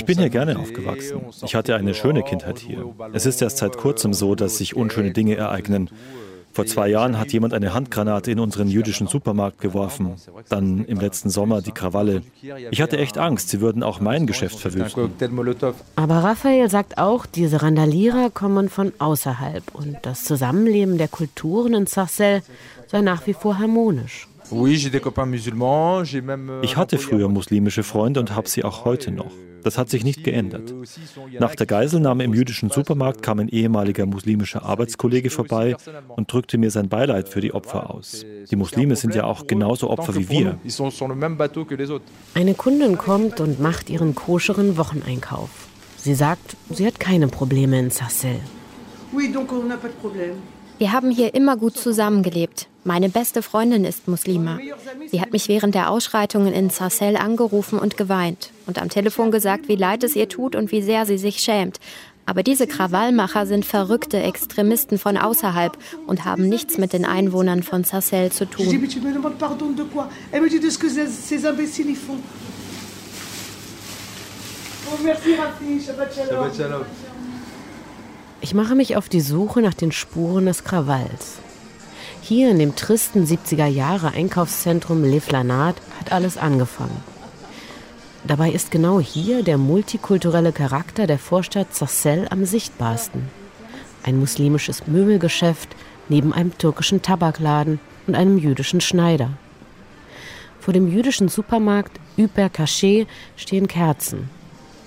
bin 0.06 0.18
hier 0.18 0.30
gerne 0.30 0.58
aufgewachsen. 0.58 1.20
Ich 1.44 1.54
hatte 1.54 1.76
eine 1.76 1.94
schöne 1.94 2.22
Kindheit 2.22 2.58
hier. 2.58 2.94
Es 3.12 3.26
ist 3.26 3.42
erst 3.42 3.58
seit 3.58 3.76
kurzem 3.76 4.14
so, 4.14 4.34
dass 4.34 4.56
sich 4.56 4.74
unschöne 4.74 5.12
Dinge 5.12 5.36
ereignen. 5.36 5.90
Vor 6.56 6.64
zwei 6.64 6.88
Jahren 6.88 7.18
hat 7.18 7.34
jemand 7.34 7.52
eine 7.52 7.74
Handgranate 7.74 8.30
in 8.30 8.40
unseren 8.40 8.68
jüdischen 8.68 9.08
Supermarkt 9.08 9.60
geworfen. 9.60 10.14
Dann 10.48 10.86
im 10.86 10.98
letzten 10.98 11.28
Sommer 11.28 11.60
die 11.60 11.70
Krawalle. 11.70 12.22
Ich 12.70 12.80
hatte 12.80 12.96
echt 12.96 13.18
Angst, 13.18 13.50
sie 13.50 13.60
würden 13.60 13.82
auch 13.82 14.00
mein 14.00 14.26
Geschäft 14.26 14.58
verwüsten. 14.58 15.12
Aber 15.96 16.14
Raphael 16.14 16.70
sagt 16.70 16.96
auch, 16.96 17.26
diese 17.26 17.60
Randalierer 17.60 18.30
kommen 18.30 18.70
von 18.70 18.94
außerhalb 18.98 19.74
und 19.74 19.98
das 20.00 20.24
Zusammenleben 20.24 20.96
der 20.96 21.08
Kulturen 21.08 21.74
in 21.74 21.86
Sarcelles 21.86 22.44
sei 22.86 23.02
nach 23.02 23.26
wie 23.26 23.34
vor 23.34 23.58
harmonisch. 23.58 24.26
Ich 26.62 26.76
hatte 26.78 26.98
früher 26.98 27.28
muslimische 27.28 27.82
Freunde 27.82 28.20
und 28.20 28.34
habe 28.34 28.48
sie 28.48 28.64
auch 28.64 28.86
heute 28.86 29.10
noch. 29.10 29.32
Das 29.66 29.78
hat 29.78 29.90
sich 29.90 30.04
nicht 30.04 30.22
geändert. 30.22 30.72
Nach 31.40 31.52
der 31.56 31.66
Geiselnahme 31.66 32.22
im 32.22 32.32
jüdischen 32.34 32.70
Supermarkt 32.70 33.20
kam 33.20 33.40
ein 33.40 33.48
ehemaliger 33.48 34.06
muslimischer 34.06 34.64
Arbeitskollege 34.64 35.28
vorbei 35.28 35.74
und 36.06 36.32
drückte 36.32 36.56
mir 36.56 36.70
sein 36.70 36.88
Beileid 36.88 37.28
für 37.28 37.40
die 37.40 37.52
Opfer 37.52 37.90
aus. 37.90 38.24
Die 38.48 38.54
Muslime 38.54 38.94
sind 38.94 39.16
ja 39.16 39.24
auch 39.24 39.48
genauso 39.48 39.90
Opfer 39.90 40.14
wie 40.14 40.28
wir. 40.28 40.60
Eine 42.34 42.54
Kundin 42.54 42.96
kommt 42.96 43.40
und 43.40 43.58
macht 43.58 43.90
ihren 43.90 44.14
koscheren 44.14 44.76
Wocheneinkauf. 44.76 45.50
Sie 45.96 46.14
sagt, 46.14 46.56
sie 46.70 46.86
hat 46.86 47.00
keine 47.00 47.26
Probleme 47.26 47.76
in 47.80 47.90
Sarcelles. 47.90 48.42
Wir 50.78 50.92
haben 50.92 51.10
hier 51.10 51.34
immer 51.34 51.56
gut 51.56 51.78
zusammengelebt. 51.78 52.68
Meine 52.84 53.08
beste 53.08 53.40
Freundin 53.40 53.84
ist 53.84 54.08
Muslima. 54.08 54.58
Sie 55.10 55.22
hat 55.22 55.32
mich 55.32 55.48
während 55.48 55.74
der 55.74 55.90
Ausschreitungen 55.90 56.52
in 56.52 56.68
Sarcelles 56.68 57.18
angerufen 57.18 57.78
und 57.78 57.96
geweint 57.96 58.52
und 58.66 58.80
am 58.80 58.90
Telefon 58.90 59.30
gesagt, 59.30 59.68
wie 59.68 59.76
leid 59.76 60.04
es 60.04 60.14
ihr 60.14 60.28
tut 60.28 60.54
und 60.54 60.72
wie 60.72 60.82
sehr 60.82 61.06
sie 61.06 61.16
sich 61.16 61.38
schämt. 61.38 61.80
Aber 62.26 62.42
diese 62.42 62.66
Krawallmacher 62.66 63.46
sind 63.46 63.64
verrückte 63.64 64.18
Extremisten 64.18 64.98
von 64.98 65.16
außerhalb 65.16 65.78
und 66.06 66.24
haben 66.26 66.46
nichts 66.46 66.76
mit 66.76 66.92
den 66.92 67.06
Einwohnern 67.06 67.62
von 67.62 67.84
Sarcelles 67.84 68.34
zu 68.36 68.44
tun. 68.44 68.66
Ich 78.40 78.54
mache 78.54 78.74
mich 78.74 78.96
auf 78.96 79.08
die 79.08 79.20
Suche 79.20 79.60
nach 79.62 79.74
den 79.74 79.92
Spuren 79.92 80.46
des 80.46 80.62
Krawalls. 80.62 81.38
Hier 82.20 82.50
in 82.50 82.58
dem 82.58 82.76
tristen 82.76 83.26
70er 83.26 83.66
Jahre 83.66 84.12
Einkaufszentrum 84.12 85.04
Le 85.04 85.20
Flanade 85.20 85.80
hat 85.98 86.12
alles 86.12 86.36
angefangen. 86.36 87.02
Dabei 88.24 88.50
ist 88.50 88.70
genau 88.70 89.00
hier 89.00 89.42
der 89.42 89.58
multikulturelle 89.58 90.52
Charakter 90.52 91.06
der 91.06 91.18
Vorstadt 91.18 91.74
Sarcelles 91.74 92.30
am 92.30 92.44
sichtbarsten. 92.44 93.28
Ein 94.02 94.18
muslimisches 94.18 94.86
Möbelgeschäft 94.86 95.70
neben 96.08 96.32
einem 96.32 96.56
türkischen 96.58 97.02
Tabakladen 97.02 97.80
und 98.06 98.14
einem 98.14 98.38
jüdischen 98.38 98.80
Schneider. 98.80 99.30
Vor 100.60 100.74
dem 100.74 100.88
jüdischen 100.88 101.28
Supermarkt 101.28 101.98
Hyper 102.16 102.46
Caché 102.46 103.06
stehen 103.36 103.68
Kerzen 103.68 104.28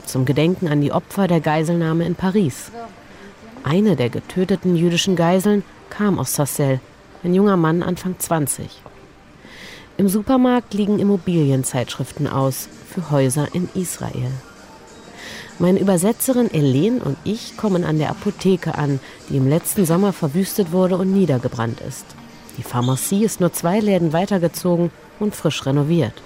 zum 0.09 0.25
Gedenken 0.25 0.67
an 0.67 0.81
die 0.81 0.91
Opfer 0.91 1.27
der 1.27 1.39
Geiselnahme 1.39 2.05
in 2.05 2.15
Paris. 2.15 2.71
Eine 3.63 3.95
der 3.95 4.09
getöteten 4.09 4.75
jüdischen 4.75 5.15
Geiseln 5.15 5.63
kam 5.89 6.19
aus 6.19 6.35
Sarcelles 6.35 6.79
ein 7.23 7.33
junger 7.33 7.57
Mann 7.57 7.83
Anfang 7.83 8.15
20. 8.17 8.69
Im 9.97 10.07
Supermarkt 10.07 10.73
liegen 10.73 10.99
Immobilienzeitschriften 10.99 12.27
aus 12.27 12.69
für 12.87 13.11
Häuser 13.11 13.49
in 13.53 13.67
Israel. 13.75 14.31
Meine 15.57 15.79
Übersetzerin 15.79 16.49
Elen 16.53 17.01
und 17.01 17.17
ich 17.25 17.57
kommen 17.57 17.83
an 17.83 17.97
der 17.97 18.09
Apotheke 18.11 18.77
an, 18.77 19.01
die 19.27 19.35
im 19.35 19.49
letzten 19.49 19.85
Sommer 19.85 20.13
verwüstet 20.13 20.71
wurde 20.71 20.95
und 20.95 21.11
niedergebrannt 21.11 21.81
ist. 21.81 22.05
Die 22.57 22.63
Pharmazie 22.63 23.25
ist 23.25 23.41
nur 23.41 23.51
zwei 23.51 23.81
Läden 23.81 24.13
weitergezogen 24.13 24.91
und 25.19 25.35
frisch 25.35 25.65
renoviert. 25.65 26.21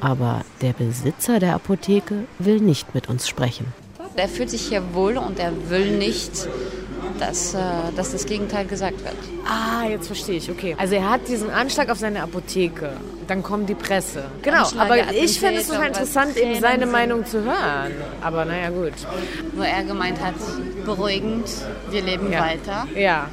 Aber 0.00 0.44
der 0.62 0.72
Besitzer 0.72 1.40
der 1.40 1.56
Apotheke 1.56 2.26
will 2.38 2.60
nicht 2.60 2.94
mit 2.94 3.08
uns 3.08 3.26
sprechen. 3.26 3.66
Er 4.16 4.28
fühlt 4.28 4.50
sich 4.50 4.62
hier 4.62 4.82
wohl 4.94 5.18
und 5.18 5.38
er 5.38 5.52
will 5.68 5.98
nicht, 5.98 6.48
dass, 7.18 7.54
äh, 7.54 7.58
dass 7.94 8.12
das 8.12 8.26
Gegenteil 8.26 8.66
gesagt 8.66 9.04
wird. 9.04 9.14
Ah, 9.46 9.86
jetzt 9.88 10.06
verstehe 10.06 10.36
ich, 10.36 10.50
okay. 10.50 10.74
Also 10.78 10.94
er 10.94 11.10
hat 11.10 11.28
diesen 11.28 11.50
Anschlag 11.50 11.90
auf 11.90 11.98
seine 11.98 12.22
Apotheke. 12.22 12.92
Dann 13.26 13.42
kommt 13.42 13.68
die 13.68 13.74
Presse. 13.74 14.24
Genau, 14.42 14.62
Anschläge, 14.62 14.82
aber 14.82 15.12
ich 15.12 15.38
finde 15.38 15.60
es 15.60 15.68
total 15.68 15.88
interessant, 15.88 16.36
eben 16.36 16.60
seine 16.60 16.86
Meinung 16.86 17.26
zu 17.26 17.42
hören. 17.42 17.92
Aber 18.22 18.44
naja, 18.44 18.70
gut. 18.70 18.92
Wo 19.54 19.62
er 19.62 19.84
gemeint 19.84 20.20
hat, 20.22 20.34
beruhigend, 20.84 21.48
wir 21.90 22.02
leben 22.02 22.32
ja. 22.32 22.40
weiter. 22.40 22.86
Ja. 22.94 23.28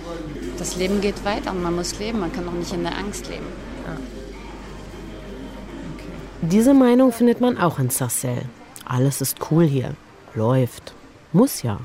Das 0.58 0.76
Leben 0.76 1.02
geht 1.02 1.24
weiter 1.26 1.52
und 1.52 1.64
man 1.64 1.76
muss 1.76 1.98
leben, 2.00 2.20
man 2.20 2.32
kann 2.32 2.48
auch 2.48 2.54
nicht 2.54 2.74
in 2.74 2.84
der 2.84 2.98
Angst 2.98 3.28
leben. 3.30 3.46
Ja. 3.86 3.94
Okay. 5.96 6.08
Diese 6.42 6.74
Meinung 6.74 7.12
findet 7.12 7.40
man 7.42 7.58
auch 7.58 7.80
in 7.80 7.90
Sarcelles. 7.90 8.44
Alles 8.86 9.22
ist 9.22 9.38
cool 9.50 9.64
hier. 9.64 9.96
Läuft. 10.36 10.94
Muss 11.32 11.62
ja. 11.62 11.80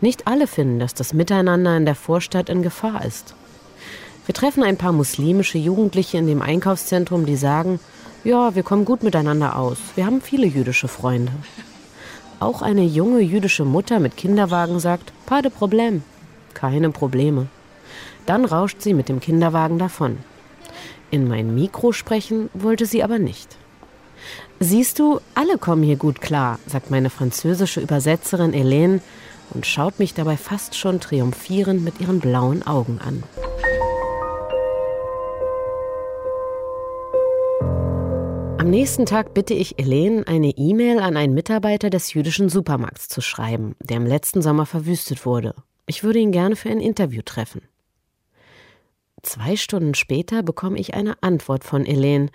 Nicht 0.00 0.26
alle 0.26 0.46
finden, 0.46 0.78
dass 0.78 0.94
das 0.94 1.12
Miteinander 1.12 1.76
in 1.76 1.84
der 1.84 1.94
Vorstadt 1.94 2.48
in 2.48 2.62
Gefahr 2.62 3.04
ist. 3.04 3.34
Wir 4.26 4.34
treffen 4.34 4.62
ein 4.62 4.76
paar 4.76 4.92
muslimische 4.92 5.58
Jugendliche 5.58 6.18
in 6.18 6.26
dem 6.26 6.42
Einkaufszentrum, 6.42 7.26
die 7.26 7.36
sagen, 7.36 7.78
ja, 8.24 8.54
wir 8.54 8.62
kommen 8.62 8.84
gut 8.84 9.02
miteinander 9.02 9.56
aus. 9.56 9.78
Wir 9.94 10.06
haben 10.06 10.20
viele 10.20 10.46
jüdische 10.46 10.88
Freunde. 10.88 11.32
Auch 12.40 12.62
eine 12.62 12.84
junge 12.84 13.20
jüdische 13.20 13.64
Mutter 13.64 14.00
mit 14.00 14.16
Kinderwagen 14.16 14.80
sagt, 14.80 15.12
pas 15.26 15.42
de 15.42 15.50
problème. 15.50 16.02
Keine 16.54 16.90
Probleme. 16.90 17.48
Dann 18.26 18.44
rauscht 18.44 18.80
sie 18.80 18.94
mit 18.94 19.08
dem 19.08 19.20
Kinderwagen 19.20 19.78
davon. 19.78 20.18
In 21.10 21.26
mein 21.26 21.54
Mikro 21.54 21.92
sprechen 21.92 22.50
wollte 22.54 22.86
sie 22.86 23.02
aber 23.02 23.18
nicht. 23.18 23.56
Siehst 24.60 24.98
du, 24.98 25.20
alle 25.34 25.56
kommen 25.56 25.84
hier 25.84 25.96
gut 25.96 26.20
klar, 26.20 26.58
sagt 26.66 26.90
meine 26.90 27.10
französische 27.10 27.80
Übersetzerin 27.80 28.52
Helene 28.52 29.00
und 29.50 29.66
schaut 29.66 30.00
mich 30.00 30.14
dabei 30.14 30.36
fast 30.36 30.74
schon 30.74 30.98
triumphierend 30.98 31.84
mit 31.84 32.00
ihren 32.00 32.18
blauen 32.18 32.66
Augen 32.66 32.98
an. 32.98 33.22
Am 38.58 38.68
nächsten 38.68 39.06
Tag 39.06 39.32
bitte 39.32 39.54
ich 39.54 39.76
Helene, 39.78 40.26
eine 40.26 40.50
E-Mail 40.50 40.98
an 40.98 41.16
einen 41.16 41.34
Mitarbeiter 41.34 41.88
des 41.88 42.12
jüdischen 42.12 42.48
Supermarkts 42.48 43.08
zu 43.08 43.20
schreiben, 43.20 43.76
der 43.80 43.98
im 43.98 44.06
letzten 44.06 44.42
Sommer 44.42 44.66
verwüstet 44.66 45.24
wurde. 45.24 45.54
Ich 45.86 46.02
würde 46.02 46.18
ihn 46.18 46.32
gerne 46.32 46.56
für 46.56 46.68
ein 46.68 46.80
Interview 46.80 47.22
treffen. 47.24 47.62
Zwei 49.22 49.56
Stunden 49.56 49.94
später 49.94 50.42
bekomme 50.42 50.78
ich 50.78 50.94
eine 50.94 51.22
Antwort 51.22 51.64
von 51.64 51.84
Helene, 51.84 52.30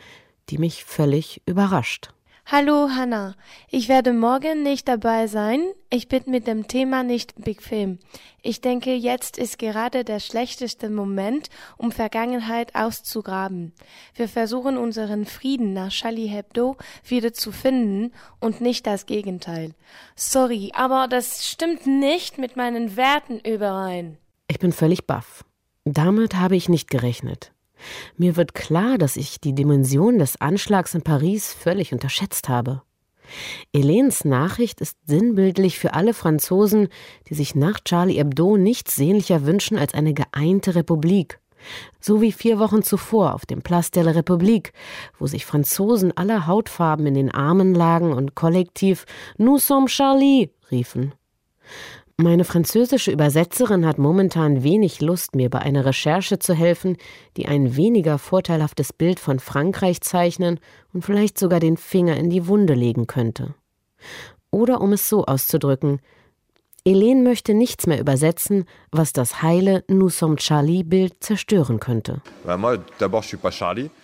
die 0.50 0.58
mich 0.58 0.86
völlig 0.86 1.42
überrascht. 1.46 2.14
Hallo 2.46 2.90
Hanna, 2.90 3.36
ich 3.70 3.88
werde 3.88 4.12
morgen 4.12 4.64
nicht 4.64 4.90
dabei 4.90 5.28
sein. 5.28 5.62
Ich 5.90 6.10
bin 6.10 6.24
mit 6.26 6.46
dem 6.46 6.68
Thema 6.68 7.02
nicht 7.02 7.42
bequem. 7.42 8.00
Ich 8.42 8.60
denke, 8.60 8.94
jetzt 8.94 9.38
ist 9.38 9.58
gerade 9.58 10.04
der 10.04 10.20
schlechteste 10.20 10.90
Moment, 10.90 11.50
um 11.78 11.94
Vergangenheit 11.94 12.76
auszugraben. 12.76 13.72
Wir 14.14 14.28
versuchen 14.28 14.78
unseren 14.78 15.26
Frieden 15.26 15.72
nach 15.72 15.90
Charlie 15.90 16.28
Hebdo 16.28 16.76
wieder 17.06 17.32
zu 17.32 17.54
finden 17.54 18.12
und 18.42 18.60
nicht 18.60 18.86
das 18.88 19.06
Gegenteil. 19.06 19.74
Sorry, 20.18 20.72
aber 20.76 21.08
das 21.08 21.48
stimmt 21.48 21.88
nicht 21.88 22.38
mit 22.38 22.58
meinen 22.58 22.98
Werten 22.98 23.40
überein. 23.40 24.18
Ich 24.50 24.60
bin 24.60 24.74
völlig 24.74 25.08
baff. 25.08 25.46
Damit 25.86 26.36
habe 26.36 26.58
ich 26.58 26.68
nicht 26.68 26.90
gerechnet. 26.90 27.53
Mir 28.18 28.36
wird 28.36 28.54
klar, 28.54 28.98
dass 28.98 29.16
ich 29.16 29.40
die 29.40 29.54
Dimension 29.54 30.20
des 30.20 30.40
Anschlags 30.40 30.96
in 30.96 31.02
Paris 31.02 31.54
völlig 31.54 31.94
unterschätzt 31.94 32.50
habe. 32.50 32.82
Helenes 33.74 34.26
Nachricht 34.26 34.82
ist 34.82 34.98
sinnbildlich 35.06 35.80
für 35.80 35.94
alle 35.94 36.14
Franzosen, 36.14 36.90
die 37.30 37.36
sich 37.36 37.56
nach 37.56 37.80
Charlie 37.84 38.18
Hebdo 38.18 38.58
nichts 38.58 38.96
sehnlicher 38.96 39.46
wünschen 39.46 39.78
als 39.78 39.94
eine 39.94 40.14
geeinte 40.14 40.76
Republik. 40.76 41.40
So 42.00 42.22
wie 42.22 42.34
vier 42.34 42.60
Wochen 42.60 42.84
zuvor 42.84 43.34
auf 43.34 43.46
dem 43.46 43.62
Place 43.62 43.92
de 43.92 44.04
la 44.04 44.12
République, 44.12 44.74
wo 45.18 45.28
sich 45.28 45.46
Franzosen 45.46 46.16
aller 46.18 46.46
Hautfarben 46.46 47.06
in 47.06 47.14
den 47.14 47.32
Armen 47.32 47.74
lagen 47.74 48.12
und 48.14 48.36
kollektiv 48.36 49.06
Nous 49.38 49.66
sommes 49.66 49.92
Charlie 49.92 50.50
riefen. 50.72 51.14
Meine 52.18 52.44
französische 52.44 53.12
Übersetzerin 53.12 53.88
hat 53.88 53.98
momentan 53.98 54.64
wenig 54.64 55.02
Lust, 55.02 55.36
mir 55.36 55.50
bei 55.50 55.60
einer 55.60 55.84
Recherche 55.84 56.38
zu 56.38 56.54
helfen, 56.54 56.98
die 57.38 57.48
ein 57.48 57.76
weniger 57.76 58.20
vorteilhaftes 58.20 58.94
Bild 58.94 59.20
von 59.20 59.40
Frankreich 59.40 60.02
zeichnen 60.02 60.60
und 60.94 61.04
vielleicht 61.04 61.40
sogar 61.40 61.60
den 61.60 61.76
Finger 61.76 62.16
in 62.16 62.30
die 62.30 62.48
Wunde 62.48 62.76
legen 62.76 63.08
könnte. 63.08 63.56
Oder 64.52 64.80
um 64.82 64.94
es 64.94 65.10
so 65.10 65.26
auszudrücken, 65.26 66.02
Helene 66.86 67.24
möchte 67.24 67.56
nichts 67.56 67.88
mehr 67.88 68.00
übersetzen, 68.00 68.66
was 68.92 69.14
das 69.14 69.42
heile 69.42 69.84
Nous 69.88 70.16
sommes 70.16 70.44
Charlie-Bild 70.44 71.24
zerstören 71.24 71.80
könnte. 71.80 72.22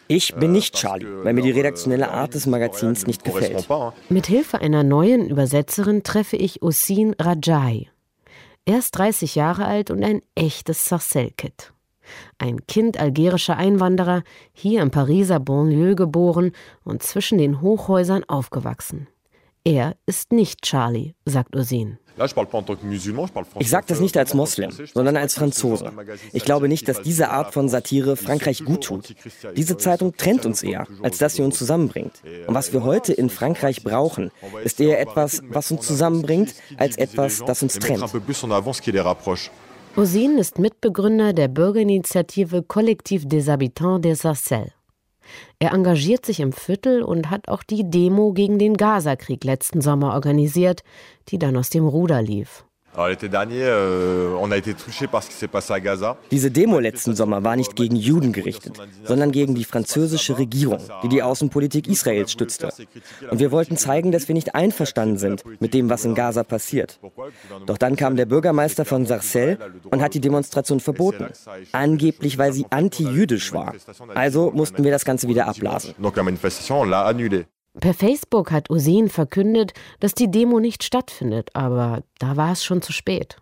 Ich 0.07 0.35
bin 0.35 0.51
nicht 0.53 0.75
Charlie, 0.75 1.05
weil 1.23 1.33
mir 1.33 1.41
die 1.41 1.51
redaktionelle 1.51 2.09
Art 2.09 2.33
des 2.33 2.47
Magazins 2.47 3.05
nicht 3.05 3.23
gefällt. 3.23 3.67
Mit 4.09 4.27
Hilfe 4.27 4.61
einer 4.61 4.83
neuen 4.83 5.29
Übersetzerin 5.29 6.03
treffe 6.03 6.37
ich 6.37 6.63
Ossine 6.63 7.15
Rajai. 7.19 7.89
Er 8.65 8.79
ist 8.79 8.91
30 8.91 9.35
Jahre 9.35 9.65
alt 9.65 9.91
und 9.91 10.03
ein 10.03 10.21
echtes 10.35 10.85
Sarcelles-Kid. 10.85 11.73
Ein 12.37 12.65
Kind 12.67 12.99
algerischer 12.99 13.57
Einwanderer, 13.57 14.23
hier 14.53 14.81
im 14.81 14.91
Pariser 14.91 15.39
Banlieue 15.39 15.95
geboren 15.95 16.51
und 16.83 17.03
zwischen 17.03 17.37
den 17.37 17.61
Hochhäusern 17.61 18.23
aufgewachsen. 18.23 19.07
Er 19.69 19.95
ist 20.07 20.31
nicht 20.31 20.63
Charlie, 20.63 21.13
sagt 21.25 21.55
Usin. 21.55 21.99
Ich 23.59 23.69
sage 23.69 23.85
das 23.87 23.99
nicht 23.99 24.17
als 24.17 24.33
Moslem, 24.33 24.71
sondern 24.71 25.15
als 25.15 25.35
Franzose. 25.35 25.91
Ich 26.33 26.43
glaube 26.43 26.67
nicht, 26.67 26.87
dass 26.87 27.03
diese 27.03 27.29
Art 27.29 27.53
von 27.53 27.69
Satire 27.69 28.15
Frankreich 28.15 28.65
gut 28.65 28.85
tut. 28.85 29.13
Diese 29.55 29.77
Zeitung 29.77 30.17
trennt 30.17 30.47
uns 30.47 30.63
eher, 30.63 30.87
als 31.03 31.19
dass 31.19 31.35
sie 31.35 31.43
uns 31.43 31.59
zusammenbringt. 31.59 32.13
Und 32.47 32.55
was 32.55 32.73
wir 32.73 32.83
heute 32.83 33.13
in 33.13 33.29
Frankreich 33.29 33.83
brauchen, 33.83 34.31
ist 34.63 34.81
eher 34.81 34.99
etwas, 34.99 35.43
was 35.49 35.69
uns 35.69 35.85
zusammenbringt, 35.85 36.55
als 36.77 36.97
etwas, 36.97 37.43
das 37.45 37.61
uns 37.61 37.77
trennt. 37.77 38.03
Osin 39.95 40.37
ist 40.39 40.57
Mitbegründer 40.57 41.33
der 41.33 41.47
Bürgerinitiative 41.47 42.63
Collectif 42.63 43.27
des 43.27 43.47
Habitants 43.47 44.01
des 44.01 44.19
Sarcelles. 44.21 44.78
Er 45.59 45.73
engagiert 45.73 46.25
sich 46.25 46.39
im 46.39 46.53
Viertel 46.53 47.01
und 47.03 47.29
hat 47.29 47.47
auch 47.47 47.63
die 47.63 47.89
Demo 47.89 48.33
gegen 48.33 48.59
den 48.59 48.75
Gazakrieg 48.75 49.43
letzten 49.43 49.81
Sommer 49.81 50.13
organisiert, 50.13 50.83
die 51.29 51.39
dann 51.39 51.57
aus 51.57 51.69
dem 51.69 51.87
Ruder 51.87 52.21
lief. 52.21 52.65
Euh, 52.97 53.15
Diese 56.31 56.51
Demo 56.51 56.79
letzten 56.79 57.15
Sommer 57.15 57.43
war 57.43 57.55
nicht 57.55 57.75
gegen 57.75 57.95
Juden 57.95 58.31
gerichtet, 58.31 58.81
sondern 59.03 59.31
gegen 59.31 59.55
die 59.55 59.63
französische 59.63 60.37
Regierung, 60.37 60.79
die 61.03 61.09
die 61.09 61.21
Außenpolitik 61.23 61.87
Israels 61.87 62.31
stützte. 62.31 62.69
Und 63.29 63.39
wir 63.39 63.51
wollten 63.51 63.77
zeigen, 63.77 64.11
dass 64.11 64.27
wir 64.27 64.35
nicht 64.35 64.55
einverstanden 64.55 65.17
sind 65.17 65.43
mit 65.59 65.73
dem, 65.73 65.89
was 65.89 66.03
in 66.05 66.15
Gaza 66.15 66.43
passiert. 66.43 66.99
Doch 67.65 67.77
dann 67.77 67.95
kam 67.95 68.15
der 68.15 68.25
Bürgermeister 68.25 68.85
von 68.85 69.05
Sarcelles 69.05 69.59
und 69.89 70.01
hat 70.01 70.13
die 70.13 70.21
Demonstration 70.21 70.79
verboten. 70.79 71.27
Angeblich, 71.71 72.37
weil 72.37 72.53
sie 72.53 72.65
anti-jüdisch 72.69 73.53
war. 73.53 73.75
Also 74.15 74.51
mussten 74.51 74.83
wir 74.83 74.91
das 74.91 75.05
Ganze 75.05 75.27
wieder 75.27 75.47
abblasen. 75.47 75.93
Per 77.79 77.93
Facebook 77.93 78.51
hat 78.51 78.69
Usin 78.69 79.09
verkündet, 79.09 79.73
dass 79.99 80.13
die 80.13 80.31
Demo 80.31 80.59
nicht 80.59 80.83
stattfindet, 80.83 81.49
aber 81.53 82.03
da 82.17 82.35
war 82.35 82.51
es 82.51 82.63
schon 82.63 82.81
zu 82.81 82.91
spät. 82.91 83.37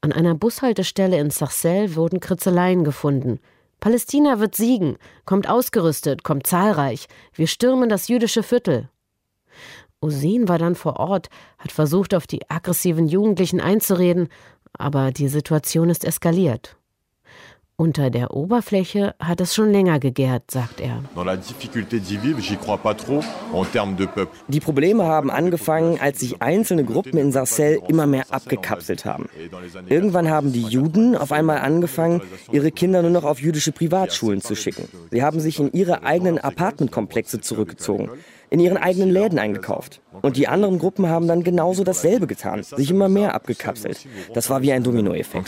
An 0.00 0.12
einer 0.12 0.34
Bushaltestelle 0.34 1.18
in 1.18 1.30
Sarcelles 1.30 1.96
wurden 1.96 2.20
Kritzeleien 2.20 2.84
gefunden. 2.84 3.40
Palästina 3.80 4.40
wird 4.40 4.56
siegen, 4.56 4.96
kommt 5.24 5.48
ausgerüstet, 5.48 6.24
kommt 6.24 6.46
zahlreich. 6.46 7.06
Wir 7.34 7.46
stürmen 7.46 7.88
das 7.88 8.08
jüdische 8.08 8.42
Viertel. 8.42 8.88
Usin 10.00 10.48
war 10.48 10.58
dann 10.58 10.74
vor 10.74 10.96
Ort, 10.96 11.28
hat 11.58 11.72
versucht, 11.72 12.14
auf 12.14 12.26
die 12.26 12.48
aggressiven 12.48 13.08
Jugendlichen 13.08 13.60
einzureden, 13.60 14.28
aber 14.72 15.10
die 15.10 15.28
Situation 15.28 15.90
ist 15.90 16.04
eskaliert. 16.04 16.77
Unter 17.80 18.10
der 18.10 18.34
Oberfläche 18.34 19.14
hat 19.20 19.40
es 19.40 19.54
schon 19.54 19.70
länger 19.70 20.00
gegärt, 20.00 20.50
sagt 20.50 20.80
er. 20.80 21.00
Die 24.48 24.58
Probleme 24.58 25.04
haben 25.04 25.30
angefangen, 25.30 26.00
als 26.00 26.18
sich 26.18 26.42
einzelne 26.42 26.82
Gruppen 26.82 27.20
in 27.20 27.30
Sarcelles 27.30 27.78
immer 27.86 28.08
mehr 28.08 28.24
abgekapselt 28.30 29.04
haben. 29.04 29.28
Irgendwann 29.88 30.28
haben 30.28 30.52
die 30.52 30.64
Juden 30.64 31.14
auf 31.14 31.30
einmal 31.30 31.58
angefangen, 31.58 32.20
ihre 32.50 32.72
Kinder 32.72 33.00
nur 33.02 33.12
noch 33.12 33.22
auf 33.22 33.40
jüdische 33.40 33.70
Privatschulen 33.70 34.40
zu 34.40 34.56
schicken. 34.56 34.88
Sie 35.12 35.22
haben 35.22 35.38
sich 35.38 35.60
in 35.60 35.70
ihre 35.70 36.02
eigenen 36.02 36.40
Apartmentkomplexe 36.40 37.40
zurückgezogen 37.40 38.10
in 38.50 38.60
ihren 38.60 38.78
eigenen 38.78 39.10
Läden 39.10 39.38
eingekauft. 39.38 40.00
Und 40.22 40.36
die 40.36 40.48
anderen 40.48 40.78
Gruppen 40.78 41.06
haben 41.08 41.28
dann 41.28 41.44
genauso 41.44 41.84
dasselbe 41.84 42.26
getan, 42.26 42.62
sich 42.62 42.90
immer 42.90 43.10
mehr 43.10 43.34
abgekapselt. 43.34 44.06
Das 44.32 44.48
war 44.48 44.62
wie 44.62 44.72
ein 44.72 44.82
Dominoeffekt. 44.82 45.46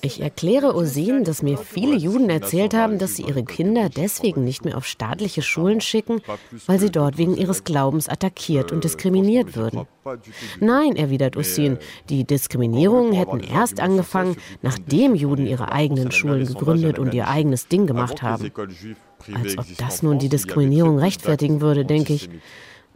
Ich 0.00 0.20
erkläre 0.20 0.74
Osin, 0.74 1.24
dass 1.24 1.42
mir 1.42 1.58
viele 1.58 1.96
Juden 1.96 2.30
erzählt 2.30 2.74
haben, 2.74 2.98
dass 2.98 3.16
sie 3.16 3.22
ihre 3.22 3.44
Kinder 3.44 3.88
deswegen 3.88 4.44
nicht 4.44 4.64
mehr 4.64 4.76
auf 4.76 4.86
staatliche 4.86 5.42
Schulen 5.42 5.80
schicken, 5.80 6.20
weil 6.66 6.78
sie 6.78 6.90
dort 6.90 7.18
wegen 7.18 7.36
ihres 7.36 7.64
Glaubens 7.64 8.08
attackiert 8.08 8.72
und 8.72 8.84
diskriminiert 8.84 9.56
würden. 9.56 9.86
Nein, 10.60 10.96
erwidert 10.96 11.36
Osin, 11.36 11.78
die 12.08 12.24
Diskriminierungen 12.24 13.12
hätten 13.12 13.40
erst 13.40 13.80
angefangen, 13.80 14.36
nachdem 14.62 15.14
Juden 15.14 15.46
ihre 15.46 15.72
eigenen 15.72 16.12
Schulen 16.12 16.46
gegründet 16.46 16.98
und 16.98 17.12
ihr 17.14 17.28
eigenes 17.28 17.68
Ding 17.68 17.86
gemacht 17.86 18.22
haben. 18.22 18.50
Als 19.34 19.58
ob 19.58 19.66
das 19.78 20.02
nun 20.02 20.18
die 20.18 20.28
Diskriminierung 20.28 20.98
rechtfertigen 20.98 21.60
würde, 21.60 21.84
denke 21.84 22.12
ich. 22.12 22.30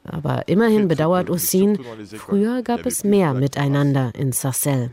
Aber 0.04 0.48
immerhin 0.48 0.88
bedauert 0.88 1.30
Ossine, 1.30 1.78
früher 2.16 2.62
gab 2.62 2.86
es 2.86 3.04
mehr 3.04 3.34
Miteinander 3.34 4.10
in 4.18 4.32
Sarcelles. 4.32 4.90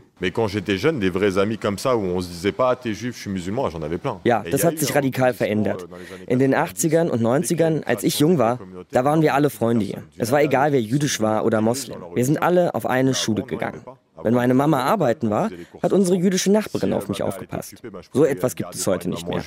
Ja, 4.24 4.44
das 4.48 4.64
hat 4.64 4.78
sich 4.78 4.94
radikal 4.94 5.32
verändert. 5.32 5.88
In 6.26 6.38
den 6.38 6.54
80ern 6.54 7.08
und 7.08 7.22
90ern, 7.22 7.84
als 7.84 8.04
ich 8.04 8.18
jung 8.20 8.38
war, 8.38 8.60
da 8.90 9.04
waren 9.04 9.22
wir 9.22 9.34
alle 9.34 9.48
Freunde 9.50 9.84
hier. 9.84 10.02
Es 10.18 10.30
war 10.30 10.42
egal, 10.42 10.72
wer 10.72 10.80
jüdisch 10.82 11.20
war 11.20 11.44
oder 11.44 11.60
Moslem. 11.62 11.98
Wir 12.14 12.24
sind 12.24 12.42
alle 12.42 12.74
auf 12.74 12.84
eine 12.86 13.14
Schule 13.14 13.42
gegangen. 13.44 13.80
Wenn 14.22 14.34
meine 14.34 14.52
Mama 14.52 14.82
arbeiten 14.84 15.30
war, 15.30 15.50
hat 15.82 15.92
unsere 15.94 16.18
jüdische 16.18 16.52
Nachbarin 16.52 16.92
auf 16.92 17.08
mich 17.08 17.22
aufgepasst. 17.22 17.82
So 18.12 18.26
etwas 18.26 18.54
gibt 18.54 18.74
es 18.74 18.86
heute 18.86 19.08
nicht 19.08 19.26
mehr. 19.26 19.42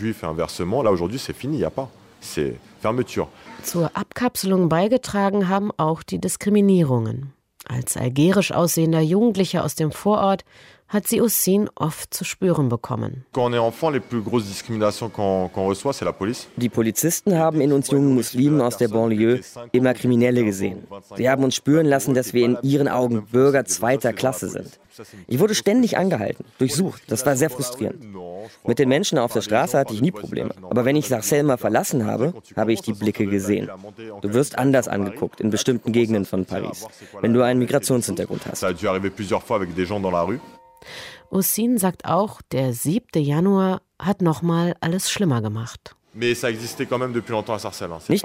Zur 3.64 3.92
Abkapselung 3.96 4.70
beigetragen 4.70 5.50
haben 5.50 5.72
auch 5.78 6.04
die 6.04 6.20
Diskriminierungen. 6.20 7.34
Als 7.66 7.96
algerisch 7.96 8.52
aussehender 8.52 9.00
Jugendlicher 9.00 9.64
aus 9.64 9.76
dem 9.76 9.92
Vorort 9.92 10.44
hat 10.94 11.08
sie 11.08 11.22
Ussin 11.22 11.70
oft 11.76 12.14
zu 12.14 12.24
spüren 12.24 12.70
bekommen. 12.70 13.26
Die 16.56 16.70
Polizisten 16.70 17.38
haben 17.38 17.62
in 17.62 17.74
uns 17.74 17.90
jungen 17.90 18.14
Muslimen 18.14 18.62
aus 18.62 18.78
der 18.78 18.90
Banlieue 18.90 19.42
immer 19.72 19.96
Kriminelle 19.96 20.46
gesehen. 20.46 20.88
Sie 21.16 21.28
haben 21.30 21.44
uns 21.44 21.56
spüren 21.56 21.88
lassen, 21.88 22.14
dass 22.14 22.34
wir 22.34 22.46
in 22.46 22.58
ihren 22.62 22.88
Augen 22.88 23.26
Bürger 23.26 23.66
zweiter 23.66 24.14
Klasse 24.14 24.50
sind. 24.50 24.80
Ich 25.28 25.40
wurde 25.40 25.56
ständig 25.56 25.98
angehalten, 25.98 26.46
durchsucht. 26.60 27.02
Das 27.08 27.26
war 27.26 27.36
sehr 27.36 27.50
frustrierend. 27.50 28.06
Mit 28.64 28.78
den 28.78 28.90
Menschen 28.90 29.18
auf 29.18 29.34
der 29.34 29.42
Straße 29.42 29.76
hatte 29.78 29.96
ich 29.96 30.02
nie 30.02 30.12
Probleme. 30.12 30.54
Aber 30.70 30.86
wenn 30.86 30.96
ich 30.96 31.08
Sarcelles 31.08 31.48
mal 31.48 31.58
verlassen 31.58 32.06
habe, 32.06 32.36
habe 32.56 32.74
ich 32.74 32.82
die 32.82 32.94
Blicke 32.94 33.26
gesehen. 33.26 33.72
Du 34.22 34.34
wirst 34.34 34.60
anders 34.60 34.88
angeguckt 34.88 35.42
in 35.42 35.50
bestimmten 35.50 35.92
Gegenden 35.92 36.26
von 36.26 36.46
Paris, 36.46 36.86
wenn 37.22 37.34
du 37.34 37.42
einen 37.42 37.60
Migrationshintergrund 37.60 38.46
hast. 38.46 38.64
Ossine 41.30 41.80
sagt 41.80 42.06
auch, 42.06 42.42
der 42.52 42.74
7. 42.74 43.24
Januar 43.24 43.82
hat 44.00 44.22
nochmal 44.22 44.76
alles 44.82 45.10
schlimmer 45.10 45.42
gemacht. 45.42 45.96
Nicht 46.16 46.46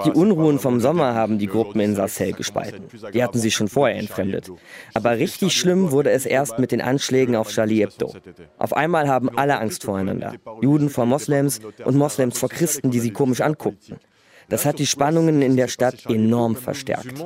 die 0.04 0.11
Unruhen 0.11 0.59
vom 0.59 0.80
Sommer 0.80 1.14
haben 1.14 1.38
die 1.38 1.46
Gruppen 1.46 1.80
in 1.80 1.94
Sarcelles 1.94 2.36
gespalten. 2.36 2.84
Die 3.14 3.24
hatten 3.24 3.38
sich 3.38 3.54
schon 3.54 3.68
vorher 3.68 3.96
entfremdet. 3.96 4.50
Aber 4.92 5.12
richtig 5.16 5.54
schlimm 5.56 5.90
wurde 5.90 6.11
es 6.11 6.26
erst 6.26 6.59
mit 6.59 6.70
den 6.70 6.82
Anschlägen 6.82 7.34
auf 7.34 7.48
Charlie 7.48 7.80
Hebdo. 7.80 8.12
Auf 8.59 8.74
einmal 8.74 9.09
haben 9.09 9.30
alle 9.38 9.59
Angst 9.59 9.84
voreinander. 9.84 10.34
Juden 10.61 10.90
vor 10.90 11.06
Moslems 11.06 11.61
und 11.84 11.96
Moslems 11.96 12.38
vor 12.38 12.50
Christen, 12.50 12.90
die 12.90 13.00
sie 13.00 13.11
komisch 13.11 13.40
anguckten. 13.40 13.96
Das 14.50 14.66
hat 14.66 14.78
die 14.78 14.86
Spannungen 14.86 15.40
in 15.40 15.56
der 15.56 15.68
Stadt 15.68 16.06
enorm 16.06 16.56
verstärkt. 16.56 17.24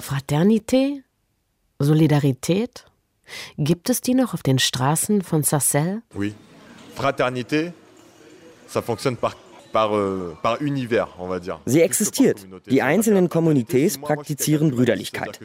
Fraternité? 0.00 1.02
Solidarität? 1.78 2.86
Gibt 3.56 3.90
es 3.90 4.00
die 4.00 4.14
noch 4.14 4.34
auf 4.34 4.42
den 4.42 4.58
Straßen 4.58 5.22
von 5.22 5.42
Sarcelles? 5.42 6.00
Oui. 6.14 6.34
Fraternité, 6.96 7.72
ça 8.68 8.82
fonctionne 8.82 9.16
par 9.16 9.36
euh, 9.92 10.34
Sie 11.66 11.80
existiert. 11.82 12.46
Die 12.68 12.82
einzelnen 12.82 13.28
Kommunités 13.28 13.98
praktizieren 14.00 14.70
Brüderlichkeit. 14.70 15.38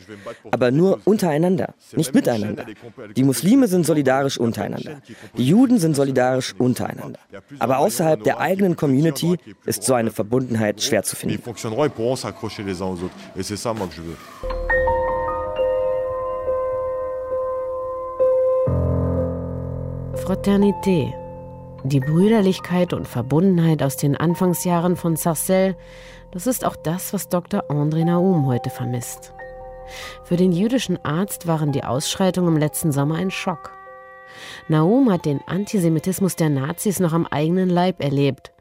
Aber 0.52 0.72
nur 0.72 1.02
untereinander, 1.06 1.74
nicht 1.96 2.14
miteinander. 2.14 2.66
Die 3.16 3.24
Muslime 3.24 3.68
sind 3.68 3.86
solidarisch 3.86 4.38
untereinander. 4.38 5.02
Die 5.38 5.46
Juden 5.46 5.78
sind 5.78 5.96
solidarisch 5.96 6.56
untereinander. 6.58 7.20
Aber 7.60 7.80
außerhalb 7.80 8.24
der 8.24 8.40
eigenen 8.40 8.76
Community 8.76 9.38
ist 9.66 9.84
so 9.84 9.94
eine 9.94 10.12
Verbundenheit 10.12 10.82
schwer 10.82 11.04
zu 11.04 11.16
finden. 11.16 11.42
Fraternité 20.16 21.14
die 21.84 22.00
Brüderlichkeit 22.00 22.94
und 22.94 23.08
Verbundenheit 23.08 23.84
aus 23.84 23.98
den 23.98 24.16
Anfangsjahren 24.16 24.96
von 24.96 25.18
Sarcelles, 25.18 25.76
das 26.32 26.48
ist 26.48 26.66
auch 26.66 26.78
das, 26.78 27.14
was 27.14 27.28
Dr. 27.28 27.70
André 27.70 28.06
Naum 28.06 28.46
heute 28.46 28.70
vermisst. 28.70 29.34
Für 30.24 30.38
den 30.38 30.54
jüdischen 30.54 31.04
Arzt 31.04 31.46
waren 31.46 31.74
die 31.74 31.84
Ausschreitungen 31.84 32.54
im 32.54 32.60
letzten 32.60 32.94
Sommer 32.94 33.16
ein 33.16 33.32
Schock. 33.32 33.72
Naum 34.70 35.12
hat 35.12 35.26
den 35.26 35.42
Antisemitismus 35.46 36.38
der 36.38 36.50
Nazis 36.50 37.00
noch 37.00 37.12
am 37.12 37.28
eigenen 37.28 37.70
Leib 37.70 38.02
erlebt. 38.02 38.54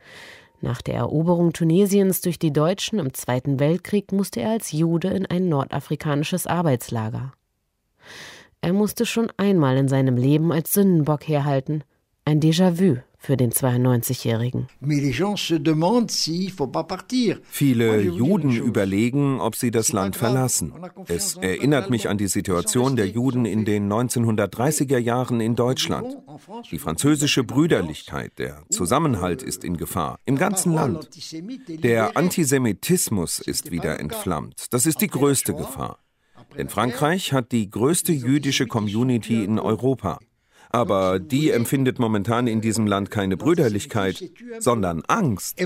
Nach 0.61 0.83
der 0.83 0.97
Eroberung 0.97 1.53
Tunesiens 1.53 2.21
durch 2.23 2.39
die 2.39 2.53
Deutschen 2.53 2.99
im 2.99 3.15
Zweiten 3.15 3.61
Weltkrieg 3.61 4.11
musste 4.11 4.41
er 4.41 4.51
als 4.51 4.73
Jude 4.73 5.09
in 5.09 5.27
ein 5.27 5.49
nordafrikanisches 5.49 6.47
Arbeitslager. 6.47 7.33
Er 8.65 8.73
musste 8.73 9.07
schon 9.07 9.29
einmal 9.39 9.77
in 9.77 9.89
seinem 9.89 10.17
Leben 10.17 10.53
als 10.53 10.73
Sündenbock 10.73 11.27
herhalten, 11.27 11.83
ein 12.25 12.41
Déjà-vu 12.41 12.99
für 13.19 13.37
den 13.37 13.51
92-Jährigen. 13.51 14.69
Viele 17.51 18.01
Juden 18.03 18.57
überlegen, 18.57 19.41
ob 19.41 19.57
sie 19.57 19.73
das 19.73 19.93
Land 19.93 20.15
verlassen. 20.15 20.73
Es 21.09 21.37
erinnert 21.37 21.91
mich 21.91 22.09
an 22.09 22.19
die 22.19 22.29
Situation 22.29 22.95
der 22.95 23.09
Juden 23.09 23.47
in 23.47 23.65
den 23.65 23.93
1930er 23.93 24.99
Jahren 24.99 25.41
in 25.41 25.57
Deutschland. 25.57 26.17
Die 26.71 26.79
französische 26.79 27.43
Brüderlichkeit, 27.43 28.39
der 28.39 28.63
Zusammenhalt 28.71 29.43
ist 29.43 29.65
in 29.65 29.77
Gefahr, 29.77 30.21
im 30.25 30.39
ganzen 30.39 30.73
Land. 30.73 31.09
Der 31.83 32.17
Antisemitismus 32.17 33.41
ist 33.41 33.73
wieder 33.73 33.99
entflammt. 33.99 34.67
Das 34.71 34.87
ist 34.87 35.01
die 35.01 35.09
größte 35.09 35.53
Gefahr. 35.53 35.99
Denn 36.57 36.69
Frankreich 36.69 37.33
hat 37.33 37.53
die 37.53 37.71
größte 37.71 38.13
jüdische 38.13 38.67
Community 38.67 39.45
in 39.45 39.59
Europa. 39.59 40.19
Aber 40.71 41.19
die 41.19 41.51
empfindet 41.51 41.99
momentan 41.99 42.47
in 42.47 42.61
diesem 42.61 42.87
Land 42.87 43.11
keine 43.11 43.37
Brüderlichkeit, 43.37 44.23
sondern 44.59 45.03
Angst. 45.07 45.61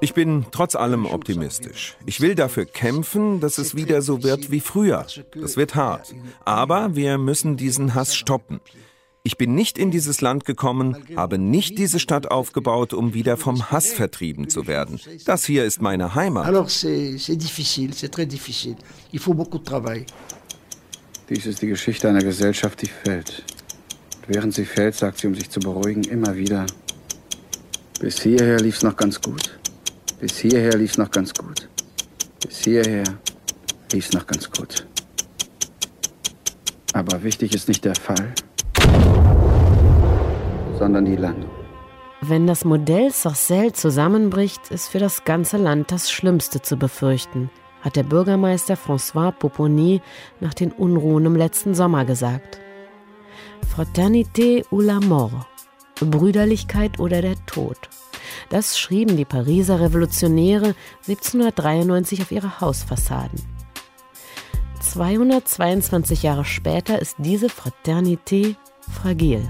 Ich 0.00 0.14
bin 0.14 0.46
trotz 0.52 0.76
allem 0.76 1.06
optimistisch. 1.06 1.96
Ich 2.06 2.20
will 2.20 2.34
dafür 2.36 2.64
kämpfen, 2.66 3.40
dass 3.40 3.58
es 3.58 3.74
wieder 3.74 4.00
so 4.00 4.22
wird 4.22 4.50
wie 4.50 4.60
früher. 4.60 5.06
Das 5.34 5.56
wird 5.56 5.74
hart. 5.74 6.14
Aber 6.44 6.94
wir 6.94 7.18
müssen 7.18 7.56
diesen 7.56 7.94
Hass 7.94 8.14
stoppen. 8.14 8.60
Ich 9.28 9.36
bin 9.36 9.54
nicht 9.54 9.76
in 9.76 9.90
dieses 9.90 10.22
Land 10.22 10.46
gekommen, 10.46 10.96
habe 11.14 11.36
nicht 11.36 11.76
diese 11.76 11.98
Stadt 11.98 12.30
aufgebaut, 12.30 12.94
um 12.94 13.12
wieder 13.12 13.36
vom 13.36 13.70
Hass 13.70 13.92
vertrieben 13.92 14.48
zu 14.48 14.66
werden. 14.66 14.98
Das 15.26 15.44
hier 15.44 15.66
ist 15.66 15.82
meine 15.82 16.14
Heimat. 16.14 16.46
Dies 21.28 21.44
ist 21.44 21.60
die 21.60 21.66
Geschichte 21.66 22.08
einer 22.08 22.22
Gesellschaft, 22.22 22.80
die 22.80 22.86
fällt. 22.86 23.44
Während 24.26 24.54
sie 24.54 24.64
fällt, 24.64 24.94
sagt 24.94 25.18
sie, 25.18 25.26
um 25.26 25.34
sich 25.34 25.50
zu 25.50 25.60
beruhigen, 25.60 26.04
immer 26.04 26.34
wieder, 26.34 26.64
bis 28.00 28.22
hierher 28.22 28.58
lief's 28.60 28.82
noch 28.82 28.96
ganz 28.96 29.20
gut. 29.20 29.58
Bis 30.20 30.38
hierher 30.38 30.74
lief's 30.78 30.96
noch 30.96 31.10
ganz 31.10 31.34
gut. 31.34 31.68
Bis 32.40 32.60
hierher 32.60 33.04
lief's 33.92 34.14
noch 34.14 34.26
ganz 34.26 34.50
gut. 34.50 34.86
Aber 36.94 37.22
wichtig 37.22 37.54
ist 37.54 37.68
nicht 37.68 37.84
der 37.84 37.94
Fall, 37.94 38.32
sondern 40.78 41.04
die 41.04 41.16
Landung. 41.16 41.50
Wenn 42.20 42.46
das 42.46 42.64
Modell 42.64 43.12
Sarcelles 43.12 43.74
zusammenbricht, 43.74 44.70
ist 44.70 44.88
für 44.88 44.98
das 44.98 45.24
ganze 45.24 45.56
Land 45.56 45.92
das 45.92 46.10
Schlimmste 46.10 46.60
zu 46.60 46.76
befürchten, 46.76 47.50
hat 47.80 47.94
der 47.94 48.02
Bürgermeister 48.02 48.74
François 48.74 49.30
Poponi 49.30 50.00
nach 50.40 50.54
den 50.54 50.72
Unruhen 50.72 51.26
im 51.26 51.36
letzten 51.36 51.74
Sommer 51.74 52.04
gesagt. 52.04 52.58
Fraternité 53.72 54.64
ou 54.70 54.80
la 54.80 54.98
mort, 54.98 55.46
Brüderlichkeit 56.00 56.98
oder 56.98 57.22
der 57.22 57.36
Tod. 57.46 57.78
Das 58.50 58.78
schrieben 58.78 59.16
die 59.16 59.24
Pariser 59.24 59.80
Revolutionäre 59.80 60.74
1793 61.06 62.22
auf 62.22 62.32
ihre 62.32 62.60
Hausfassaden. 62.60 63.40
222 64.80 66.22
Jahre 66.22 66.44
später 66.44 67.00
ist 67.00 67.16
diese 67.18 67.48
Fraternité 67.48 68.56
fragil. 68.90 69.48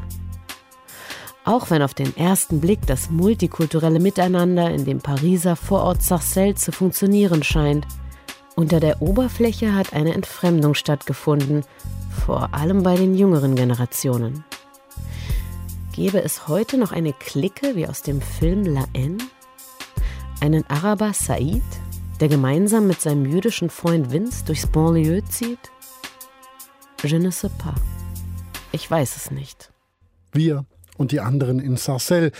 Auch 1.49 1.71
wenn 1.71 1.81
auf 1.81 1.95
den 1.95 2.15
ersten 2.15 2.61
Blick 2.61 2.87
das 2.87 3.09
multikulturelle 3.09 4.01
Miteinander 4.01 4.71
in 4.71 4.85
dem 4.85 4.99
Pariser 4.99 5.57
Vorort 5.57 6.03
Sarcelles 6.03 6.61
zu 6.61 6.73
funktionieren 6.73 7.43
scheint, 7.43 7.87
unter 8.55 8.81
der 8.81 9.01
Oberfläche 9.01 9.75
hat 9.75 9.95
eine 9.95 10.13
Entfremdung 10.13 10.75
stattgefunden, 10.75 11.65
vor 12.11 12.53
allem 12.53 12.83
bei 12.83 12.97
den 12.97 13.15
jüngeren 13.15 13.55
Generationen. 13.55 14.45
Gäbe 15.95 16.23
es 16.23 16.49
heute 16.49 16.77
noch 16.77 16.93
eine 16.93 17.15
Clique 17.15 17.77
wie 17.77 17.87
aus 17.87 18.03
dem 18.03 18.21
Film 18.21 18.67
La 18.67 18.85
Haine? 18.95 19.17
Einen 20.43 20.67
Araber 20.69 21.15
Said, 21.15 21.63
der 22.21 22.29
gemeinsam 22.29 22.87
mit 22.87 23.01
seinem 23.01 23.25
jüdischen 23.25 23.71
Freund 23.71 24.13
Vince 24.13 24.45
durchs 24.45 24.67
Banlieue 24.67 25.25
zieht? 25.25 25.71
Je 27.03 27.19
ne 27.19 27.33
sais 27.33 27.51
pas. 27.57 27.81
Ich 28.71 28.91
weiß 28.91 29.17
es 29.17 29.31
nicht. 29.31 29.73
Wir 30.33 30.67
und 30.99 31.13
die 31.13 31.21
anderen 31.21 31.59
in 31.59 31.79
Sarcelles. 31.79 32.33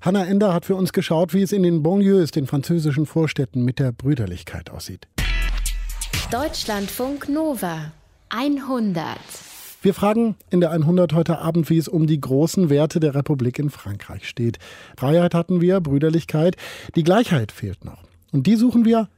Hannah 0.00 0.24
Ender 0.24 0.54
hat 0.54 0.64
für 0.64 0.76
uns 0.76 0.94
geschaut, 0.94 1.34
wie 1.34 1.42
es 1.42 1.52
in 1.52 1.62
den 1.62 1.82
Banlieues, 1.82 2.30
den 2.30 2.46
französischen 2.46 3.04
Vorstädten, 3.04 3.64
mit 3.64 3.78
der 3.78 3.92
Brüderlichkeit 3.92 4.70
aussieht. 4.70 5.08
Deutschlandfunk 6.30 7.28
Nova 7.28 7.92
100. 8.30 9.18
Wir 9.82 9.94
fragen 9.94 10.34
in 10.50 10.60
der 10.60 10.70
100 10.70 11.12
heute 11.12 11.38
Abend, 11.38 11.70
wie 11.70 11.78
es 11.78 11.86
um 11.86 12.06
die 12.06 12.20
großen 12.20 12.70
Werte 12.70 12.98
der 12.98 13.14
Republik 13.14 13.58
in 13.58 13.70
Frankreich 13.70 14.28
steht. 14.28 14.58
Freiheit 14.96 15.34
hatten 15.34 15.60
wir, 15.60 15.80
Brüderlichkeit, 15.80 16.56
die 16.96 17.04
Gleichheit 17.04 17.52
fehlt 17.52 17.84
noch. 17.84 18.02
Und 18.32 18.46
die 18.46 18.56
suchen 18.56 18.84
wir 18.84 19.08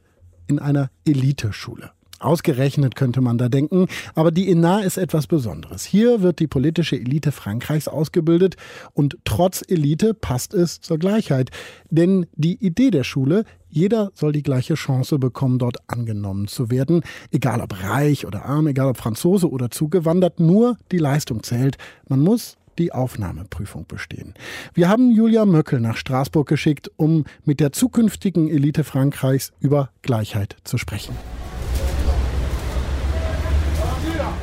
in 0.47 0.59
einer 0.59 0.89
Eliteschule. 1.05 1.91
Ausgerechnet 2.19 2.95
könnte 2.95 3.21
man 3.21 3.37
da 3.37 3.49
denken, 3.49 3.87
aber 4.13 4.31
die 4.31 4.49
ENA 4.49 4.81
ist 4.81 4.97
etwas 4.97 5.27
Besonderes. 5.27 5.85
Hier 5.85 6.21
wird 6.21 6.39
die 6.39 6.47
politische 6.47 6.95
Elite 6.97 7.31
Frankreichs 7.31 7.87
ausgebildet 7.87 8.55
und 8.93 9.17
trotz 9.23 9.63
Elite 9.67 10.13
passt 10.13 10.53
es 10.53 10.81
zur 10.81 10.97
Gleichheit. 10.97 11.49
Denn 11.89 12.25
die 12.35 12.63
Idee 12.63 12.91
der 12.91 13.03
Schule, 13.03 13.45
jeder 13.69 14.11
soll 14.13 14.31
die 14.31 14.43
gleiche 14.43 14.73
Chance 14.73 15.19
bekommen, 15.19 15.59
dort 15.59 15.77
angenommen 15.87 16.47
zu 16.47 16.69
werden, 16.69 17.01
egal 17.31 17.61
ob 17.61 17.83
reich 17.83 18.25
oder 18.25 18.45
arm, 18.45 18.67
egal 18.67 18.89
ob 18.89 18.97
Franzose 18.97 19.49
oder 19.49 19.71
zugewandert, 19.71 20.39
nur 20.39 20.77
die 20.91 20.97
Leistung 20.97 21.43
zählt. 21.43 21.77
Man 22.07 22.19
muss 22.19 22.57
die 22.79 22.91
Aufnahmeprüfung 22.91 23.85
bestehen. 23.87 24.33
Wir 24.73 24.89
haben 24.89 25.11
Julia 25.11 25.45
Möckel 25.45 25.79
nach 25.79 25.97
Straßburg 25.97 26.47
geschickt, 26.47 26.89
um 26.95 27.25
mit 27.43 27.59
der 27.59 27.71
zukünftigen 27.71 28.49
Elite 28.49 28.83
Frankreichs 28.83 29.51
über 29.59 29.89
Gleichheit 30.01 30.55
zu 30.63 30.77
sprechen. 30.77 31.15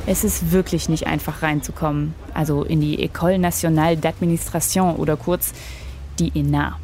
Es 0.09 0.23
ist 0.23 0.53
wirklich 0.53 0.89
nicht 0.89 1.09
einfach 1.09 1.43
reinzukommen. 1.43 2.15
Also 2.33 2.63
in 2.63 2.81
die 2.81 2.99
École 2.99 3.39
Nationale 3.39 3.97
d'Administration 3.97 4.97
oder 4.97 5.17
kurz 5.17 5.53
die 6.21 6.31
ENA. 6.33 6.79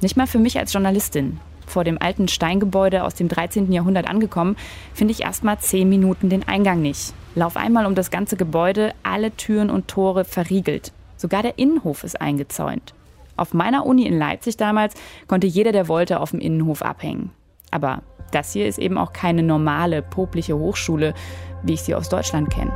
Nicht 0.00 0.16
mal 0.16 0.28
für 0.28 0.38
mich 0.38 0.58
als 0.58 0.72
Journalistin. 0.72 1.40
Vor 1.66 1.82
dem 1.82 2.00
alten 2.00 2.28
Steingebäude 2.28 3.02
aus 3.02 3.14
dem 3.14 3.28
13. 3.28 3.72
Jahrhundert 3.72 4.08
angekommen, 4.08 4.56
finde 4.94 5.12
ich 5.12 5.24
erst 5.24 5.42
mal 5.42 5.58
zehn 5.58 5.88
Minuten 5.88 6.28
den 6.28 6.46
Eingang 6.46 6.80
nicht. 6.80 7.12
Lauf 7.34 7.56
einmal 7.56 7.84
um 7.84 7.96
das 7.96 8.12
ganze 8.12 8.36
Gebäude, 8.36 8.94
alle 9.02 9.36
Türen 9.36 9.70
und 9.70 9.88
Tore 9.88 10.24
verriegelt. 10.24 10.92
Sogar 11.16 11.42
der 11.42 11.58
Innenhof 11.58 12.04
ist 12.04 12.20
eingezäunt. 12.20 12.94
Auf 13.36 13.54
meiner 13.54 13.86
Uni 13.86 14.06
in 14.06 14.16
Leipzig 14.16 14.56
damals 14.56 14.94
konnte 15.26 15.48
jeder, 15.48 15.72
der 15.72 15.88
wollte, 15.88 16.20
auf 16.20 16.30
dem 16.30 16.40
Innenhof 16.40 16.82
abhängen. 16.82 17.30
Aber 17.72 18.02
das 18.30 18.52
hier 18.52 18.66
ist 18.66 18.78
eben 18.78 18.98
auch 18.98 19.12
keine 19.12 19.42
normale, 19.42 20.02
popliche 20.02 20.56
Hochschule, 20.56 21.14
wie 21.62 21.74
ich 21.74 21.82
sie 21.82 21.94
aus 21.94 22.08
Deutschland 22.08 22.50
kenne. 22.50 22.72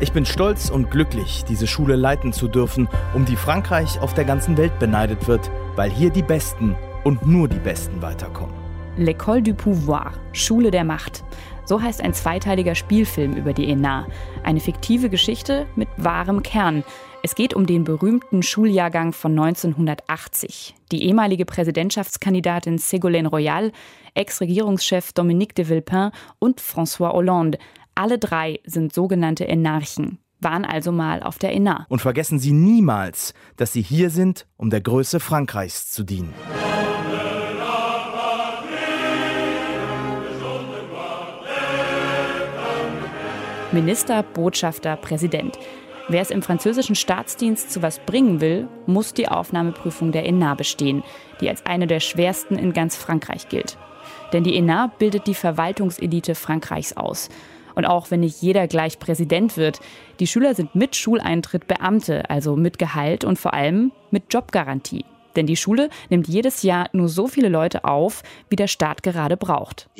Ich 0.00 0.12
bin 0.12 0.24
stolz 0.24 0.70
und 0.70 0.92
glücklich, 0.92 1.44
diese 1.48 1.66
Schule 1.66 1.96
leiten 1.96 2.32
zu 2.32 2.46
dürfen, 2.46 2.88
um 3.14 3.24
die 3.24 3.34
Frankreich 3.34 4.00
auf 4.00 4.14
der 4.14 4.24
ganzen 4.24 4.56
Welt 4.56 4.78
beneidet 4.78 5.26
wird, 5.26 5.50
weil 5.74 5.90
hier 5.90 6.10
die 6.10 6.22
Besten 6.22 6.76
und 7.02 7.26
nur 7.26 7.48
die 7.48 7.58
Besten 7.58 8.00
weiterkommen. 8.00 8.54
L'École 8.96 9.42
du 9.42 9.54
Pouvoir, 9.54 10.12
Schule 10.32 10.70
der 10.70 10.84
Macht. 10.84 11.24
So 11.64 11.82
heißt 11.82 12.00
ein 12.00 12.14
zweiteiliger 12.14 12.74
Spielfilm 12.74 13.34
über 13.34 13.52
die 13.52 13.70
ENA. 13.70 14.06
Eine 14.42 14.60
fiktive 14.60 15.10
Geschichte 15.10 15.66
mit 15.76 15.88
wahrem 15.96 16.42
Kern. 16.42 16.84
Es 17.22 17.34
geht 17.34 17.54
um 17.54 17.66
den 17.66 17.84
berühmten 17.84 18.42
Schuljahrgang 18.42 19.12
von 19.12 19.32
1980. 19.32 20.74
Die 20.92 21.04
ehemalige 21.04 21.44
Präsidentschaftskandidatin 21.44 22.78
Ségolène 22.78 23.28
Royal, 23.28 23.72
Ex-Regierungschef 24.14 25.12
Dominique 25.12 25.54
de 25.54 25.68
Villepin 25.68 26.10
und 26.38 26.60
François 26.60 27.12
Hollande. 27.12 27.58
Alle 27.96 28.18
drei 28.18 28.60
sind 28.64 28.92
sogenannte 28.92 29.46
Enarchen 29.46 30.18
waren 30.40 30.64
also 30.64 30.92
mal 30.92 31.20
auf 31.24 31.40
der 31.40 31.52
ENA. 31.52 31.84
Und 31.88 32.00
vergessen 32.00 32.38
Sie 32.38 32.52
niemals, 32.52 33.34
dass 33.56 33.72
Sie 33.72 33.82
hier 33.82 34.08
sind, 34.08 34.46
um 34.56 34.70
der 34.70 34.80
Größe 34.80 35.18
Frankreichs 35.18 35.90
zu 35.90 36.04
dienen. 36.04 36.32
Minister, 43.72 44.22
Botschafter, 44.22 44.96
Präsident. 44.96 45.58
Wer 46.10 46.22
es 46.22 46.30
im 46.30 46.40
französischen 46.40 46.94
Staatsdienst 46.94 47.70
zu 47.70 47.82
was 47.82 47.98
bringen 47.98 48.40
will, 48.40 48.66
muss 48.86 49.12
die 49.12 49.28
Aufnahmeprüfung 49.28 50.10
der 50.10 50.24
ENA 50.24 50.54
bestehen, 50.54 51.02
die 51.42 51.50
als 51.50 51.66
eine 51.66 51.86
der 51.86 52.00
schwersten 52.00 52.56
in 52.56 52.72
ganz 52.72 52.96
Frankreich 52.96 53.50
gilt. 53.50 53.76
Denn 54.32 54.42
die 54.42 54.56
ENA 54.56 54.86
bildet 54.98 55.26
die 55.26 55.34
Verwaltungselite 55.34 56.34
Frankreichs 56.34 56.96
aus. 56.96 57.28
Und 57.74 57.84
auch 57.84 58.10
wenn 58.10 58.20
nicht 58.20 58.40
jeder 58.40 58.66
gleich 58.68 58.98
Präsident 58.98 59.58
wird, 59.58 59.80
die 60.18 60.26
Schüler 60.26 60.54
sind 60.54 60.74
mit 60.74 60.96
Schuleintritt 60.96 61.66
Beamte, 61.66 62.30
also 62.30 62.56
mit 62.56 62.78
Gehalt 62.78 63.24
und 63.24 63.38
vor 63.38 63.52
allem 63.52 63.92
mit 64.10 64.32
Jobgarantie. 64.32 65.04
Denn 65.36 65.46
die 65.46 65.56
Schule 65.56 65.90
nimmt 66.08 66.26
jedes 66.26 66.62
Jahr 66.62 66.88
nur 66.94 67.10
so 67.10 67.28
viele 67.28 67.50
Leute 67.50 67.84
auf, 67.84 68.22
wie 68.48 68.56
der 68.56 68.66
Staat 68.66 69.02
gerade 69.02 69.36
braucht. 69.36 69.90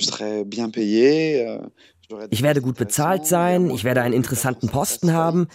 Ich 2.31 2.43
werde 2.43 2.63
gut 2.63 2.79
bezahlt 2.79 3.27
sein, 3.27 3.69
ich 3.69 3.85
werde 3.85 4.01
einen 4.01 4.15
interessanten 4.15 4.71
Posten 4.71 5.13
haben. 5.13 5.49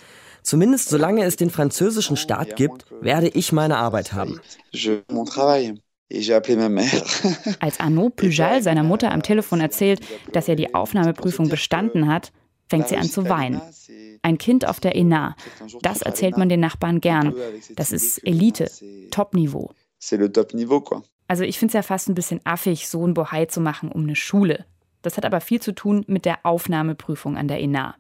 Zumindest 0.44 0.90
solange 0.90 1.24
es 1.24 1.38
den 1.38 1.50
französischen 1.50 2.18
Staat 2.18 2.56
gibt, 2.56 2.86
werde 3.02 3.30
ich 3.30 3.52
meine 3.52 3.78
Arbeit 3.78 4.14
haben. 4.14 4.40
Als 7.60 7.80
Arnaud 7.80 8.16
Pujal 8.16 8.62
seiner 8.62 8.84
Mutter 8.84 9.12
am 9.12 9.24
Telefon 9.24 9.62
erzählt, 9.62 10.02
dass 10.32 10.48
er 10.48 10.56
die 10.56 10.76
Aufnahmeprüfung 10.76 11.50
bestanden 11.50 12.08
hat, 12.08 12.32
fängt 12.68 12.88
sie 12.88 12.98
an 12.98 13.10
zu 13.10 13.30
weinen. 13.30 13.62
Ein 14.22 14.38
Kind 14.38 14.68
auf 14.68 14.80
der 14.80 14.96
ENA, 14.96 15.36
das 15.82 16.02
erzählt 16.02 16.38
man 16.38 16.50
den 16.50 16.60
Nachbarn 16.60 17.02
gern. 17.02 17.36
Das 17.76 17.92
ist 17.92 18.26
Elite, 18.26 18.70
Topniveau. 19.12 19.72
Also 21.28 21.44
ich 21.44 21.58
finde 21.58 21.72
es 21.72 21.74
ja 21.74 21.82
fast 21.82 22.10
ein 22.10 22.16
bisschen 22.16 22.42
affig, 22.44 22.88
so 22.88 23.06
ein 23.08 23.14
Bohai 23.14 23.46
zu 23.46 23.62
machen 23.62 23.92
um 23.92 24.04
eine 24.04 24.16
Schule. 24.16 24.66
Das 25.02 25.18
hat 25.18 25.26
aber 25.26 25.42
viel 25.42 25.62
zu 25.62 25.74
tun 25.74 26.04
mit 26.08 26.26
der 26.26 26.46
Aufnahmeprüfung 26.46 27.38
an 27.38 27.48
der 27.48 27.60
ENA. 27.60 27.96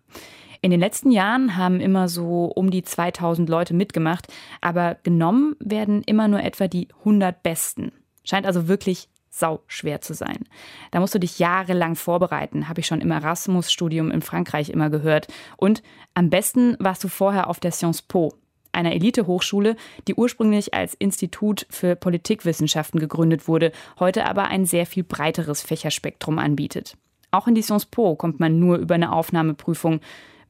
In 0.63 0.71
den 0.71 0.79
letzten 0.79 1.11
Jahren 1.11 1.57
haben 1.57 1.81
immer 1.81 2.07
so 2.07 2.45
um 2.45 2.71
die 2.71 2.83
2000 2.83 3.49
Leute 3.49 3.73
mitgemacht, 3.73 4.27
aber 4.61 4.95
genommen 5.03 5.57
werden 5.59 6.03
immer 6.05 6.29
nur 6.29 6.41
etwa 6.41 6.69
die 6.69 6.87
100 6.99 7.43
Besten. 7.43 7.91
Scheint 8.23 8.45
also 8.45 8.69
wirklich 8.69 9.09
sau 9.29 9.59
schwer 9.67 9.99
zu 9.99 10.13
sein. 10.13 10.45
Da 10.91 11.01
musst 11.01 11.13
du 11.13 11.19
dich 11.19 11.37
jahrelang 11.37 11.95
vorbereiten, 11.95 12.69
habe 12.69 12.79
ich 12.79 12.87
schon 12.87 13.01
im 13.01 13.11
Erasmus-Studium 13.11 14.09
in 14.09 14.21
Frankreich 14.21 14.69
immer 14.69 14.89
gehört. 14.89 15.27
Und 15.57 15.83
am 16.13 16.29
besten 16.29 16.77
warst 16.79 17.03
du 17.03 17.09
vorher 17.09 17.49
auf 17.49 17.59
der 17.59 17.73
Sciences 17.73 18.03
Po, 18.03 18.33
einer 18.71 18.93
Elite-Hochschule, 18.93 19.75
die 20.07 20.15
ursprünglich 20.15 20.73
als 20.73 20.93
Institut 20.93 21.67
für 21.71 21.97
Politikwissenschaften 21.97 23.01
gegründet 23.01 23.49
wurde, 23.49 23.73
heute 23.99 24.25
aber 24.25 24.45
ein 24.45 24.65
sehr 24.65 24.85
viel 24.85 25.03
breiteres 25.03 25.61
Fächerspektrum 25.61 26.39
anbietet. 26.39 26.95
Auch 27.31 27.47
in 27.49 27.55
die 27.55 27.63
Sciences 27.63 27.87
Po 27.87 28.15
kommt 28.15 28.39
man 28.39 28.59
nur 28.59 28.77
über 28.77 28.95
eine 28.95 29.11
Aufnahmeprüfung. 29.11 29.99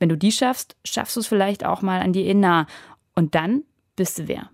Wenn 0.03 0.09
du 0.09 0.17
die 0.17 0.33
schaffst, 0.33 0.75
schaffst 0.83 1.15
du 1.15 1.21
es 1.21 1.27
vielleicht 1.27 1.65
auch 1.65 1.81
mal 1.81 2.01
an 2.01 2.11
die 2.11 2.27
ENA. 2.27 2.67
Und 3.15 3.35
dann 3.35 3.63
bist 3.95 4.19
du 4.19 4.27
wer. 4.27 4.49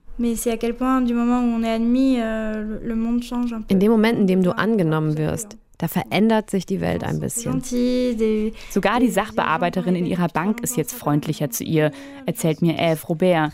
Euh, 2.20 3.64
in 3.68 3.80
dem 3.80 3.92
Moment, 3.92 4.20
in 4.20 4.28
dem 4.28 4.44
du 4.44 4.56
angenommen 4.56 5.18
wirst, 5.18 5.58
da 5.80 5.88
verändert 5.88 6.52
sich 6.52 6.68
die 6.68 6.82
Welt 6.82 7.04
ein 7.04 7.20
bisschen. 7.20 7.64
Sogar 8.70 9.00
die 9.00 9.10
Sachbearbeiterin 9.10 9.96
in 9.96 10.06
ihrer 10.06 10.28
Bank 10.28 10.62
ist 10.62 10.78
jetzt 10.78 10.94
freundlicher 10.94 11.50
zu 11.50 11.64
ihr, 11.64 11.92
erzählt 12.28 12.62
mir 12.62 12.78
Eve 12.78 13.08
Robert. 13.08 13.52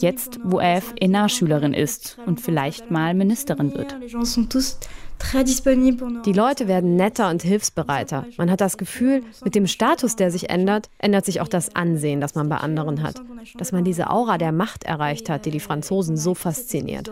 Jetzt, 0.00 0.38
wo 0.44 0.60
Eve 0.60 0.84
ENA-Schülerin 1.00 1.72
ist 1.72 2.18
und 2.26 2.42
vielleicht 2.42 2.90
mal 2.90 3.14
Ministerin 3.14 3.72
wird. 3.72 3.96
Die 6.24 6.32
Leute 6.32 6.68
werden 6.68 6.96
netter 6.96 7.30
und 7.30 7.42
hilfsbereiter. 7.42 8.26
Man 8.36 8.50
hat 8.50 8.60
das 8.60 8.78
Gefühl, 8.78 9.22
mit 9.44 9.54
dem 9.54 9.66
Status, 9.66 10.16
der 10.16 10.30
sich 10.30 10.50
ändert, 10.50 10.88
ändert 10.98 11.24
sich 11.24 11.40
auch 11.40 11.48
das 11.48 11.74
Ansehen, 11.74 12.20
das 12.20 12.34
man 12.34 12.48
bei 12.48 12.56
anderen 12.56 13.02
hat. 13.02 13.20
Dass 13.56 13.72
man 13.72 13.84
diese 13.84 14.10
Aura 14.10 14.38
der 14.38 14.52
Macht 14.52 14.84
erreicht 14.84 15.28
hat, 15.28 15.44
die 15.44 15.50
die 15.50 15.60
Franzosen 15.60 16.16
so 16.16 16.34
fasziniert. 16.34 17.10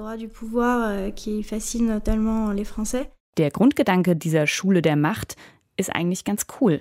Der 3.37 3.51
Grundgedanke 3.51 4.17
dieser 4.17 4.47
Schule 4.47 4.83
der 4.83 4.97
Macht 4.97 5.37
ist 5.77 5.95
eigentlich 5.95 6.25
ganz 6.25 6.47
cool. 6.61 6.81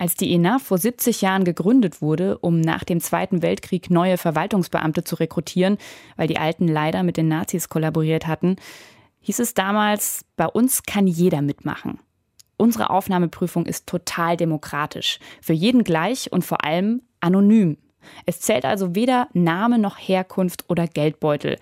Als 0.00 0.14
die 0.14 0.32
ENA 0.32 0.58
vor 0.58 0.78
70 0.78 1.20
Jahren 1.20 1.44
gegründet 1.44 2.00
wurde, 2.00 2.38
um 2.38 2.62
nach 2.62 2.84
dem 2.84 3.00
Zweiten 3.00 3.42
Weltkrieg 3.42 3.90
neue 3.90 4.16
Verwaltungsbeamte 4.16 5.04
zu 5.04 5.16
rekrutieren, 5.16 5.76
weil 6.16 6.26
die 6.26 6.38
Alten 6.38 6.68
leider 6.68 7.02
mit 7.02 7.18
den 7.18 7.28
Nazis 7.28 7.68
kollaboriert 7.68 8.26
hatten, 8.26 8.56
hieß 9.20 9.38
es 9.40 9.54
damals, 9.54 10.24
bei 10.36 10.46
uns 10.46 10.82
kann 10.82 11.06
jeder 11.06 11.42
mitmachen. 11.42 11.98
Unsere 12.56 12.90
Aufnahmeprüfung 12.90 13.66
ist 13.66 13.86
total 13.86 14.36
demokratisch, 14.36 15.18
für 15.40 15.54
jeden 15.54 15.84
gleich 15.84 16.30
und 16.32 16.44
vor 16.44 16.64
allem 16.64 17.02
anonym. 17.20 17.78
Es 18.26 18.40
zählt 18.40 18.64
also 18.64 18.94
weder 18.94 19.28
Name 19.32 19.78
noch 19.78 19.96
Herkunft 19.96 20.64
oder 20.68 20.86
Geldbeutel, 20.86 21.56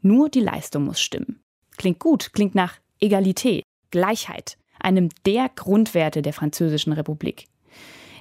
nur 0.00 0.28
die 0.28 0.40
Leistung 0.40 0.84
muss 0.84 1.00
stimmen. 1.00 1.40
Klingt 1.76 1.98
gut, 1.98 2.32
klingt 2.32 2.54
nach 2.54 2.74
Egalität, 3.00 3.64
Gleichheit, 3.90 4.56
einem 4.78 5.08
der 5.26 5.48
Grundwerte 5.48 6.22
der 6.22 6.32
Französischen 6.32 6.92
Republik. 6.92 7.46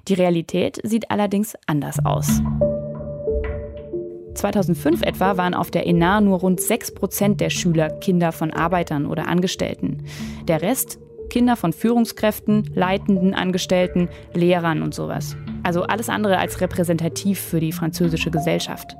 Die 0.08 0.16
Realität 0.16 0.80
sieht 0.84 1.12
allerdings 1.12 1.56
anders 1.68 2.04
aus. 2.04 2.42
2005 4.34 5.02
etwa 5.02 5.38
waren 5.38 5.54
auf 5.54 5.72
der 5.72 5.86
ENA 5.86 6.22
nur 6.22 6.40
rund 6.40 6.62
6 6.62 6.94
Prozent 6.94 7.42
der 7.42 7.50
Schüler 7.50 7.90
Kinder 7.90 8.32
von 8.32 8.52
Arbeitern 8.52 9.06
oder 9.06 9.28
Angestellten. 9.28 10.04
Der 10.48 10.62
Rest 10.62 11.00
Kinder 11.30 11.56
von 11.56 11.74
Führungskräften, 11.74 12.70
leitenden 12.76 13.34
Angestellten, 13.34 14.10
Lehrern 14.34 14.84
und 14.84 14.94
sowas. 14.94 15.36
Also 15.64 15.84
alles 15.84 16.10
andere 16.10 16.38
als 16.38 16.62
repräsentativ 16.62 17.40
für 17.40 17.60
die 17.60 17.72
französische 17.72 18.30
Gesellschaft. 18.30 18.96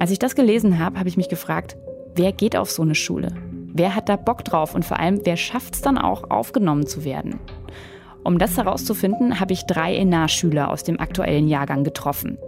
Als 0.00 0.10
ich 0.10 0.18
das 0.18 0.34
gelesen 0.34 0.78
habe, 0.78 0.98
habe 0.98 1.08
ich 1.08 1.16
mich 1.16 1.28
gefragt, 1.28 1.76
wer 2.16 2.32
geht 2.32 2.56
auf 2.56 2.70
so 2.70 2.82
eine 2.82 2.96
Schule? 2.96 3.28
Wer 3.72 3.94
hat 3.94 4.08
da 4.08 4.16
Bock 4.16 4.44
drauf 4.44 4.74
und 4.74 4.84
vor 4.84 4.98
allem, 4.98 5.20
wer 5.24 5.36
schafft 5.36 5.74
es 5.74 5.80
dann 5.80 5.98
auch, 5.98 6.30
aufgenommen 6.30 6.86
zu 6.86 7.04
werden? 7.04 7.38
Um 8.24 8.38
das 8.38 8.56
herauszufinden, 8.56 9.38
habe 9.38 9.52
ich 9.52 9.66
drei 9.66 9.94
ENA-Schüler 9.96 10.70
aus 10.70 10.82
dem 10.82 10.98
aktuellen 10.98 11.46
Jahrgang 11.46 11.84
getroffen. 11.84 12.38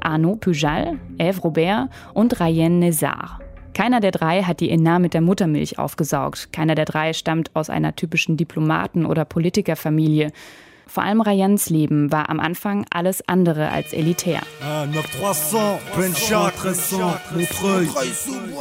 Arnaud 0.00 0.40
Pujal, 0.40 0.98
Eve 1.18 1.40
Robert 1.40 1.88
und 2.14 2.38
Rayenne 2.38 2.76
Nezar. 2.76 3.40
Keiner 3.74 3.98
der 4.00 4.12
drei 4.12 4.44
hat 4.44 4.60
die 4.60 4.70
ENA 4.70 5.00
mit 5.00 5.14
der 5.14 5.20
Muttermilch 5.20 5.80
aufgesaugt. 5.80 6.52
Keiner 6.52 6.76
der 6.76 6.84
drei 6.84 7.12
stammt 7.12 7.50
aus 7.54 7.68
einer 7.68 7.96
typischen 7.96 8.36
Diplomaten- 8.36 9.04
oder 9.04 9.24
Politikerfamilie. 9.24 10.30
Vor 10.86 11.02
allem 11.02 11.20
Rayans 11.20 11.68
Leben 11.70 12.12
war 12.12 12.30
am 12.30 12.38
Anfang 12.38 12.86
alles 12.90 13.28
andere 13.28 13.70
als 13.70 13.92
elitär. 13.92 14.40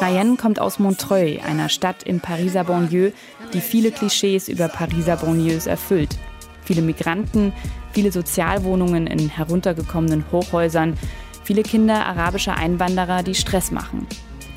Rayan 0.02 0.38
kommt 0.38 0.60
aus 0.60 0.80
Montreuil, 0.80 1.40
einer 1.48 1.70
Stadt 1.70 2.02
in 2.02 2.20
Pariser 2.20 2.64
Banlieue, 2.64 3.14
die 3.54 3.62
viele 3.62 3.92
Klischees 3.92 4.50
über 4.50 4.68
Pariser 4.68 5.18
Banlieues 5.18 5.68
erfüllt 5.68 6.18
viele 6.66 6.82
Migranten, 6.82 7.54
viele 7.94 8.12
Sozialwohnungen 8.12 9.08
in 9.08 9.30
heruntergekommenen 9.30 10.26
Hochhäusern, 10.32 10.98
viele 11.44 11.64
Kinder 11.64 12.06
arabischer 12.06 12.58
Einwanderer, 12.58 13.24
die 13.24 13.36
Stress 13.36 13.72
machen. 13.72 14.08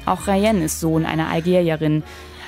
Auch 0.06 0.26
Rayen 0.26 0.62
ist 0.62 0.80
Sohn 0.80 1.04
einer 1.04 1.28
Algerierin. 1.28 2.02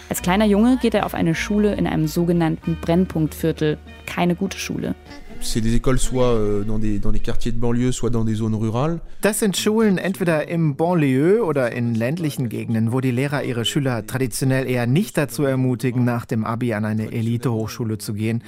Als 0.08 0.22
kleiner 0.22 0.46
Junge 0.46 0.78
geht 0.78 0.94
er 0.94 1.06
auf 1.06 1.14
eine 1.14 1.34
Schule 1.34 1.74
in 1.74 1.86
einem 1.86 2.08
sogenannten 2.08 2.78
Brennpunktviertel, 2.80 3.78
keine 4.06 4.34
gute 4.34 4.58
Schule. 4.58 4.94
C'est 5.42 5.60
des 5.60 5.74
écoles 5.74 5.98
soit 5.98 6.32
euh, 6.34 6.64
dans 6.64 6.78
des, 6.78 6.98
dans 6.98 7.12
des 7.12 7.18
quartiers 7.18 7.52
de 7.52 7.58
banlieue, 7.58 7.92
soit 7.92 8.10
dans 8.10 8.24
des 8.24 8.34
zones 8.34 8.54
rurales. 8.54 9.00
Das 9.22 9.40
sind 9.40 9.56
Schulen 9.56 9.98
entweder 9.98 10.48
im 10.48 10.76
Banlieue 10.76 11.42
oder 11.42 11.72
in 11.72 11.94
ländlichen 11.94 12.48
Gegenden, 12.48 12.92
wo 12.92 13.00
die 13.00 13.10
Lehrer 13.10 13.42
ihre 13.42 13.64
Schüler 13.64 14.06
traditionell 14.06 14.68
eher 14.68 14.86
nicht 14.86 15.16
dazu 15.16 15.44
ermutigen, 15.44 16.04
nach 16.04 16.26
dem 16.26 16.44
Abi 16.44 16.74
an 16.74 16.84
eine 16.84 17.10
Elite-Hochschule 17.10 17.98
zu 17.98 18.14
gehen. 18.14 18.42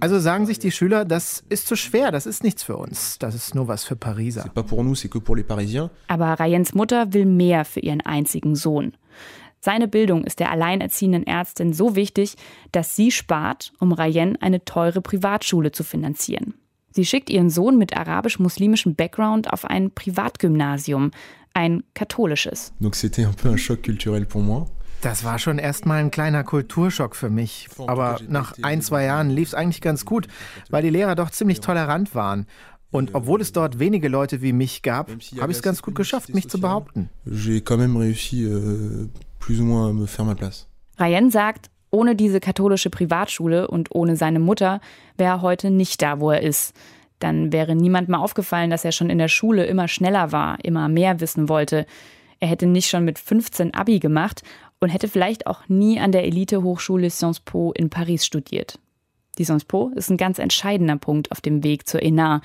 Also 0.00 0.18
sagen 0.18 0.46
sich 0.46 0.58
die 0.58 0.72
Schüler, 0.72 1.04
das 1.04 1.44
ist 1.48 1.68
zu 1.68 1.76
schwer, 1.76 2.10
das 2.10 2.26
ist 2.26 2.42
nichts 2.42 2.62
für 2.62 2.76
uns, 2.76 3.18
das 3.18 3.34
ist 3.34 3.54
nur 3.54 3.68
was 3.68 3.84
für 3.84 3.96
Pariser. 3.96 4.42
C'est 4.42 4.52
pas 4.52 4.66
pour 4.66 4.82
nous, 4.84 4.96
c'est 4.96 5.08
que 5.08 5.20
pour 5.20 5.36
les 5.36 5.44
Parisiens. 5.44 5.90
Aber 6.08 6.34
Rayens 6.40 6.74
Mutter 6.74 7.12
will 7.12 7.26
mehr 7.26 7.64
für 7.64 7.80
ihren 7.80 8.00
einzigen 8.00 8.56
Sohn. 8.56 8.92
Seine 9.64 9.86
Bildung 9.86 10.24
ist 10.24 10.40
der 10.40 10.50
alleinerziehenden 10.50 11.24
Ärztin 11.24 11.72
so 11.72 11.94
wichtig, 11.94 12.34
dass 12.72 12.96
sie 12.96 13.12
spart, 13.12 13.72
um 13.78 13.92
Rayen 13.92 14.36
eine 14.42 14.64
teure 14.64 15.00
Privatschule 15.00 15.70
zu 15.70 15.84
finanzieren. 15.84 16.54
Sie 16.90 17.04
schickt 17.04 17.30
ihren 17.30 17.48
Sohn 17.48 17.78
mit 17.78 17.96
arabisch-muslimischem 17.96 18.96
Background 18.96 19.52
auf 19.52 19.64
ein 19.64 19.92
Privatgymnasium, 19.92 21.12
ein 21.54 21.84
katholisches. 21.94 22.72
Donc 22.80 22.96
c'était 22.96 23.24
un 23.24 23.34
peu 23.34 23.50
un 23.50 23.56
choc 23.56 23.84
culturel 23.84 24.26
pour 24.26 24.42
moi. 24.42 24.66
Das 25.00 25.22
war 25.22 25.38
schon 25.38 25.58
erstmal 25.58 26.00
ein 26.00 26.10
kleiner 26.10 26.42
Kulturschock 26.42 27.14
für 27.14 27.30
mich. 27.30 27.68
Aber 27.86 28.18
nach 28.28 28.54
ein, 28.62 28.82
zwei 28.82 29.04
Jahren 29.04 29.30
lief 29.30 29.48
es 29.48 29.54
eigentlich 29.54 29.80
ganz 29.80 30.04
gut, 30.04 30.26
weil 30.70 30.82
die 30.82 30.90
Lehrer 30.90 31.14
doch 31.14 31.30
ziemlich 31.30 31.60
tolerant 31.60 32.16
waren. 32.16 32.46
Und 32.90 33.14
obwohl 33.14 33.40
es 33.40 33.52
dort 33.52 33.78
wenige 33.78 34.08
Leute 34.08 34.42
wie 34.42 34.52
mich 34.52 34.82
gab, 34.82 35.08
habe 35.08 35.52
ich 35.52 35.58
es 35.58 35.62
ganz 35.62 35.82
gut 35.82 35.94
geschafft, 35.94 36.34
mich 36.34 36.48
zu 36.50 36.60
behaupten. 36.60 37.08
J'ai 37.26 37.62
quand 37.62 37.78
même 37.78 37.96
réussi 37.96 38.44
euh, 38.44 39.08
plus 39.42 39.60
ou 39.60 39.64
moins 39.64 39.92
me 39.92 40.06
faire 40.06 40.24
ma 40.24 40.34
place. 40.34 40.66
Rayen 40.98 41.30
sagt, 41.30 41.70
ohne 41.90 42.16
diese 42.16 42.40
katholische 42.40 42.90
Privatschule 42.90 43.68
und 43.68 43.94
ohne 43.94 44.16
seine 44.16 44.40
Mutter 44.40 44.80
wäre 45.16 45.36
er 45.36 45.42
heute 45.42 45.70
nicht 45.70 46.00
da, 46.00 46.20
wo 46.20 46.30
er 46.30 46.42
ist. 46.42 46.74
Dann 47.18 47.52
wäre 47.52 47.76
niemand 47.76 48.08
mal 48.08 48.18
aufgefallen, 48.18 48.70
dass 48.70 48.84
er 48.84 48.92
schon 48.92 49.10
in 49.10 49.18
der 49.18 49.28
Schule 49.28 49.66
immer 49.66 49.88
schneller 49.88 50.32
war, 50.32 50.58
immer 50.64 50.88
mehr 50.88 51.20
wissen 51.20 51.48
wollte. 51.48 51.86
Er 52.40 52.48
hätte 52.48 52.66
nicht 52.66 52.88
schon 52.88 53.04
mit 53.04 53.18
15 53.18 53.74
Abi 53.74 53.98
gemacht 53.98 54.42
und 54.80 54.88
hätte 54.88 55.06
vielleicht 55.06 55.46
auch 55.46 55.68
nie 55.68 56.00
an 56.00 56.12
der 56.12 56.24
Elite-Hochschule 56.24 57.10
Sciences 57.10 57.40
Po 57.40 57.72
in 57.72 57.90
Paris 57.90 58.24
studiert. 58.24 58.78
Die 59.38 59.44
Sciences 59.44 59.66
Po 59.66 59.90
ist 59.94 60.10
ein 60.10 60.16
ganz 60.16 60.38
entscheidender 60.38 60.96
Punkt 60.96 61.30
auf 61.30 61.40
dem 61.40 61.62
Weg 61.62 61.86
zur 61.86 62.02
ENA. 62.02 62.40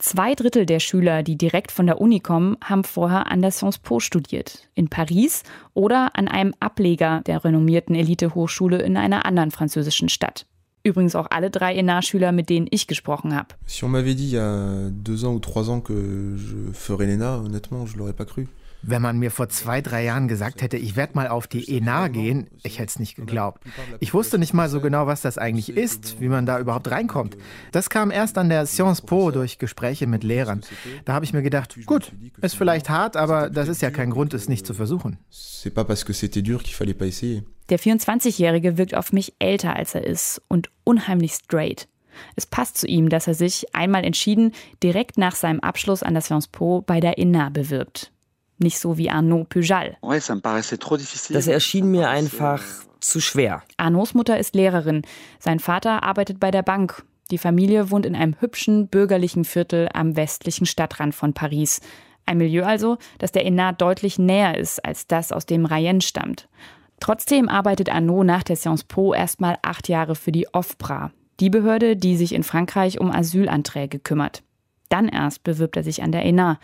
Zwei 0.00 0.34
Drittel 0.34 0.64
der 0.64 0.80
Schüler, 0.80 1.22
die 1.22 1.36
direkt 1.36 1.70
von 1.70 1.84
der 1.84 2.00
Uni 2.00 2.20
kommen, 2.20 2.56
haben 2.64 2.84
vorher 2.84 3.30
an 3.30 3.42
der 3.42 3.50
Sciences 3.50 3.82
Po 3.82 4.00
studiert. 4.00 4.66
In 4.74 4.88
Paris 4.88 5.42
oder 5.74 6.16
an 6.16 6.26
einem 6.26 6.54
Ableger 6.58 7.20
der 7.26 7.44
renommierten 7.44 7.94
Elite-Hochschule 7.94 8.80
in 8.80 8.96
einer 8.96 9.26
anderen 9.26 9.50
französischen 9.50 10.08
Stadt. 10.08 10.46
Übrigens 10.82 11.14
auch 11.14 11.26
alle 11.28 11.50
drei 11.50 11.74
ENA-Schüler, 11.74 12.32
mit 12.32 12.48
denen 12.48 12.66
ich 12.70 12.86
gesprochen 12.86 13.36
habe. 13.36 13.48
Si 13.66 13.84
on 13.84 13.90
m'avait 13.90 14.14
dit 14.14 14.28
il 14.28 14.32
y 14.32 14.38
a 14.38 14.88
deux 14.90 15.22
ans 15.26 15.34
ou 15.34 15.38
trois 15.38 15.68
ans 15.68 15.82
que 15.82 16.34
je 16.38 16.72
ferais 16.72 17.04
l'ENA, 17.04 17.36
honnêtement, 17.36 17.84
je 17.84 17.98
l'aurais 17.98 18.16
pas 18.16 18.24
cru. 18.24 18.48
Wenn 18.82 19.02
man 19.02 19.18
mir 19.18 19.30
vor 19.30 19.48
zwei, 19.48 19.82
drei 19.82 20.04
Jahren 20.04 20.26
gesagt 20.26 20.62
hätte, 20.62 20.76
ich 20.76 20.96
werde 20.96 21.14
mal 21.14 21.28
auf 21.28 21.46
die 21.46 21.76
ENA 21.76 22.08
gehen, 22.08 22.48
ich 22.62 22.78
hätte 22.78 22.88
es 22.88 22.98
nicht 22.98 23.14
geglaubt. 23.14 23.62
Ich 24.00 24.14
wusste 24.14 24.38
nicht 24.38 24.54
mal 24.54 24.68
so 24.68 24.80
genau, 24.80 25.06
was 25.06 25.20
das 25.20 25.36
eigentlich 25.36 25.76
ist, 25.76 26.20
wie 26.20 26.28
man 26.28 26.46
da 26.46 26.58
überhaupt 26.58 26.90
reinkommt. 26.90 27.36
Das 27.72 27.90
kam 27.90 28.10
erst 28.10 28.38
an 28.38 28.48
der 28.48 28.66
Sciences 28.66 29.02
Po 29.02 29.30
durch 29.30 29.58
Gespräche 29.58 30.06
mit 30.06 30.24
Lehrern. 30.24 30.62
Da 31.04 31.12
habe 31.12 31.24
ich 31.24 31.32
mir 31.32 31.42
gedacht, 31.42 31.76
gut, 31.84 32.12
ist 32.40 32.56
vielleicht 32.56 32.88
hart, 32.88 33.16
aber 33.16 33.50
das 33.50 33.68
ist 33.68 33.82
ja 33.82 33.90
kein 33.90 34.10
Grund, 34.10 34.32
es 34.32 34.48
nicht 34.48 34.66
zu 34.66 34.72
versuchen. 34.72 35.18
C'est 35.30 35.70
pas 35.70 35.86
parce 35.86 36.04
que 36.04 36.14
c'était 36.14 36.42
dur 36.42 36.62
qu'il 36.62 36.74
fallait 36.74 36.94
pas 36.94 37.06
essayer. 37.06 37.42
Der 37.68 37.78
24-Jährige 37.78 38.78
wirkt 38.78 38.94
auf 38.94 39.12
mich 39.12 39.34
älter, 39.38 39.76
als 39.76 39.94
er 39.94 40.04
ist 40.04 40.42
und 40.48 40.70
unheimlich 40.84 41.32
straight. 41.32 41.86
Es 42.34 42.46
passt 42.46 42.78
zu 42.78 42.86
ihm, 42.86 43.08
dass 43.08 43.26
er 43.26 43.34
sich 43.34 43.74
einmal 43.74 44.04
entschieden 44.04 44.52
direkt 44.82 45.18
nach 45.18 45.36
seinem 45.36 45.60
Abschluss 45.60 46.02
an 46.02 46.14
der 46.14 46.22
Sciences 46.22 46.48
Po 46.48 46.80
bei 46.80 46.98
der 46.98 47.18
ENA 47.18 47.50
bewirbt 47.50 48.10
nicht 48.60 48.78
so 48.78 48.98
wie 48.98 49.10
Arnaud 49.10 49.48
Pujal. 49.48 49.96
Das 51.34 51.46
erschien 51.46 51.90
mir 51.90 52.08
einfach 52.08 52.62
zu 53.00 53.20
schwer. 53.20 53.62
Arnauds 53.76 54.14
Mutter 54.14 54.38
ist 54.38 54.54
Lehrerin, 54.54 55.02
sein 55.38 55.58
Vater 55.58 56.02
arbeitet 56.02 56.38
bei 56.40 56.50
der 56.50 56.62
Bank. 56.62 57.04
Die 57.30 57.38
Familie 57.38 57.90
wohnt 57.90 58.06
in 58.06 58.16
einem 58.16 58.36
hübschen 58.40 58.88
bürgerlichen 58.88 59.44
Viertel 59.44 59.88
am 59.94 60.16
westlichen 60.16 60.66
Stadtrand 60.66 61.14
von 61.14 61.32
Paris. 61.32 61.80
Ein 62.26 62.38
Milieu 62.38 62.64
also, 62.64 62.98
das 63.18 63.32
der 63.32 63.46
Enat 63.46 63.80
deutlich 63.80 64.18
näher 64.18 64.58
ist 64.58 64.84
als 64.84 65.06
das, 65.06 65.32
aus 65.32 65.46
dem 65.46 65.64
Rayen 65.64 66.00
stammt. 66.00 66.48
Trotzdem 67.00 67.48
arbeitet 67.48 67.88
Arnaud 67.88 68.26
nach 68.26 68.42
der 68.42 68.56
Sciences 68.56 68.84
Po 68.84 69.14
erstmal 69.14 69.56
acht 69.62 69.88
Jahre 69.88 70.14
für 70.14 70.32
die 70.32 70.46
OFPRA, 70.52 71.12
die 71.40 71.50
Behörde, 71.50 71.96
die 71.96 72.16
sich 72.16 72.34
in 72.34 72.42
Frankreich 72.42 73.00
um 73.00 73.10
Asylanträge 73.10 73.98
kümmert. 73.98 74.42
Dann 74.90 75.08
erst 75.08 75.42
bewirbt 75.44 75.76
er 75.76 75.82
sich 75.82 76.02
an 76.02 76.12
der 76.12 76.24
ENA. 76.24 76.58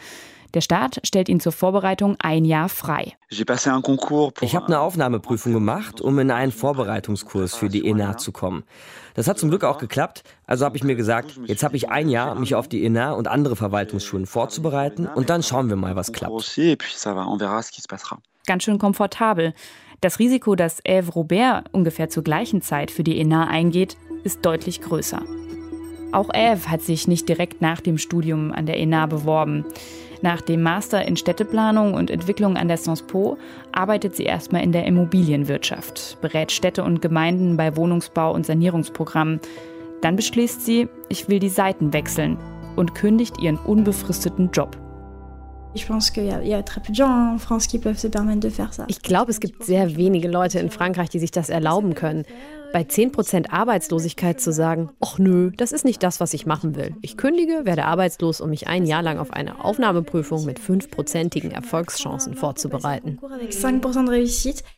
Der 0.57 0.63
Staat 0.63 1.01
stellt 1.05 1.29
ihn 1.29 1.39
zur 1.39 1.53
Vorbereitung 1.53 2.17
ein 2.19 2.47
Jahr 2.47 2.71
frei. 2.71 3.13
Ich 3.29 4.57
habe 4.57 4.67
eine 4.67 4.81
Aufnahmeprüfung 4.81 5.53
gemacht, 5.53 6.01
um 6.01 6.19
in 6.19 6.31
einen 6.31 6.51
Vorbereitungskurs 6.51 7.55
für 7.55 7.69
die 7.69 7.87
ENA 7.87 8.17
zu 8.17 8.33
kommen. 8.33 8.65
Das 9.13 9.29
hat 9.29 9.39
zum 9.39 9.51
Glück 9.51 9.65
auch 9.65 9.77
geklappt. 9.77 10.23
Also 10.47 10.65
habe 10.65 10.79
ich 10.79 10.83
mir 10.83 10.97
gesagt, 10.97 11.39
jetzt 11.45 11.63
habe 11.63 11.77
ich 11.77 11.91
ein 11.91 12.09
Jahr, 12.09 12.37
mich 12.37 12.55
auf 12.55 12.69
die 12.69 12.87
ENA 12.87 13.13
und 13.13 13.29
andere 13.29 13.55
Verwaltungsschulen 13.55 14.25
vorzubereiten 14.25 15.07
und 15.07 15.29
dann 15.29 15.43
schauen 15.43 15.69
wir 15.69 15.77
mal, 15.77 15.95
was 15.95 16.11
klappt. 16.11 16.33
Ganz 18.47 18.63
schön 18.63 18.79
komfortabel. 18.79 19.53
Das 20.01 20.19
Risiko, 20.19 20.55
dass 20.55 20.81
Eve 20.87 21.13
Robert 21.13 21.67
ungefähr 21.73 22.09
zur 22.09 22.25
gleichen 22.25 22.63
Zeit 22.63 22.91
für 22.91 23.05
die 23.05 23.21
ENA 23.21 23.47
eingeht, 23.49 23.99
ist 24.25 24.47
deutlich 24.47 24.81
größer. 24.81 25.23
Auch 26.13 26.31
Eve 26.33 26.71
hat 26.71 26.81
sich 26.81 27.09
nicht 27.09 27.29
direkt 27.29 27.61
nach 27.61 27.83
dem 27.83 27.99
Studium 27.99 28.53
an 28.53 28.65
der 28.65 28.79
ENA 28.79 29.05
beworben. 29.05 29.67
Nach 30.23 30.41
dem 30.41 30.63
Master 30.63 31.05
in 31.07 31.17
Städteplanung 31.17 31.95
und 31.95 32.11
Entwicklung 32.11 32.57
an 32.57 32.69
der 32.69 32.77
Sciences 32.77 33.07
Po 33.07 33.37
arbeitet 33.73 34.17
sie 34.17 34.25
erstmal 34.25 34.63
in 34.63 34.73
der 34.73 34.87
Immobilienwirtschaft, 34.87 36.19
berät 36.21 36.53
Städte 36.53 36.83
und 36.85 37.03
Gemeinden 37.03 37.57
bei 37.57 37.77
Wohnungsbau 37.77 38.33
und 38.33 38.47
Sanierungsprogrammen. 38.47 39.41
Dann 40.01 40.17
beschließt 40.17 40.65
sie, 40.65 40.89
ich 41.09 41.29
will 41.29 41.39
die 41.39 41.49
Seiten 41.49 41.93
wechseln. 41.93 42.39
und 42.77 42.95
kündigt 42.95 43.41
ihren 43.41 43.57
unbefristeten 43.57 44.51
Job. 44.53 44.77
Ich 48.89 49.03
glaube, 49.03 49.31
es 49.31 49.41
gibt 49.41 49.65
sehr 49.65 49.97
wenige 49.97 50.29
Leute 50.29 50.59
in 50.59 50.71
Frankreich, 50.71 51.11
die 51.11 51.19
sich 51.19 51.31
das 51.31 51.51
erlauben 51.51 51.95
können. 51.95 52.25
Bei 52.77 52.83
10% 52.83 53.49
Arbeitslosigkeit 53.49 54.39
zu 54.39 54.53
sagen, 54.53 54.91
ach 55.01 55.19
nö, 55.19 55.51
das 55.57 55.73
ist 55.73 55.87
nicht 55.87 56.03
das, 56.03 56.21
was 56.21 56.35
ich 56.35 56.45
machen 56.45 56.77
will. 56.77 56.95
Ich 57.01 57.17
kündige, 57.17 57.65
werde 57.65 57.87
arbeitslos, 57.87 58.43
um 58.43 58.51
mich 58.51 58.67
ein 58.67 58.85
Jahr 58.85 59.01
lang 59.01 59.17
auf 59.17 59.33
eine 59.33 59.65
Aufnahmeprüfung 59.65 60.45
mit 60.45 60.61
5%igen 60.61 61.53
Erfolgschancen 61.53 62.35
vorzubereiten. 62.35 63.19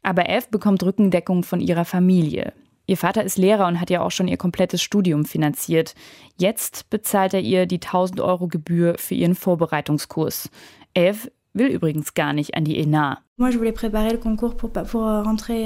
Aber 0.04 0.28
Eve 0.28 0.46
bekommt 0.48 0.84
Rückendeckung 0.84 1.42
von 1.42 1.58
ihrer 1.58 1.84
Familie. 1.84 2.52
Ihr 2.86 2.96
Vater 2.96 3.24
ist 3.24 3.36
Lehrer 3.36 3.66
und 3.66 3.80
hat 3.80 3.90
ja 3.90 4.02
auch 4.02 4.12
schon 4.12 4.28
ihr 4.28 4.36
komplettes 4.36 4.80
Studium 4.80 5.24
finanziert. 5.24 5.96
Jetzt 6.36 6.90
bezahlt 6.90 7.34
er 7.34 7.40
ihr 7.40 7.66
die 7.66 7.80
1000 7.80 8.20
Euro 8.20 8.46
Gebühr 8.46 8.94
für 8.96 9.16
ihren 9.16 9.34
Vorbereitungskurs. 9.34 10.50
Eve 10.94 11.32
will 11.52 11.66
übrigens 11.66 12.14
gar 12.14 12.32
nicht 12.32 12.54
an 12.54 12.62
die 12.62 12.78
ENA. 12.78 13.24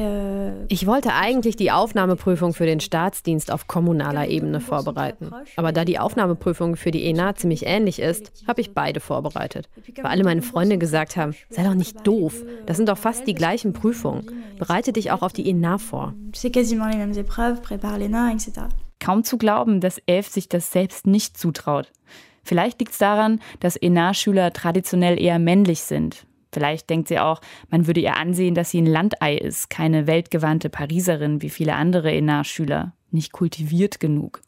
Euh, 0.02 0.66
ich 0.68 0.86
wollte 0.86 1.14
eigentlich 1.14 1.56
die 1.56 1.70
Aufnahmeprüfung 1.70 2.52
für 2.52 2.66
den 2.66 2.80
Staatsdienst 2.80 3.50
auf 3.50 3.66
kommunaler 3.66 4.28
Ebene 4.28 4.60
vorbereiten. 4.60 5.30
Aber 5.56 5.72
da 5.72 5.86
die 5.86 5.98
Aufnahmeprüfung 5.98 6.76
für 6.76 6.90
die 6.90 7.02
ENA 7.06 7.34
ziemlich 7.34 7.64
ähnlich 7.64 7.98
ist, 7.98 8.30
habe 8.46 8.60
ich 8.60 8.74
beide 8.74 9.00
vorbereitet. 9.00 9.70
Weil 9.96 10.04
alle 10.04 10.22
meine 10.22 10.42
Freunde 10.42 10.76
gesagt 10.76 11.16
haben, 11.16 11.34
sei 11.48 11.64
doch 11.64 11.72
nicht 11.72 12.06
doof, 12.06 12.42
das 12.66 12.76
sind 12.76 12.90
doch 12.90 12.98
fast 12.98 13.26
die 13.26 13.34
gleichen 13.34 13.72
Prüfungen. 13.72 14.26
Bereite 14.58 14.92
dich 14.92 15.10
auch 15.10 15.22
auf 15.22 15.32
die 15.32 15.48
ENA 15.48 15.78
vor. 15.78 16.12
Kaum 19.00 19.24
zu 19.24 19.38
glauben, 19.38 19.80
dass 19.80 19.96
Elf 20.04 20.28
sich 20.28 20.50
das 20.50 20.72
selbst 20.72 21.06
nicht 21.06 21.38
zutraut. 21.38 21.90
Vielleicht 22.44 22.80
liegt 22.80 22.92
es 22.92 22.98
daran, 22.98 23.40
dass 23.60 23.76
ENA-Schüler 23.76 24.52
traditionell 24.52 25.18
eher 25.18 25.38
männlich 25.38 25.80
sind. 25.80 26.26
Vielleicht 26.52 26.90
denkt 26.90 27.08
sie 27.08 27.18
auch, 27.18 27.40
man 27.70 27.86
würde 27.86 28.00
ihr 28.00 28.16
ansehen, 28.16 28.54
dass 28.54 28.70
sie 28.70 28.80
ein 28.80 28.86
Landei 28.86 29.36
ist, 29.36 29.70
keine 29.70 30.06
weltgewandte 30.06 30.68
Pariserin 30.68 31.42
wie 31.42 31.50
viele 31.50 31.74
andere 31.74 32.12
ENA-Schüler. 32.12 32.92
Nicht 33.14 33.32
kultiviert 33.32 34.00
genug. 34.00 34.40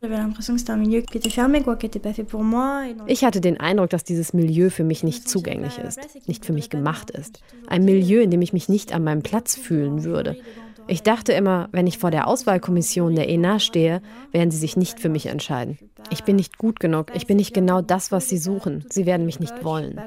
Ich 3.07 3.23
hatte 3.23 3.43
den 3.43 3.61
Eindruck, 3.61 3.91
dass 3.91 4.05
dieses 4.05 4.33
Milieu 4.33 4.71
für 4.71 4.85
mich 4.85 5.03
nicht 5.03 5.29
zugänglich 5.29 5.77
ist, 5.77 6.01
nicht 6.27 6.47
für 6.47 6.55
mich 6.55 6.71
gemacht 6.71 7.11
ist. 7.11 7.43
Ein 7.67 7.85
Milieu, 7.85 8.23
in 8.23 8.31
dem 8.31 8.41
ich 8.41 8.55
mich 8.55 8.71
nicht 8.71 8.95
an 8.95 9.05
meinem 9.05 9.23
Platz 9.23 9.55
fühlen 9.55 10.03
würde. 10.03 10.39
Ich 10.87 11.03
dachte 11.03 11.33
immer, 11.33 11.69
wenn 11.73 11.87
ich 11.87 11.99
vor 11.99 12.11
der 12.11 12.27
Auswahlkommission 12.27 13.15
der 13.15 13.29
ENA 13.29 13.59
stehe, 13.59 14.03
werden 14.33 14.51
sie 14.51 14.59
sich 14.59 14.77
nicht 14.77 15.01
für 15.01 15.09
mich 15.09 15.27
entscheiden. 15.27 15.79
Ich 16.11 16.25
bin 16.25 16.37
nicht 16.37 16.59
gut 16.59 16.79
genug, 16.79 17.13
ich 17.15 17.27
bin 17.27 17.39
nicht 17.39 17.55
genau 17.55 17.81
das, 17.81 18.13
was 18.13 18.29
sie 18.29 18.37
suchen. 18.37 18.85
Sie 18.91 19.07
werden 19.07 19.25
mich 19.25 19.41
nicht 19.41 19.65
wollen. 19.65 19.99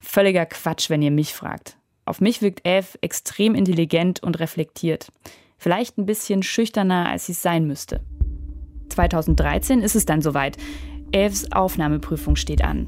Völliger 0.00 0.46
Quatsch, 0.46 0.88
wenn 0.88 1.02
ihr 1.02 1.10
mich 1.10 1.34
fragt. 1.34 1.76
Auf 2.06 2.20
mich 2.20 2.40
wirkt 2.40 2.66
Eve 2.66 2.98
extrem 3.02 3.54
intelligent 3.54 4.22
und 4.22 4.40
reflektiert. 4.40 5.12
Vielleicht 5.58 5.98
ein 5.98 6.06
bisschen 6.06 6.42
schüchterner, 6.42 7.10
als 7.10 7.26
sie 7.26 7.32
es 7.32 7.42
sein 7.42 7.66
müsste. 7.66 8.00
2013 8.88 9.82
ist 9.82 9.94
es 9.94 10.06
dann 10.06 10.22
soweit. 10.22 10.56
Eves 11.12 11.52
Aufnahmeprüfung 11.52 12.36
steht 12.36 12.62
an. 12.64 12.86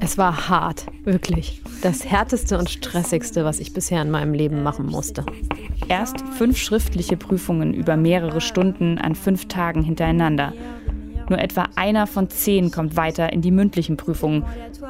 Es 0.00 0.18
war 0.18 0.48
hart, 0.48 0.86
wirklich. 1.04 1.62
Das 1.82 2.04
härteste 2.04 2.58
und 2.58 2.68
stressigste, 2.68 3.44
was 3.44 3.60
ich 3.60 3.72
bisher 3.72 4.02
in 4.02 4.10
meinem 4.10 4.34
Leben 4.34 4.62
machen 4.62 4.86
musste. 4.86 5.24
Erst 5.88 6.20
fünf 6.36 6.58
schriftliche 6.58 7.16
Prüfungen 7.16 7.74
über 7.74 7.96
mehrere 7.96 8.40
Stunden 8.40 8.98
an 8.98 9.14
fünf 9.14 9.48
Tagen 9.48 9.82
hintereinander. 9.82 10.52
Nur 11.28 11.38
etwa 11.38 11.68
einer 11.76 12.06
von 12.06 12.28
zehn 12.28 12.70
kommt 12.70 12.96
weiter 12.96 13.32
in 13.32 13.40
die 13.40 13.50
mündlichen 13.50 13.96
Prüfungen. 13.96 14.44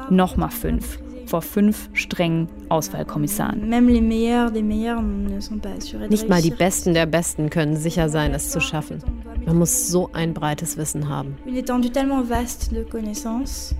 Nochmal 0.09 0.51
fünf 0.51 0.99
vor 1.31 1.41
fünf 1.41 1.89
strengen 1.93 2.49
Auswahlkommissaren. 2.67 3.69
Nicht 6.09 6.29
mal 6.29 6.41
die 6.41 6.51
Besten 6.51 6.93
der 6.93 7.05
Besten 7.05 7.49
können 7.49 7.77
sicher 7.77 8.09
sein, 8.09 8.33
es 8.33 8.51
zu 8.51 8.59
schaffen. 8.59 9.01
Man 9.45 9.57
muss 9.57 9.87
so 9.87 10.09
ein 10.11 10.33
breites 10.33 10.75
Wissen 10.75 11.07
haben. 11.07 11.37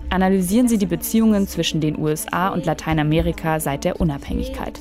Analysieren 0.09 0.67
Sie 0.69 0.77
die 0.77 0.85
Beziehungen 0.85 1.47
zwischen 1.47 1.81
den 1.81 1.99
USA 1.99 2.47
und 2.49 2.65
Lateinamerika 2.65 3.59
seit 3.59 3.83
der 3.83 3.99
Unabhängigkeit. 3.99 4.79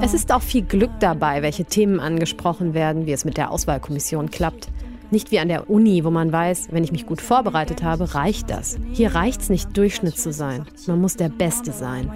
Es 0.00 0.14
ist 0.14 0.32
auch 0.32 0.42
viel 0.42 0.62
Glück 0.62 0.92
dabei, 1.00 1.42
welche 1.42 1.64
Themen 1.64 1.98
angesprochen 1.98 2.72
werden, 2.72 3.06
wie 3.06 3.12
es 3.12 3.24
mit 3.24 3.36
der 3.36 3.50
Auswahlkommission 3.50 4.30
klappt. 4.30 4.68
Nicht 5.10 5.30
wie 5.30 5.38
an 5.38 5.48
der 5.48 5.70
Uni, 5.70 6.04
wo 6.04 6.10
man 6.10 6.30
weiß, 6.30 6.68
wenn 6.70 6.84
ich 6.84 6.92
mich 6.92 7.06
gut 7.06 7.22
vorbereitet 7.22 7.82
habe, 7.82 8.14
reicht 8.14 8.50
das. 8.50 8.78
Hier 8.92 9.14
reicht 9.14 9.40
es 9.40 9.48
nicht, 9.48 9.74
Durchschnitt 9.76 10.18
zu 10.18 10.32
sein. 10.32 10.66
Man 10.86 11.00
muss 11.00 11.16
der 11.16 11.30
Beste 11.30 11.72
sein. 11.72 12.10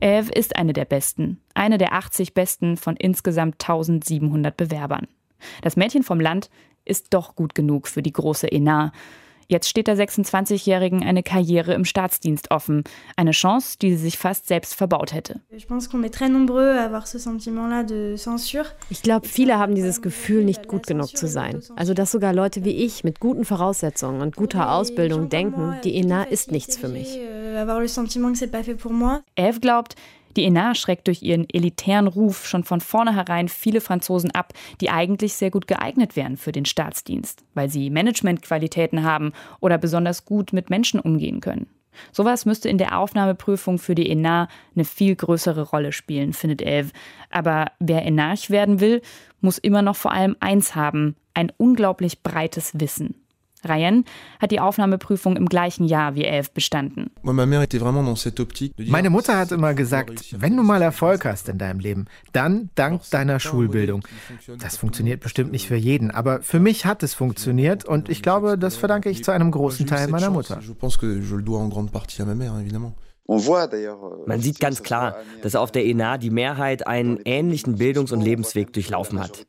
Eve 0.00 0.30
ist 0.32 0.56
eine 0.56 0.72
der 0.74 0.84
Besten. 0.84 1.40
Eine 1.54 1.78
der 1.78 1.94
80 1.94 2.34
Besten 2.34 2.76
von 2.76 2.94
insgesamt 2.96 3.54
1700 3.54 4.56
Bewerbern. 4.56 5.08
Das 5.62 5.76
Mädchen 5.76 6.02
vom 6.02 6.20
Land 6.20 6.50
ist 6.84 7.14
doch 7.14 7.34
gut 7.34 7.54
genug 7.54 7.88
für 7.88 8.02
die 8.02 8.12
große 8.12 8.50
ENA. 8.50 8.92
Jetzt 9.50 9.66
steht 9.70 9.86
der 9.86 9.96
26-Jährigen 9.96 11.02
eine 11.02 11.22
Karriere 11.22 11.72
im 11.72 11.86
Staatsdienst 11.86 12.50
offen. 12.50 12.84
Eine 13.16 13.30
Chance, 13.30 13.78
die 13.80 13.92
sie 13.92 14.02
sich 14.02 14.18
fast 14.18 14.46
selbst 14.46 14.74
verbaut 14.74 15.14
hätte. 15.14 15.40
Ich 18.90 19.02
glaube, 19.02 19.26
viele 19.26 19.58
haben 19.58 19.74
dieses 19.74 20.02
Gefühl, 20.02 20.44
nicht 20.44 20.68
gut 20.68 20.86
genug 20.86 21.16
zu 21.16 21.26
sein. 21.26 21.62
Also, 21.76 21.94
dass 21.94 22.10
sogar 22.10 22.34
Leute 22.34 22.62
wie 22.66 22.72
ich 22.72 23.04
mit 23.04 23.20
guten 23.20 23.46
Voraussetzungen 23.46 24.20
und 24.20 24.36
guter 24.36 24.70
Ausbildung 24.70 25.30
denken, 25.30 25.76
die 25.82 25.96
ENA 25.96 26.24
ist 26.24 26.52
nichts 26.52 26.76
für 26.76 26.88
mich. 26.88 27.18
Eve 29.34 29.60
glaubt, 29.60 29.94
die 30.38 30.44
ENA 30.44 30.74
schreckt 30.74 31.08
durch 31.08 31.22
ihren 31.22 31.48
elitären 31.52 32.06
Ruf 32.06 32.46
schon 32.46 32.64
von 32.64 32.80
vornherein 32.80 33.48
viele 33.48 33.80
Franzosen 33.80 34.30
ab, 34.30 34.52
die 34.80 34.88
eigentlich 34.88 35.34
sehr 35.34 35.50
gut 35.50 35.66
geeignet 35.66 36.16
wären 36.16 36.36
für 36.36 36.52
den 36.52 36.64
Staatsdienst, 36.64 37.44
weil 37.54 37.68
sie 37.68 37.90
Managementqualitäten 37.90 39.02
haben 39.02 39.32
oder 39.60 39.78
besonders 39.78 40.24
gut 40.24 40.52
mit 40.52 40.70
Menschen 40.70 41.00
umgehen 41.00 41.40
können. 41.40 41.66
Sowas 42.12 42.46
müsste 42.46 42.68
in 42.68 42.78
der 42.78 42.98
Aufnahmeprüfung 42.98 43.78
für 43.78 43.96
die 43.96 44.08
ENA 44.08 44.48
eine 44.76 44.84
viel 44.84 45.16
größere 45.16 45.62
Rolle 45.62 45.90
spielen, 45.90 46.32
findet 46.32 46.62
Eve. 46.62 46.90
Aber 47.30 47.72
wer 47.80 48.04
Enarch 48.04 48.50
werden 48.50 48.78
will, 48.78 49.02
muss 49.40 49.58
immer 49.58 49.82
noch 49.82 49.96
vor 49.96 50.12
allem 50.12 50.36
eins 50.38 50.76
haben, 50.76 51.16
ein 51.34 51.52
unglaublich 51.56 52.22
breites 52.22 52.78
Wissen. 52.78 53.16
Ryan 53.66 54.04
hat 54.40 54.50
die 54.50 54.60
Aufnahmeprüfung 54.60 55.36
im 55.36 55.46
gleichen 55.46 55.84
Jahr 55.84 56.14
wie 56.14 56.24
Elf 56.24 56.50
bestanden. 56.50 57.10
Meine 58.76 59.10
Mutter 59.10 59.38
hat 59.38 59.52
immer 59.52 59.74
gesagt, 59.74 60.34
wenn 60.38 60.56
du 60.56 60.62
mal 60.62 60.82
Erfolg 60.82 61.24
hast 61.24 61.48
in 61.48 61.58
deinem 61.58 61.80
Leben, 61.80 62.06
dann 62.32 62.70
dank 62.74 63.02
deiner 63.10 63.40
Schulbildung. 63.40 64.06
Das 64.58 64.76
funktioniert 64.76 65.20
bestimmt 65.20 65.52
nicht 65.52 65.68
für 65.68 65.76
jeden, 65.76 66.10
aber 66.10 66.42
für 66.42 66.60
mich 66.60 66.86
hat 66.86 67.02
es 67.02 67.14
funktioniert 67.14 67.84
und 67.84 68.08
ich 68.08 68.22
glaube, 68.22 68.58
das 68.58 68.76
verdanke 68.76 69.10
ich 69.10 69.24
zu 69.24 69.30
einem 69.30 69.50
großen 69.50 69.86
Teil 69.86 70.08
meiner 70.08 70.30
Mutter. 70.30 70.60
Man 74.26 74.40
sieht 74.40 74.58
ganz 74.58 74.82
klar, 74.82 75.16
dass 75.42 75.54
auf 75.54 75.70
der 75.70 75.84
ENA 75.84 76.16
die 76.16 76.30
Mehrheit 76.30 76.86
einen 76.86 77.18
ähnlichen 77.26 77.76
Bildungs- 77.76 78.10
und 78.10 78.22
Lebensweg 78.22 78.72
durchlaufen 78.72 79.20
hat. 79.20 79.46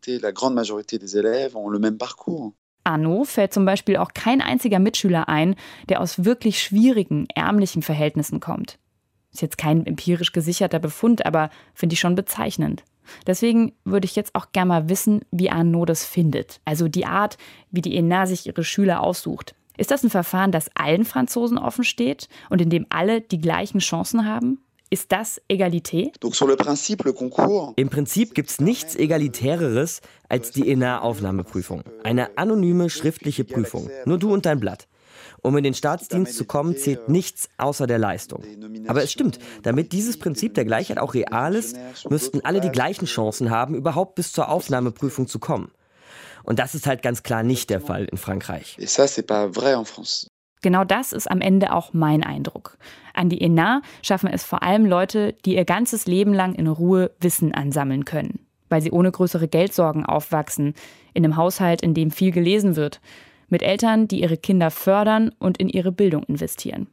Arno 2.89 3.23
fällt 3.23 3.53
zum 3.53 3.65
Beispiel 3.65 3.97
auch 3.97 4.13
kein 4.13 4.41
einziger 4.41 4.79
Mitschüler 4.79 5.29
ein, 5.29 5.55
der 5.87 6.01
aus 6.01 6.25
wirklich 6.25 6.61
schwierigen, 6.61 7.27
ärmlichen 7.35 7.81
Verhältnissen 7.81 8.39
kommt. 8.39 8.79
Ist 9.31 9.41
jetzt 9.41 9.57
kein 9.57 9.85
empirisch 9.85 10.31
gesicherter 10.31 10.79
Befund, 10.79 11.25
aber 11.25 11.51
finde 11.73 11.93
ich 11.93 11.99
schon 11.99 12.15
bezeichnend. 12.15 12.83
Deswegen 13.27 13.73
würde 13.85 14.05
ich 14.05 14.15
jetzt 14.15 14.35
auch 14.35 14.51
gerne 14.51 14.69
mal 14.69 14.89
wissen, 14.89 15.21
wie 15.31 15.49
Arnaud 15.49 15.89
das 15.89 16.05
findet. 16.05 16.61
Also 16.65 16.87
die 16.87 17.05
Art, 17.05 17.37
wie 17.71 17.81
die 17.81 17.95
ENA 17.95 18.25
sich 18.25 18.47
ihre 18.47 18.63
Schüler 18.63 19.01
aussucht. 19.01 19.55
Ist 19.77 19.91
das 19.91 20.03
ein 20.03 20.09
Verfahren, 20.09 20.51
das 20.51 20.69
allen 20.75 21.05
Franzosen 21.05 21.57
offen 21.57 21.83
steht 21.83 22.27
und 22.49 22.61
in 22.61 22.69
dem 22.69 22.85
alle 22.89 23.21
die 23.21 23.39
gleichen 23.39 23.79
Chancen 23.79 24.25
haben? 24.25 24.59
Ist 24.91 25.11
das 25.11 25.39
Egalité? 25.47 26.11
Im 27.75 27.89
Prinzip 27.89 28.33
gibt 28.33 28.49
es 28.49 28.59
nichts 28.59 28.95
Egalitäreres 28.95 30.01
als 30.27 30.49
die 30.49 30.67
ENA-Aufnahmeprüfung. 30.67 31.83
Eine 32.03 32.39
anonyme 32.39 32.89
schriftliche 32.89 33.43
Prüfung. 33.43 33.87
Nur 34.05 34.17
du 34.17 34.33
und 34.33 34.47
dein 34.47 34.59
Blatt. 34.59 34.87
Um 35.43 35.55
in 35.57 35.63
den 35.63 35.75
Staatsdienst 35.75 36.35
zu 36.35 36.45
kommen, 36.45 36.75
zählt 36.75 37.07
nichts 37.07 37.49
außer 37.57 37.85
der 37.85 37.99
Leistung. 37.99 38.43
Aber 38.87 39.03
es 39.03 39.11
stimmt, 39.11 39.37
damit 39.61 39.91
dieses 39.91 40.17
Prinzip 40.17 40.55
der 40.55 40.65
Gleichheit 40.65 40.97
auch 40.97 41.13
real 41.13 41.53
ist, 41.53 41.77
müssten 42.09 42.41
alle 42.43 42.59
die 42.59 42.71
gleichen 42.71 43.05
Chancen 43.05 43.51
haben, 43.51 43.75
überhaupt 43.75 44.15
bis 44.15 44.31
zur 44.31 44.49
Aufnahmeprüfung 44.49 45.27
zu 45.27 45.37
kommen. 45.37 45.71
Und 46.43 46.57
das 46.57 46.73
ist 46.73 46.87
halt 46.87 47.03
ganz 47.03 47.21
klar 47.21 47.43
nicht 47.43 47.69
der 47.69 47.79
Fall 47.79 48.05
in 48.05 48.17
Frankreich. 48.17 48.75
Genau 50.61 50.83
das 50.83 51.13
ist 51.13 51.29
am 51.31 51.39
Ende 51.41 51.73
auch 51.73 51.93
mein 51.93 52.23
Eindruck. 52.23 52.77
An 53.13 53.29
die 53.29 53.41
ENA 53.41 53.81
schaffen 54.01 54.29
es 54.29 54.43
vor 54.43 54.61
allem 54.61 54.85
Leute, 54.85 55.33
die 55.45 55.55
ihr 55.55 55.65
ganzes 55.65 56.05
Leben 56.05 56.33
lang 56.33 56.53
in 56.55 56.67
Ruhe 56.67 57.11
Wissen 57.21 57.53
ansammeln 57.53 58.03
können, 58.03 58.39
weil 58.67 58.81
sie 58.81 58.91
ohne 58.91 59.11
größere 59.11 59.47
Geldsorgen 59.47 60.05
aufwachsen, 60.05 60.73
in 61.13 61.23
einem 61.23 61.37
Haushalt, 61.37 61.81
in 61.81 61.93
dem 61.93 62.11
viel 62.11 62.31
gelesen 62.31 62.75
wird, 62.75 62.99
mit 63.47 63.63
Eltern, 63.63 64.07
die 64.07 64.21
ihre 64.21 64.37
Kinder 64.37 64.69
fördern 64.69 65.31
und 65.39 65.57
in 65.57 65.69
ihre 65.69 65.91
Bildung 65.91 66.23
investieren. 66.23 66.87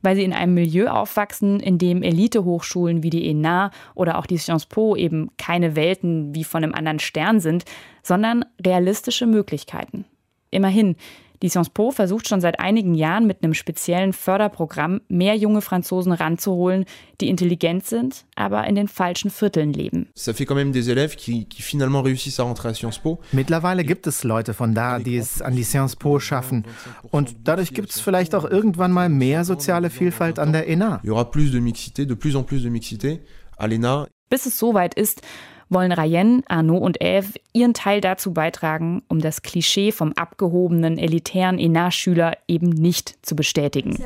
Weil 0.00 0.16
sie 0.16 0.24
in 0.24 0.32
einem 0.32 0.54
Milieu 0.54 0.88
aufwachsen, 0.88 1.60
in 1.60 1.78
dem 1.78 2.02
Elitehochschulen 2.02 3.02
wie 3.02 3.10
die 3.10 3.26
ENA 3.28 3.70
oder 3.94 4.18
auch 4.18 4.26
die 4.26 4.38
Sciences 4.38 4.66
Po 4.66 4.96
eben 4.96 5.30
keine 5.38 5.76
Welten 5.76 6.34
wie 6.34 6.44
von 6.44 6.62
einem 6.62 6.74
anderen 6.74 6.98
Stern 6.98 7.40
sind, 7.40 7.64
sondern 8.02 8.44
realistische 8.64 9.26
Möglichkeiten. 9.26 10.04
Immerhin, 10.50 10.96
die 11.44 11.50
Sciences 11.50 11.74
Po 11.74 11.90
versucht 11.90 12.26
schon 12.26 12.40
seit 12.40 12.58
einigen 12.58 12.94
Jahren 12.94 13.26
mit 13.26 13.42
einem 13.44 13.52
speziellen 13.52 14.14
Förderprogramm 14.14 15.02
mehr 15.08 15.36
junge 15.36 15.60
Franzosen 15.60 16.12
ranzuholen, 16.12 16.86
die 17.20 17.28
intelligent 17.28 17.84
sind, 17.84 18.24
aber 18.34 18.66
in 18.66 18.74
den 18.74 18.88
falschen 18.88 19.30
Vierteln 19.30 19.74
leben. 19.74 20.08
Mittlerweile 23.32 23.84
gibt 23.84 24.06
es 24.06 24.24
Leute 24.24 24.54
von 24.54 24.74
da, 24.74 24.98
die 24.98 25.16
es 25.18 25.42
an 25.42 25.54
die 25.54 25.64
Sciences 25.64 25.96
Po 25.96 26.18
schaffen. 26.18 26.64
Und 27.10 27.36
dadurch 27.44 27.74
gibt 27.74 27.90
es 27.90 28.00
vielleicht 28.00 28.34
auch 28.34 28.46
irgendwann 28.46 28.90
mal 28.90 29.10
mehr 29.10 29.44
soziale 29.44 29.90
Vielfalt 29.90 30.38
an 30.38 30.54
der 30.54 30.66
ENA. 30.66 31.02
Bis 34.30 34.46
es 34.46 34.58
soweit 34.58 34.94
ist, 34.94 35.20
wollen 35.68 35.92
Rayen, 35.92 36.42
Arnaud 36.48 36.82
und 36.82 37.02
Eve 37.02 37.28
ihren 37.52 37.74
Teil 37.74 38.00
dazu 38.00 38.32
beitragen, 38.32 39.02
um 39.08 39.20
das 39.20 39.42
Klischee 39.42 39.92
vom 39.92 40.12
abgehobenen, 40.12 40.98
elitären 40.98 41.58
ENA-Schüler 41.58 42.34
eben 42.48 42.68
nicht 42.68 43.14
zu 43.22 43.36
bestätigen. 43.36 43.96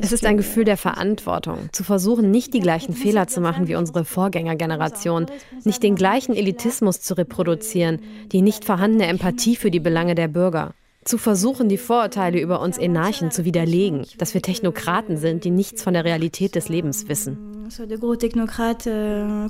Es 0.00 0.12
ist 0.12 0.26
ein 0.26 0.36
Gefühl 0.36 0.64
der 0.64 0.76
Verantwortung, 0.76 1.58
zu 1.72 1.84
versuchen, 1.84 2.30
nicht 2.30 2.54
die 2.54 2.60
gleichen 2.60 2.94
Fehler 2.94 3.26
zu 3.26 3.40
machen 3.40 3.68
wie 3.68 3.76
unsere 3.76 4.04
Vorgängergeneration, 4.04 5.26
nicht 5.64 5.82
den 5.82 5.96
gleichen 5.96 6.34
Elitismus 6.34 7.00
zu 7.00 7.14
reproduzieren, 7.14 8.00
die 8.32 8.42
nicht 8.42 8.64
vorhandene 8.64 9.06
Empathie 9.06 9.56
für 9.56 9.70
die 9.70 9.80
Belange 9.80 10.14
der 10.14 10.28
Bürger. 10.28 10.74
Zu 11.04 11.18
versuchen, 11.18 11.68
die 11.68 11.78
Vorurteile 11.78 12.40
über 12.40 12.60
uns 12.60 12.78
Enarchen 12.78 13.32
zu 13.32 13.44
widerlegen, 13.44 14.06
dass 14.18 14.34
wir 14.34 14.42
Technokraten 14.42 15.16
sind, 15.16 15.42
die 15.42 15.50
nichts 15.50 15.82
von 15.82 15.94
der 15.94 16.04
Realität 16.04 16.54
des 16.54 16.68
Lebens 16.68 17.08
wissen. 17.08 17.61
Euh, 17.80 19.48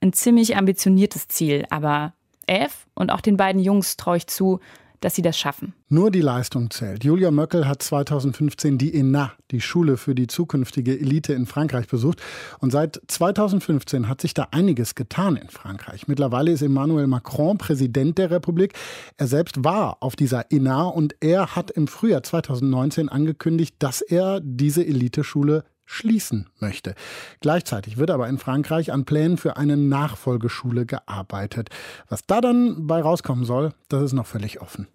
Ein 0.00 0.12
ziemlich 0.12 0.56
ambitioniertes 0.56 1.28
Ziel, 1.28 1.64
aber 1.70 2.12
Eve 2.46 2.70
und 2.94 3.10
auch 3.10 3.20
den 3.20 3.36
beiden 3.36 3.60
Jungs 3.62 3.96
traue 3.96 4.16
ich 4.18 4.26
zu, 4.26 4.60
dass 5.02 5.14
sie 5.16 5.22
das 5.22 5.36
schaffen. 5.36 5.74
Nur 5.88 6.10
die 6.10 6.20
Leistung 6.20 6.70
zählt. 6.70 7.04
Julia 7.04 7.30
Möckel 7.30 7.66
hat 7.66 7.82
2015 7.82 8.78
die 8.78 8.94
ENA, 8.94 9.32
die 9.50 9.60
Schule 9.60 9.96
für 9.96 10.14
die 10.14 10.28
zukünftige 10.28 10.98
Elite 10.98 11.32
in 11.34 11.46
Frankreich, 11.46 11.88
besucht. 11.88 12.22
Und 12.60 12.70
seit 12.70 13.02
2015 13.08 14.08
hat 14.08 14.20
sich 14.20 14.32
da 14.32 14.48
einiges 14.52 14.94
getan 14.94 15.36
in 15.36 15.48
Frankreich. 15.48 16.08
Mittlerweile 16.08 16.52
ist 16.52 16.62
Emmanuel 16.62 17.08
Macron 17.08 17.58
Präsident 17.58 18.16
der 18.18 18.30
Republik. 18.30 18.74
Er 19.16 19.26
selbst 19.26 19.64
war 19.64 19.98
auf 20.00 20.16
dieser 20.16 20.50
ENA 20.50 20.84
und 20.84 21.16
er 21.20 21.56
hat 21.56 21.70
im 21.72 21.88
Frühjahr 21.88 22.22
2019 22.22 23.08
angekündigt, 23.08 23.74
dass 23.80 24.00
er 24.00 24.40
diese 24.40 24.86
Eliteschule 24.86 25.64
schließen 25.84 26.48
möchte. 26.58 26.94
Gleichzeitig 27.40 27.96
wird 27.96 28.10
aber 28.10 28.28
in 28.28 28.38
Frankreich 28.38 28.92
an 28.92 29.04
Plänen 29.04 29.36
für 29.36 29.56
eine 29.56 29.76
Nachfolgeschule 29.76 30.86
gearbeitet. 30.86 31.70
Was 32.08 32.26
da 32.26 32.40
dann 32.40 32.86
bei 32.86 33.00
rauskommen 33.00 33.44
soll, 33.44 33.72
das 33.88 34.02
ist 34.02 34.12
noch 34.12 34.26
völlig 34.26 34.60
offen. 34.60 34.88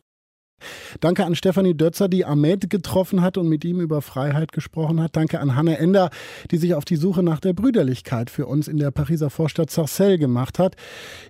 Danke 1.02 1.24
an 1.24 1.36
Stefanie 1.36 1.76
Dötzer, 1.76 2.10
die 2.10 2.26
Ahmed 2.26 2.70
getroffen 2.70 3.22
hat 3.22 3.38
und 3.38 3.48
mit 3.48 3.64
ihm 3.64 3.80
über 3.80 4.02
Freiheit 4.02 4.52
gesprochen 4.52 5.00
hat. 5.02 5.16
Danke 5.16 5.40
an 5.40 5.56
Hanne 5.56 5.78
Ender, 5.78 6.10
die 6.50 6.58
sich 6.58 6.74
auf 6.74 6.84
die 6.84 6.96
Suche 6.96 7.22
nach 7.22 7.40
der 7.40 7.54
Brüderlichkeit 7.54 8.32
für 8.32 8.48
uns 8.48 8.68
in 8.68 8.78
der 8.78 8.90
Pariser 8.90 9.30
Vorstadt 9.30 9.70
Sarcelles 9.70 10.20
gemacht 10.20 10.58
hat. 10.58 10.76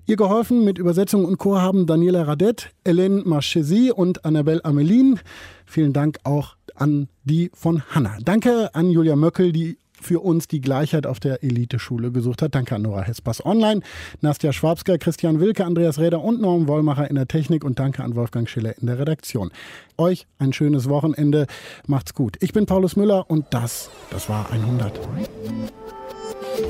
Ihr 0.05 0.15
geholfen 0.15 0.63
mit 0.63 0.77
Übersetzung 0.77 1.25
und 1.25 1.37
Chor 1.37 1.61
haben 1.61 1.87
Daniela 1.87 2.23
Radet, 2.23 2.69
Hélène 2.85 3.27
Marchesi 3.27 3.91
und 3.91 4.23
Annabelle 4.23 4.63
Amelin. 4.63 5.19
Vielen 5.65 5.91
Dank 5.91 6.19
auch 6.23 6.55
an 6.77 7.09
die 7.23 7.51
von 7.53 7.83
Hanna. 7.89 8.17
Danke 8.23 8.73
an 8.73 8.89
Julia 8.89 9.15
Möckel, 9.15 9.51
die 9.51 9.77
für 9.99 10.19
uns 10.19 10.47
die 10.47 10.61
Gleichheit 10.61 11.07
auf 11.07 11.19
der 11.19 11.43
Eliteschule 11.43 12.11
gesucht 12.11 12.41
hat. 12.41 12.55
Danke 12.55 12.75
an 12.75 12.83
Nora 12.83 13.01
Hespers 13.01 13.45
online, 13.45 13.81
Nastja 14.21 14.53
Schwabsker, 14.53 14.97
Christian 14.97 15.39
Wilke, 15.39 15.65
Andreas 15.65 15.99
Räder 15.99 16.23
und 16.23 16.41
Norm 16.41 16.67
Wollmacher 16.67 17.09
in 17.09 17.15
der 17.15 17.27
Technik 17.27 17.63
und 17.63 17.79
danke 17.79 18.03
an 18.03 18.15
Wolfgang 18.15 18.49
Schiller 18.49 18.77
in 18.77 18.87
der 18.87 18.99
Redaktion. 18.99 19.51
Euch 19.97 20.27
ein 20.39 20.53
schönes 20.53 20.87
Wochenende. 20.87 21.47
Macht's 21.87 22.13
gut. 22.13 22.37
Ich 22.41 22.53
bin 22.53 22.65
Paulus 22.65 22.95
Müller 22.95 23.29
und 23.29 23.45
das, 23.51 23.89
das 24.11 24.29
war 24.29 24.51
100. 24.51 24.99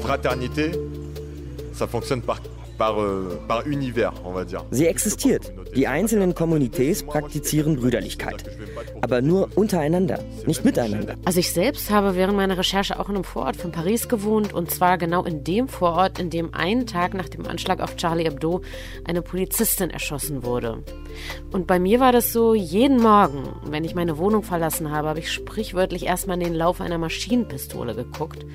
Fraternité, 0.01 0.71
ça 1.73 1.87
fonctionne 1.87 2.21
par 2.21 2.39
par, 2.78 2.99
euh, 2.99 3.39
par 3.47 3.65
univers, 3.65 4.13
on 4.23 4.34
va 4.34 4.45
dire. 4.45 4.63
Sie 4.71 4.86
existiert. 4.86 5.51
Die 5.75 5.88
einzelnen 5.88 6.34
Kommunités 6.34 7.05
praktizieren 7.05 7.75
Brüderlichkeit. 7.75 8.43
Aber 9.01 9.21
nur 9.21 9.49
untereinander, 9.55 10.19
nicht 10.45 10.63
miteinander. 10.63 11.15
Also 11.25 11.39
ich 11.39 11.51
selbst 11.51 11.89
habe 11.89 12.15
während 12.15 12.38
meiner 12.38 12.57
Recherche 12.57 12.99
auch 12.99 13.09
in 13.09 13.15
einem 13.15 13.23
Vorort 13.23 13.55
von 13.55 13.71
Paris 13.71 14.07
gewohnt. 14.07 14.53
Und 14.53 14.71
zwar 14.71 14.97
genau 14.97 15.23
in 15.23 15.43
dem 15.43 15.67
Vorort, 15.67 16.19
in 16.19 16.30
dem 16.30 16.53
einen 16.53 16.86
Tag 16.86 17.13
nach 17.13 17.30
dem 17.30 17.47
Anschlag 17.47 17.82
auf 17.82 17.95
Charlie 17.97 18.25
Hebdo 18.25 18.61
eine 19.05 19.21
Polizistin 19.21 19.89
erschossen 19.89 20.43
wurde. 20.43 20.84
Und 21.51 21.67
bei 21.67 21.80
mir 21.80 21.99
war 21.99 22.11
das 22.11 22.32
so, 22.32 22.53
jeden 22.53 23.01
Morgen, 23.01 23.43
wenn 23.65 23.84
ich 23.84 23.95
meine 23.95 24.17
Wohnung 24.17 24.43
verlassen 24.43 24.91
habe, 24.91 25.09
habe 25.09 25.19
ich 25.19 25.32
sprichwörtlich 25.32 26.05
erstmal 26.05 26.38
in 26.38 26.43
den 26.43 26.55
Lauf 26.55 26.82
einer 26.82 26.97
Maschinenpistole 26.97 27.95
geguckt. 27.95 28.45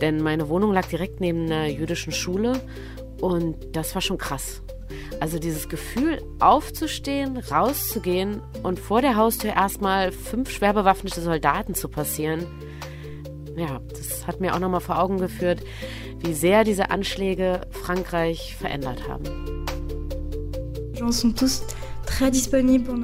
Denn 0.00 0.22
meine 0.22 0.48
Wohnung 0.48 0.72
lag 0.72 0.86
direkt 0.86 1.20
neben 1.20 1.46
einer 1.46 1.66
jüdischen 1.66 2.12
Schule 2.12 2.60
und 3.20 3.56
das 3.76 3.94
war 3.94 4.02
schon 4.02 4.18
krass. 4.18 4.62
Also 5.20 5.38
dieses 5.38 5.68
Gefühl, 5.68 6.22
aufzustehen, 6.40 7.38
rauszugehen 7.38 8.42
und 8.62 8.78
vor 8.78 9.00
der 9.00 9.16
Haustür 9.16 9.52
erstmal 9.54 10.12
fünf 10.12 10.50
schwer 10.50 10.72
bewaffnete 10.72 11.20
Soldaten 11.20 11.74
zu 11.74 11.88
passieren, 11.88 12.46
ja, 13.56 13.80
das 13.90 14.26
hat 14.26 14.40
mir 14.40 14.54
auch 14.54 14.58
nochmal 14.58 14.80
vor 14.80 15.00
Augen 15.00 15.18
geführt, 15.18 15.60
wie 16.18 16.34
sehr 16.34 16.64
diese 16.64 16.90
Anschläge 16.90 17.62
Frankreich 17.70 18.56
verändert 18.56 19.08
haben. 19.08 19.64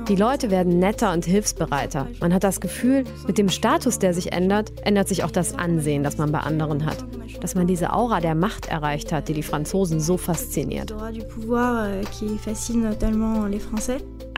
Die 0.09 0.17
Leute 0.17 0.51
werden 0.51 0.79
netter 0.79 1.13
und 1.13 1.25
hilfsbereiter. 1.25 2.09
Man 2.21 2.33
hat 2.33 2.45
das 2.45 2.61
Gefühl, 2.61 3.05
mit 3.27 3.39
dem 3.39 3.49
Status, 3.49 3.99
der 3.99 4.15
sich 4.15 4.33
ändert, 4.33 4.73
ändert 4.85 5.09
sich 5.09 5.25
auch 5.25 5.31
das 5.31 5.55
Ansehen, 5.55 6.05
das 6.05 6.19
man 6.19 6.33
bei 6.33 6.41
anderen 6.41 6.87
hat. 6.87 7.05
Dass 7.41 7.55
man 7.55 7.67
diese 7.67 7.93
Aura 7.93 8.21
der 8.21 8.35
Macht 8.35 8.67
erreicht 8.67 9.13
hat, 9.13 9.29
die 9.29 9.35
die 9.35 9.43
Franzosen 9.43 10.01
so 10.01 10.17
fasziniert. 10.17 10.95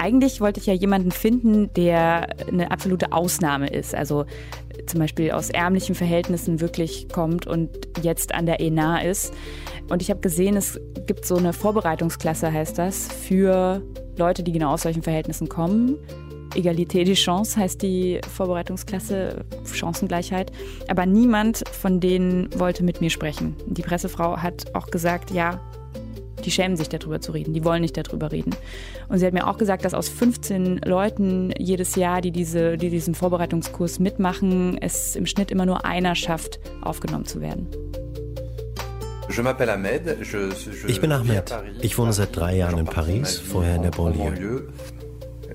Eigentlich 0.03 0.41
wollte 0.41 0.59
ich 0.59 0.67
ja 0.67 0.75
jemanden 0.75 1.13
finden, 1.13 1.73
der 1.75 2.27
eine 2.49 2.73
absolute 2.73 3.13
Ausnahme 3.13 3.69
ist. 3.69 3.95
Also 3.95 4.25
zum 4.87 4.99
Beispiel 4.99 5.31
aus 5.31 5.49
ärmlichen 5.49 5.95
Verhältnissen 5.95 6.61
wirklich 6.61 7.09
kommt 7.09 7.47
und 7.47 7.71
jetzt 8.03 8.35
an 8.35 8.47
der 8.47 8.59
ENA 8.59 9.03
ist. 9.03 9.33
Und 9.89 10.03
ich 10.03 10.11
habe 10.11 10.19
gesehen, 10.19 10.57
es 10.57 10.81
gibt 11.07 11.25
so 11.25 11.37
eine 11.37 11.53
Vorbereitungsklasse, 11.53 12.53
heißt 12.53 12.79
das, 12.79 13.13
für 13.13 13.81
Leute, 14.17 14.43
die 14.43 14.51
genau 14.51 14.73
aus 14.73 14.83
solchen 14.83 15.05
Verhältnissen 15.05 15.49
kommen. 15.49 15.97
Egalité 16.57 17.05
des 17.05 17.21
Chances 17.21 17.57
heißt 17.57 17.81
die 17.81 18.21
Vorbereitungsklasse, 18.29 19.45
Chancengleichheit. 19.73 20.51
Aber 20.89 21.07
niemand 21.07 21.63
von 21.71 22.01
denen 22.01 22.49
wollte 22.59 22.83
mit 22.83 23.01
mir 23.01 23.11
sprechen. 23.11 23.55
Die 23.67 23.83
Pressefrau 23.83 24.37
hat 24.39 24.75
auch 24.75 24.89
gesagt, 24.89 25.31
ja, 25.31 25.61
die 26.45 26.51
schämen 26.51 26.77
sich 26.77 26.89
darüber 26.89 27.21
zu 27.21 27.33
reden, 27.33 27.53
die 27.55 27.65
wollen 27.65 27.83
nicht 27.83 27.97
darüber 27.97 28.33
reden. 28.33 28.55
Und 29.09 29.19
sie 29.19 29.27
hat 29.27 29.33
mir 29.33 29.47
auch 29.47 29.59
gesagt, 29.59 29.85
dass 29.85 29.95
aus 29.95 30.09
15 30.09 30.81
Leuten 30.85 31.53
jedes 31.59 31.97
Jahr, 31.97 32.21
die, 32.21 32.31
diese, 32.31 32.77
die 32.77 32.91
diesen 32.91 33.15
Vorbereitungskurs 33.15 33.99
mitmachen, 33.99 34.79
es 34.81 35.17
im 35.17 35.27
Schnitt 35.27 35.51
immer 35.51 35.67
nur 35.67 35.85
einer 35.85 36.15
schafft, 36.15 36.61
aufgenommen 36.81 37.25
zu 37.25 37.41
werden. 37.41 37.69
Ich 40.89 41.01
bin 41.01 41.13
Ahmed. 41.13 41.55
Ich 41.81 41.97
wohne 41.97 42.13
seit 42.13 42.37
drei 42.37 42.57
Jahren 42.57 42.79
in 42.79 42.85
Paris, 42.85 43.39
vorher 43.39 43.77
in 43.77 43.83
der 43.83 43.91
Banlieue. 43.91 44.69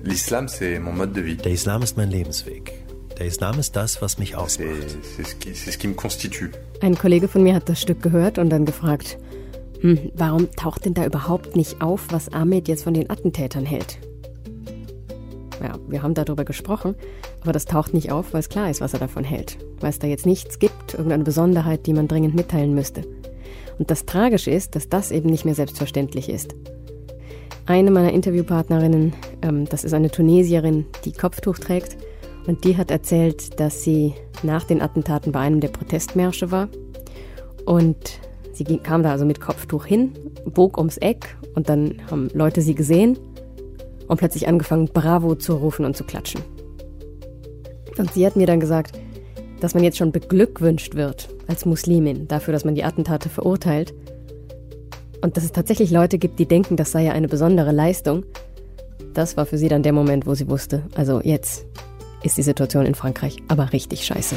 Der 0.04 1.52
Islam 1.52 1.82
ist 1.82 1.96
mein 1.96 2.10
Lebensweg. 2.10 2.72
Der 3.18 3.26
Islam 3.26 3.58
ist 3.58 3.74
das, 3.74 4.00
was 4.00 4.18
mich 4.18 4.36
ausmacht. 4.36 4.96
Ein 6.80 6.94
Kollege 6.96 7.28
von 7.28 7.42
mir 7.42 7.54
hat 7.54 7.68
das 7.68 7.80
Stück 7.80 8.02
gehört 8.02 8.38
und 8.38 8.50
dann 8.50 8.64
gefragt, 8.64 9.18
hm, 9.80 10.10
warum 10.14 10.50
taucht 10.52 10.84
denn 10.84 10.94
da 10.94 11.04
überhaupt 11.04 11.56
nicht 11.56 11.80
auf, 11.80 12.06
was 12.10 12.32
Ahmed 12.32 12.68
jetzt 12.68 12.84
von 12.84 12.94
den 12.94 13.10
Attentätern 13.10 13.64
hält? 13.64 13.98
Ja, 15.62 15.78
wir 15.88 16.02
haben 16.02 16.14
darüber 16.14 16.44
gesprochen, 16.44 16.94
aber 17.42 17.52
das 17.52 17.64
taucht 17.64 17.94
nicht 17.94 18.12
auf, 18.12 18.32
weil 18.32 18.40
es 18.40 18.48
klar 18.48 18.70
ist, 18.70 18.80
was 18.80 18.92
er 18.92 19.00
davon 19.00 19.24
hält. 19.24 19.58
Weil 19.80 19.90
es 19.90 19.98
da 19.98 20.06
jetzt 20.06 20.26
nichts 20.26 20.58
gibt, 20.58 20.94
irgendeine 20.94 21.24
Besonderheit, 21.24 21.86
die 21.86 21.92
man 21.92 22.08
dringend 22.08 22.34
mitteilen 22.34 22.74
müsste. 22.74 23.02
Und 23.78 23.90
das 23.90 24.06
Tragische 24.06 24.50
ist, 24.50 24.74
dass 24.74 24.88
das 24.88 25.10
eben 25.10 25.30
nicht 25.30 25.44
mehr 25.44 25.54
selbstverständlich 25.54 26.28
ist. 26.28 26.54
eine 27.66 27.90
meiner 27.90 28.12
Interviewpartnerinnen, 28.12 29.12
ähm, 29.42 29.66
das 29.66 29.84
ist 29.84 29.92
eine 29.92 30.10
Tunesierin, 30.10 30.86
die 31.04 31.12
Kopftuch 31.12 31.58
trägt. 31.58 31.96
Und 32.46 32.64
die 32.64 32.78
hat 32.78 32.90
erzählt, 32.90 33.60
dass 33.60 33.84
sie 33.84 34.14
nach 34.42 34.64
den 34.64 34.80
Attentaten 34.80 35.32
bei 35.32 35.40
einem 35.40 35.60
der 35.60 35.68
Protestmärsche 35.68 36.50
war. 36.50 36.68
Und 37.66 38.20
sie 38.58 38.64
ging, 38.64 38.82
kam 38.82 39.02
da 39.02 39.12
also 39.12 39.24
mit 39.24 39.40
Kopftuch 39.40 39.86
hin, 39.86 40.12
bog 40.44 40.76
ums 40.76 40.98
Eck 40.98 41.36
und 41.54 41.68
dann 41.68 41.94
haben 42.10 42.28
Leute 42.34 42.60
sie 42.60 42.74
gesehen 42.74 43.18
und 44.08 44.18
plötzlich 44.18 44.48
angefangen, 44.48 44.90
Bravo 44.92 45.34
zu 45.34 45.54
rufen 45.54 45.84
und 45.84 45.96
zu 45.96 46.04
klatschen. 46.04 46.42
Und 47.96 48.12
sie 48.12 48.26
hat 48.26 48.36
mir 48.36 48.46
dann 48.46 48.60
gesagt, 48.60 48.98
dass 49.60 49.74
man 49.74 49.82
jetzt 49.82 49.98
schon 49.98 50.12
beglückwünscht 50.12 50.94
wird 50.94 51.28
als 51.46 51.64
Muslimin 51.64 52.28
dafür, 52.28 52.52
dass 52.52 52.64
man 52.64 52.74
die 52.74 52.84
Attentate 52.84 53.28
verurteilt. 53.28 53.94
Und 55.20 55.36
dass 55.36 55.44
es 55.44 55.52
tatsächlich 55.52 55.90
Leute 55.90 56.18
gibt, 56.18 56.38
die 56.38 56.46
denken, 56.46 56.76
das 56.76 56.92
sei 56.92 57.04
ja 57.04 57.12
eine 57.12 57.26
besondere 57.26 57.72
Leistung. 57.72 58.24
Das 59.14 59.36
war 59.36 59.46
für 59.46 59.58
sie 59.58 59.68
dann 59.68 59.82
der 59.82 59.92
Moment, 59.92 60.26
wo 60.26 60.34
sie 60.34 60.48
wusste, 60.48 60.84
also 60.94 61.20
jetzt 61.20 61.66
ist 62.22 62.36
die 62.36 62.42
Situation 62.42 62.86
in 62.86 62.94
Frankreich 62.94 63.36
aber 63.48 63.72
richtig 63.72 64.04
scheiße. 64.04 64.36